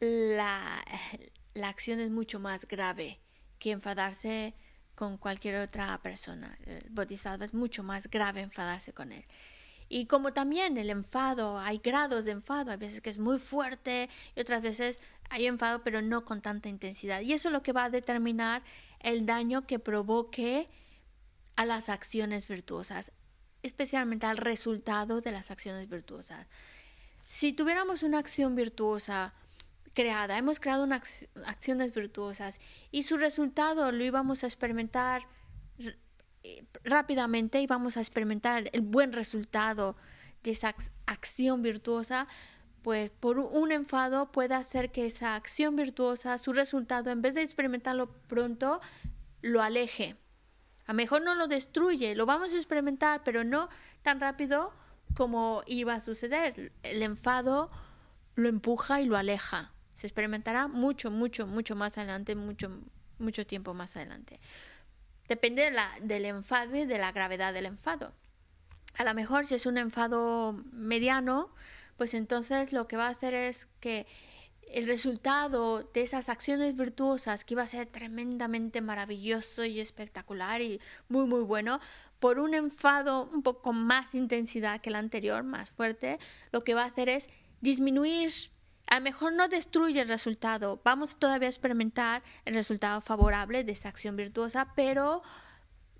[0.00, 0.84] la,
[1.54, 3.20] la acción es mucho más grave
[3.58, 4.54] que enfadarse
[4.94, 6.58] con cualquier otra persona.
[6.64, 9.24] El bodhisattva es mucho más grave enfadarse con él.
[9.88, 14.10] Y como también el enfado, hay grados de enfado, hay veces que es muy fuerte
[14.36, 15.00] y otras veces
[15.30, 17.20] hay enfado pero no con tanta intensidad.
[17.20, 18.62] Y eso es lo que va a determinar
[19.00, 20.66] el daño que provoque
[21.56, 23.12] a las acciones virtuosas,
[23.62, 26.46] especialmente al resultado de las acciones virtuosas.
[27.26, 29.32] Si tuviéramos una acción virtuosa
[29.92, 32.60] creada, hemos creado unas acciones virtuosas
[32.90, 35.26] y su resultado lo íbamos a experimentar
[36.44, 39.96] eh, rápidamente y vamos a experimentar el buen resultado
[40.44, 42.28] de esa ac- acción virtuosa,
[42.82, 47.42] pues por un- enfado puede hacer que esa acción virtuosa, su resultado, en vez de
[47.42, 48.80] experimentarlo pronto,
[49.42, 50.16] lo aleje.
[50.86, 53.68] A lo mejor no lo destruye, lo vamos a experimentar, pero no
[54.02, 54.72] tan rápido
[55.14, 56.72] como iba a suceder.
[56.82, 57.70] El enfado
[58.36, 59.72] lo empuja y lo aleja.
[59.94, 62.70] Se experimentará mucho, mucho, mucho más adelante, mucho,
[63.18, 64.40] mucho tiempo más adelante.
[65.28, 68.14] Depende de la- del enfado y de la gravedad del enfado.
[68.96, 71.50] A lo mejor si es un enfado mediano,
[71.98, 74.06] pues entonces lo que va a hacer es que
[74.72, 80.80] el resultado de esas acciones virtuosas, que iba a ser tremendamente maravilloso y espectacular y
[81.08, 81.80] muy, muy bueno,
[82.20, 86.18] por un enfado un poco más intensidad que el anterior, más fuerte,
[86.52, 87.28] lo que va a hacer es
[87.60, 88.32] disminuir
[88.90, 90.80] a lo mejor no destruye el resultado.
[90.82, 95.22] Vamos todavía a experimentar el resultado favorable de esta acción virtuosa, pero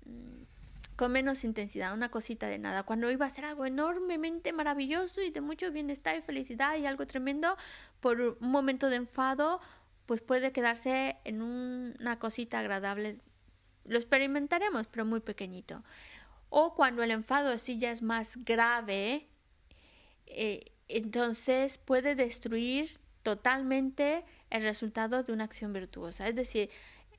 [0.05, 0.41] mm,
[0.99, 2.83] con menos intensidad, una cosita de nada.
[2.83, 7.07] Cuando iba a ser algo enormemente maravilloso y de mucho bienestar y felicidad y algo
[7.07, 7.55] tremendo,
[8.01, 9.61] por un momento de enfado,
[10.05, 13.21] pues puede quedarse en un- una cosita agradable.
[13.85, 15.85] Lo experimentaremos, pero muy pequeñito.
[16.49, 19.29] O cuando el enfado sí ya es más grave,
[20.25, 26.27] eh, entonces puede destruir totalmente el resultado de una acción virtuosa.
[26.27, 26.69] Es decir,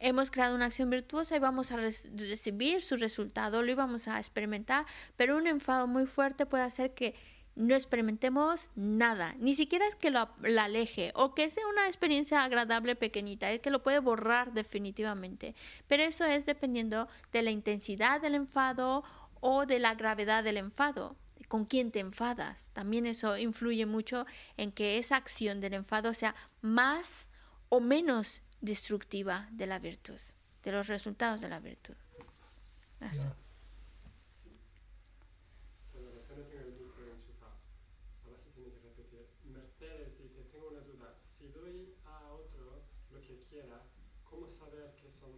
[0.00, 4.86] hemos creado una acción virtuosa y vamos a recibir su resultado, lo íbamos a experimentar,
[5.16, 7.14] pero un enfado muy fuerte puede hacer que
[7.54, 12.42] no experimentemos nada, ni siquiera es que lo la aleje o que sea una experiencia
[12.42, 15.54] agradable pequeñita, es que lo puede borrar definitivamente.
[15.86, 19.04] Pero eso es dependiendo de la intensidad del enfado
[19.40, 21.16] o de la gravedad del enfado
[21.48, 22.70] con quién te enfadas.
[22.72, 24.24] También eso influye mucho
[24.56, 27.28] en que esa acción del enfado sea más
[27.68, 30.20] o menos destructiva de la virtud,
[30.62, 31.94] de los resultados de la virtud.
[33.00, 33.34] Ya.
[35.90, 37.56] Perdón, es que no tengo el micro enchufado.
[38.24, 39.26] Ahora sí tiene que repetir.
[39.44, 41.16] Mercedes dice, tengo una duda.
[41.24, 43.82] Si doy a otro lo que quiera,
[44.24, 45.32] ¿cómo saber que, son,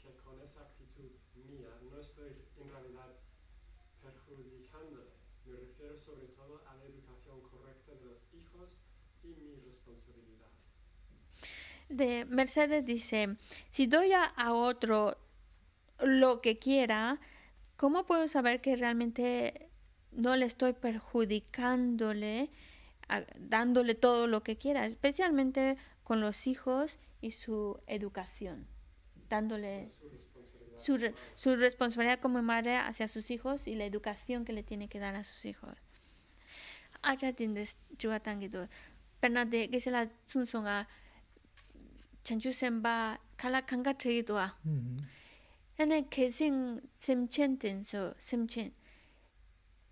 [0.00, 3.16] que con esa actitud mía no estoy en realidad
[4.00, 5.10] perjudicándole?
[5.44, 8.70] Me refiero sobre todo a la educación correcta de los hijos
[9.24, 10.50] y mi responsabilidad.
[11.88, 13.36] De Mercedes dice,
[13.70, 15.16] si doy a, otro
[16.00, 17.18] lo que quiera,
[17.76, 19.68] ¿cómo puedo saber que realmente
[20.12, 22.50] no le estoy perjudicándole,
[23.38, 24.84] dándole todo lo que quiera?
[24.86, 28.66] Especialmente con los hijos y su educación,
[29.28, 29.90] dándole
[30.76, 34.62] Su su, re- su responsabilidad como madre hacia sus hijos y la educación que le
[34.62, 35.76] tiene que dar a sus hijos.
[37.02, 38.68] Acha tindes chua tangido.
[39.20, 40.08] Perna de que se la
[42.24, 44.52] chanchu semba kala kanga tiri duwa.
[45.78, 46.08] Ane mm-hmm.
[46.10, 48.72] kesing simchen tenso, simchen.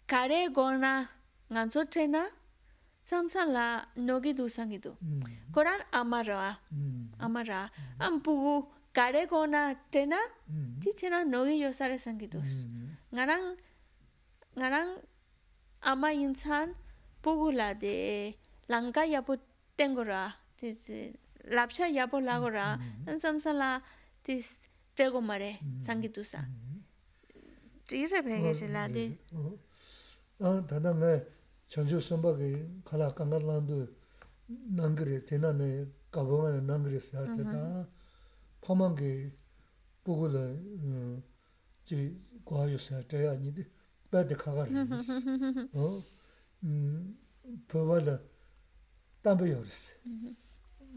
[0.06, 1.08] Kare gona
[1.50, 2.26] nganso trena,
[3.04, 4.96] samsan la nogi dusangi du.
[5.52, 6.58] Koran amara,
[7.20, 7.70] amara.
[8.00, 10.18] Ampugu kare gona trena,
[10.50, 10.80] mm-hmm.
[10.80, 12.44] chi chena nogi yosare sangi dus.
[12.44, 12.86] Mm-hmm.
[13.14, 13.56] Ngarang,
[14.56, 14.90] ngarang
[15.82, 16.74] ama insan
[17.22, 18.34] pugu la de
[18.68, 19.36] langka yapu
[19.78, 20.34] tengora.
[20.56, 21.12] Tizi
[21.46, 23.08] lapsha yapo lago ra mm-hmm.
[23.08, 23.70] an samsa la
[24.24, 25.82] tis tego mare mm-hmm.
[25.86, 26.80] sangi tusa mm-hmm.
[27.86, 29.04] ti re bhege se la de
[29.34, 29.54] oh.
[30.40, 31.12] a ah, dada me
[31.70, 32.50] chanju samba ge
[32.88, 33.78] khala kangal landu
[34.78, 35.70] nangre tena ne
[36.14, 37.62] kaboma ne nangre sa te da
[38.62, 39.12] phamang ge
[40.04, 40.44] bugu la
[40.88, 41.16] uh,
[41.86, 41.98] ji
[42.46, 43.64] gwa yo sa te ya ni de
[44.10, 44.64] ba de kha ga
[45.74, 46.02] o
[46.62, 47.16] 음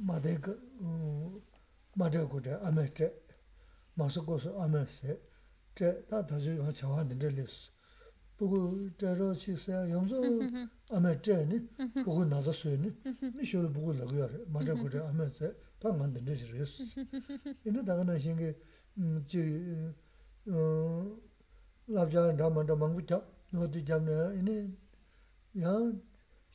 [0.07, 0.53] mātē kā,
[1.99, 3.09] mātē kō chē āmē chē,
[3.99, 5.17] māsā kō sō āmē sē,
[5.75, 7.71] chē tā tā sō yōngā chāwā dī chē lē sō.
[8.39, 8.59] Pukū
[8.99, 10.17] chē rō chī sē, yōng sō
[10.95, 11.59] āmē chē nī,
[12.05, 12.93] pukū nā sā sō nī,
[13.35, 15.51] mī shō rō pukū lā kō yā rē, mātē kō chē āmē sē,
[15.81, 16.81] tā ngā dī chē rē sō.
[17.67, 18.49] Inā tā kā nā shīng kē,
[19.27, 19.41] chī
[21.91, 23.19] lāb chā rā mā rā māng kū chā,
[23.51, 24.55] nō tī chā mē, inā
[25.59, 25.75] yā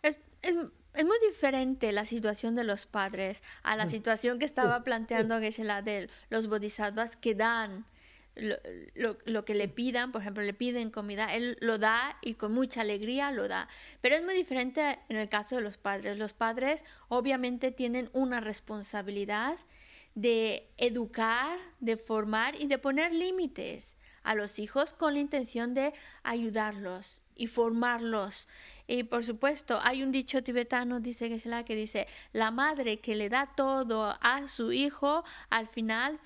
[0.02, 5.40] Es, es muy diferente la situación de los padres a la situación que estaba planteando
[5.40, 7.86] Geshe-la de los bodhisattvas que dan
[8.38, 12.82] lo, que le pidan, por ejemplo, le piden comida, él lo da y con mucha
[12.82, 13.68] alegría lo da.
[14.02, 16.18] Pero es muy diferente en el caso de los padres.
[16.18, 19.58] Los padres obviamente tienen una responsabilidad
[20.16, 25.94] de educar, de formar y de poner límites a los hijos con la intención de
[26.24, 28.48] ayudarlos y formarlos.
[28.88, 33.54] Y por supuesto, hay un dicho tibetano, dice que dice, la madre que le da
[33.56, 36.20] todo a su hijo, al final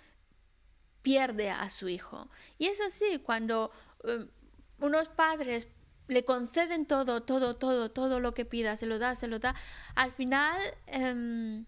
[1.02, 2.30] pierde a su hijo.
[2.58, 3.72] Y es así, cuando
[4.04, 4.26] eh,
[4.80, 5.68] unos padres
[6.08, 9.56] le conceden todo, todo, todo, todo lo que pida, se lo da, se lo da,
[9.96, 11.66] al final em,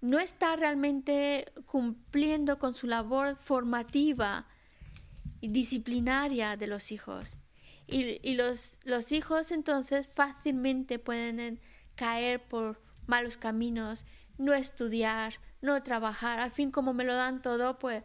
[0.00, 4.46] no está realmente cumpliendo con su labor formativa
[5.40, 7.36] y disciplinaria de los hijos.
[7.86, 11.60] Y, y los, los hijos entonces fácilmente pueden
[11.96, 14.06] caer por malos caminos,
[14.38, 15.34] no estudiar,
[15.64, 16.38] no trabajar.
[16.38, 18.04] Al fin, como me lo dan todo, pues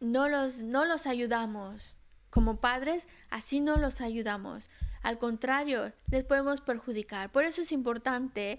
[0.00, 1.96] no los, no los ayudamos.
[2.30, 4.70] Como padres, así no los ayudamos.
[5.02, 7.30] Al contrario, les podemos perjudicar.
[7.30, 8.58] Por eso es importante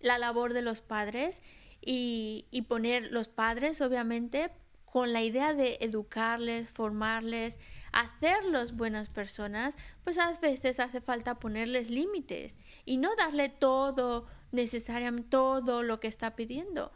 [0.00, 1.42] la labor de los padres
[1.80, 4.50] y, y poner los padres, obviamente,
[4.94, 7.58] con la idea de educarles, formarles,
[7.90, 12.54] hacerlos buenas personas, pues a veces hace falta ponerles límites
[12.84, 16.92] y no darle todo, necesariamente todo lo que está pidiendo.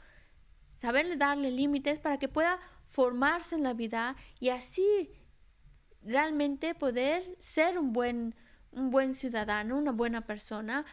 [0.76, 5.10] Saberle darle límites para que pueda formarse en la vida y así
[6.02, 8.34] realmente poder ser un buen,
[8.70, 10.84] un buen ciudadano, una buena persona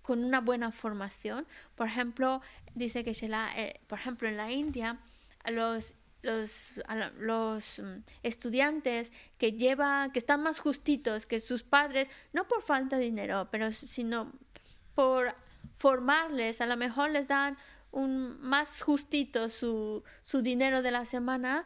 [0.00, 1.46] con una buena formación.
[1.74, 2.40] Por ejemplo,
[2.74, 4.98] dice que eh, por ejemplo, en la India,
[5.46, 6.80] los los,
[7.18, 12.96] los mm, estudiantes que llevan, que están más justitos que sus padres, no por falta
[12.96, 14.32] de dinero, pero sino
[14.94, 15.34] por
[15.82, 17.58] formarles, a lo mejor les dan
[17.90, 21.64] un más justito su, su dinero de la semana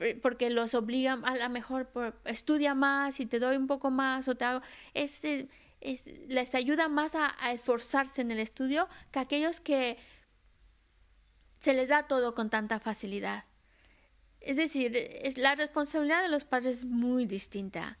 [0.00, 3.90] eh, porque los obligan a lo mejor por estudia más y te doy un poco
[3.90, 4.60] más o te hago
[4.92, 5.22] es,
[6.28, 9.96] les ayuda más a, a esforzarse en el estudio que aquellos que
[11.58, 13.44] se les da todo con tanta facilidad.
[14.40, 17.98] Es decir, es, la responsabilidad de los padres es muy distinta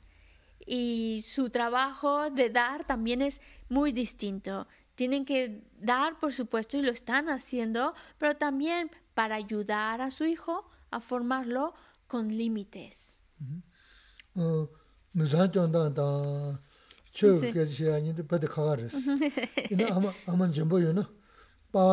[0.66, 4.66] y su trabajo de dar también es muy distinto.
[4.94, 10.24] Tienen que dar, por supuesto, y lo están haciendo, pero también para ayudar a su
[10.24, 11.74] hijo a formarlo
[12.06, 13.22] con límites.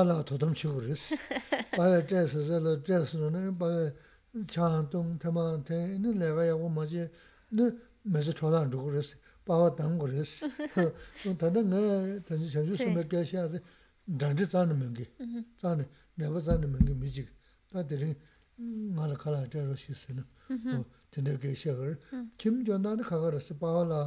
[0.05, 0.53] lā tōtam
[8.07, 9.13] mēsī chōdāng rūgu rēs,
[9.47, 10.33] bāwā dāngu rēs.
[11.41, 11.81] Tānda ngā
[12.27, 13.61] tāñchī chāñchū sūmē kia shiā rē,
[14.07, 15.07] dāngchī tsāni mēngi,
[15.61, 15.87] tsāni,
[16.21, 17.29] nēba tsāni mēngi mīchik.
[17.71, 18.13] Tā tērī
[18.95, 20.25] ngā rā kārā chā rō shī sī nā,
[21.13, 22.23] tēndā kia shiā gā rē.
[22.41, 24.01] Kim jōndā nā khā gā rēs, bāwā lā,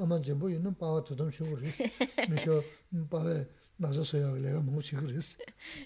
[0.00, 1.82] āmā jīmbō yinā bāwā tūtam shī gu rēs.
[2.30, 2.60] Mē shō,
[3.12, 3.42] bāwā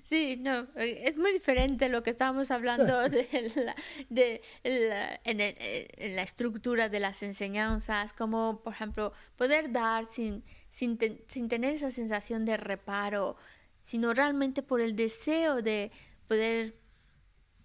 [0.02, 3.74] Sí, no, es muy diferente lo que estábamos hablando de, la,
[4.10, 10.44] de la, en, en, la estructura de las enseñanzas, como por ejemplo poder dar sin,
[10.68, 10.98] sin,
[11.28, 13.36] sin tener esa sensación de reparo,
[13.80, 15.90] sino realmente por el deseo de
[16.26, 16.74] poder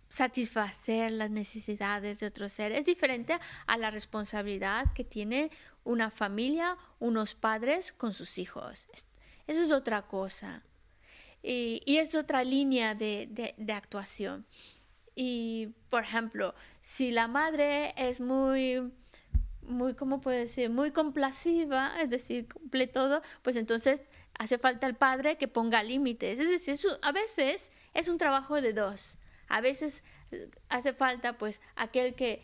[0.07, 2.71] satisfacer las necesidades de otro ser.
[2.71, 5.49] Es diferente a la responsabilidad que tiene
[5.83, 8.87] una familia, unos padres con sus hijos.
[9.47, 10.63] Eso es otra cosa.
[11.41, 14.45] Y, es otra línea de, actuación.
[15.15, 18.91] Y, por ejemplo, si la madre es muy,
[19.61, 20.69] muy, ¿cómo puedo decir?
[20.69, 24.01] Muy complaciva, es decir, cumple todo, pues entonces
[24.39, 26.39] hace falta el padre que ponga límites.
[26.39, 29.17] Es decir, a veces es un trabajo de dos.
[29.49, 32.41] A veces eh, hace falta, pues, aquel que,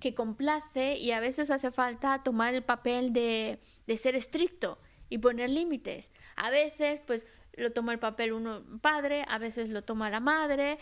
[0.00, 3.60] que complace y a veces hace falta tomar el papel de
[3.96, 4.78] ser estricto
[5.10, 6.10] y poner límites.
[6.36, 7.26] A veces, pues,
[7.56, 10.78] lo toma el papel uno padre, a veces lo toma la madre,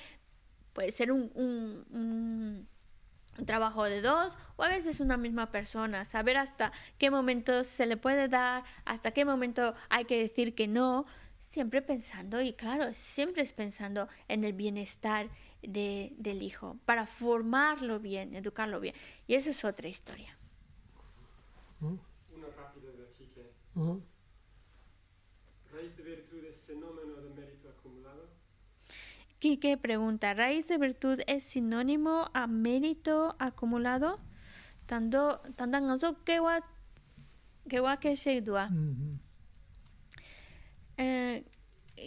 [0.72, 2.68] puede ser un, un, un,
[3.46, 7.96] trabajo de dos o a veces una misma persona, saber hasta qué momento se le
[7.96, 11.06] puede dar, hasta qué momento hay que decir que no,
[11.40, 15.28] siempre pensando, y claro, siempre es pensando en el bienestar
[15.62, 18.94] de, del hijo, para formarlo bien, educarlo bien.
[19.26, 20.36] Y esa es otra historia.
[21.80, 21.96] ¿Mm?
[22.34, 23.52] Uno rápido de aquí que...
[23.74, 23.98] ¿Mm?
[25.78, 28.28] raíz de virtud es sinónimo de mérito acumulado?
[29.40, 34.18] Quique pregunta, ¿raíz de virtud es sinónimo a mérito acumulado?
[36.24, 36.60] Kewa
[37.68, 38.68] kewa ke sheidua.
[40.96, 41.44] Eh,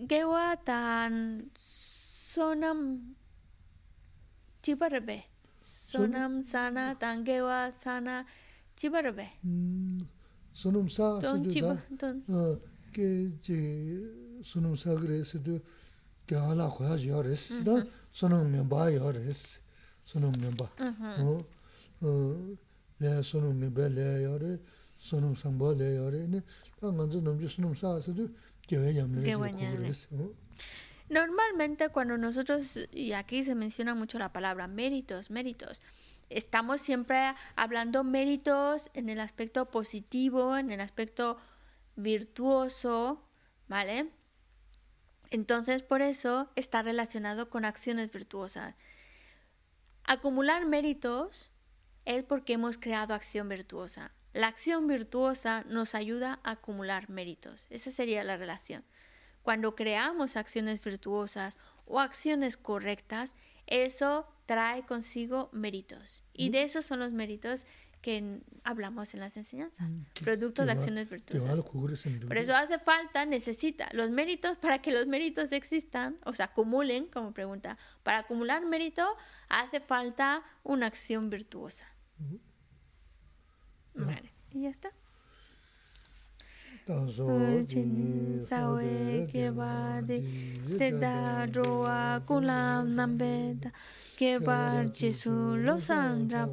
[0.09, 3.15] kewa tan sonam
[4.61, 5.23] chibarbe.
[5.61, 7.23] Sonam sana tan
[7.79, 8.25] sana
[8.75, 9.29] chibarbe.
[10.53, 11.45] Sonam sa don
[15.25, 15.61] se de
[16.31, 17.73] ke ala khoya ji ores da
[18.19, 19.59] sunum me ba ya ores
[20.09, 20.67] sunum me ba
[21.27, 21.43] o
[23.01, 24.51] le sunum me be le ya re
[25.07, 26.39] sunum sang ba le ya re ne
[26.79, 28.25] ta man zu num ju sunum sa se de
[28.67, 29.21] ke ve yam le
[31.11, 35.81] Normalmente cuando nosotros, y aquí se menciona mucho la palabra méritos, méritos,
[36.29, 41.35] estamos siempre hablando méritos en el aspecto positivo, en el aspecto
[41.97, 43.21] virtuoso,
[43.67, 44.09] ¿vale?
[45.31, 48.75] Entonces, por eso está relacionado con acciones virtuosas.
[50.03, 51.51] Acumular méritos
[52.05, 54.11] es porque hemos creado acción virtuosa.
[54.33, 57.65] La acción virtuosa nos ayuda a acumular méritos.
[57.69, 58.83] Esa sería la relación.
[59.41, 63.35] Cuando creamos acciones virtuosas o acciones correctas,
[63.67, 66.23] eso trae consigo méritos.
[66.33, 67.65] Y de esos son los méritos
[68.01, 69.87] que hablamos en las enseñanzas,
[70.23, 71.63] producto de acciones virtuosas.
[72.27, 77.07] Por eso hace falta, necesita los méritos para que los méritos existan, o sea, acumulen,
[77.07, 77.77] como pregunta.
[78.03, 79.05] Para acumular mérito
[79.49, 81.85] hace falta una acción virtuosa.
[83.93, 84.91] Vale, y ya está.
[88.49, 90.17] sawe keba de
[90.77, 92.95] te da roa kulam
[95.65, 95.77] lo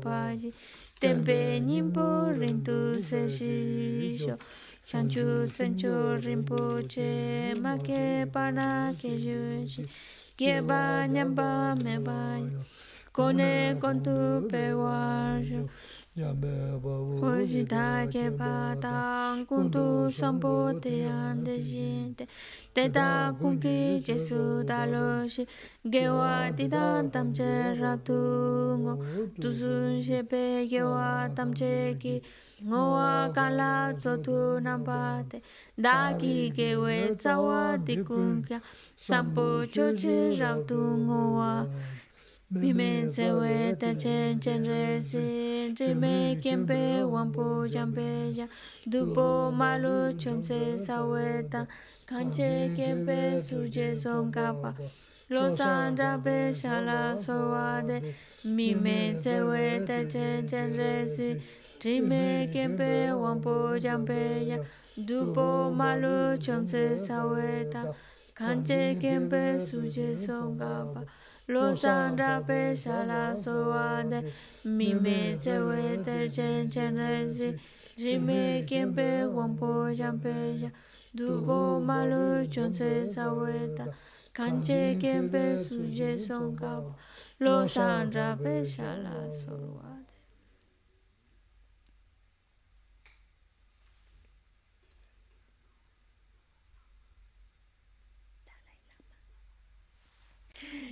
[0.01, 0.53] paji
[1.01, 4.37] Tempe Nimpo Rintu Seshisho
[4.85, 9.87] Shanchu Sencho Rinpoche Make Pana Kyuchi
[10.37, 12.51] Geba Nyamba Mebai
[13.12, 15.69] Kone Kontu Pewajo
[16.19, 22.27] Hojita kepa tang kundu sampo te ande jinte
[22.74, 25.47] Teta kunki jesu daloshi
[25.86, 28.99] Gewa titan tamche rabdungo
[29.40, 32.20] Tuzun shepe gewa tamche ki.
[32.66, 35.40] Ngowa kala tsotu nambate
[35.78, 38.61] Daki gewe tsawa dikunkya
[38.97, 41.66] Sampo choche rabdungo wa.
[42.51, 48.49] Mimense weta chen chen resin, rime kiempe wampu jambeya,
[48.89, 51.66] dupo malu chumse saweta,
[52.07, 54.75] kanche kiempe suje son kapa.
[55.31, 58.15] Losandra pe shala sorwade,
[58.47, 61.43] mimense weta chen chen resin,
[61.85, 64.65] rime kiempe wampu jambeya,
[64.97, 67.95] dupo malu chumse saweta,
[68.35, 71.05] kanche kiempe suje son kapa.
[71.49, 74.23] 罗山那边小拉苏瓦的
[74.62, 75.73] 米麦植物
[76.31, 77.59] 真真得是，
[77.97, 80.70] 是没几片黄波江边的，
[81.16, 83.95] 独有马路全是沙沃的，
[84.35, 86.66] 看见几片树叶松开。
[87.39, 89.88] 罗山那边小拉苏瓦。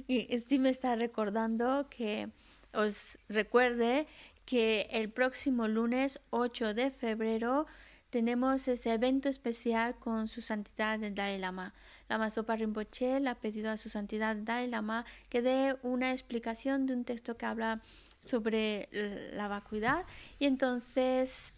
[0.07, 2.31] Y sí me está recordando que
[2.73, 4.07] os recuerde
[4.45, 7.67] que el próximo lunes 8 de febrero
[8.11, 11.75] tenemos ese evento especial con su santidad el Dalai Lama.
[12.09, 16.87] Lama Sopa Rinpoche le ha pedido a su santidad Dalai Lama que dé una explicación
[16.87, 17.81] de un texto que habla
[18.21, 18.89] sobre
[19.33, 20.05] la vacuidad
[20.39, 21.53] y entonces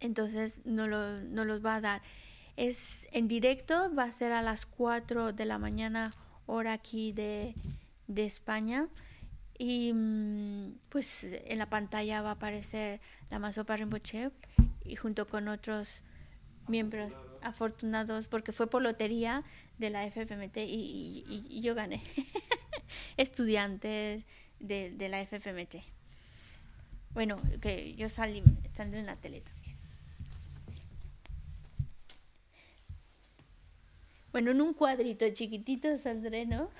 [0.00, 2.02] entonces no, lo, no los va a dar.
[2.56, 6.10] Es en directo, va a ser a las 4 de la mañana
[6.52, 7.54] hora aquí de,
[8.06, 8.88] de España.
[9.58, 9.92] Y
[10.88, 13.00] pues en la pantalla va a aparecer
[13.30, 14.30] la Masopa Rinpoche
[14.84, 16.02] y junto con otros
[16.68, 19.44] miembros afortunados porque fue por lotería
[19.78, 22.02] de la FFMT y, y, y yo gané
[23.16, 24.24] estudiantes
[24.58, 25.76] de, de, la FFMT.
[27.14, 28.42] Bueno, que yo salí,
[28.74, 29.42] saldré en la tele
[34.32, 36.70] Bueno, en un cuadrito chiquitito saldré, ¿no?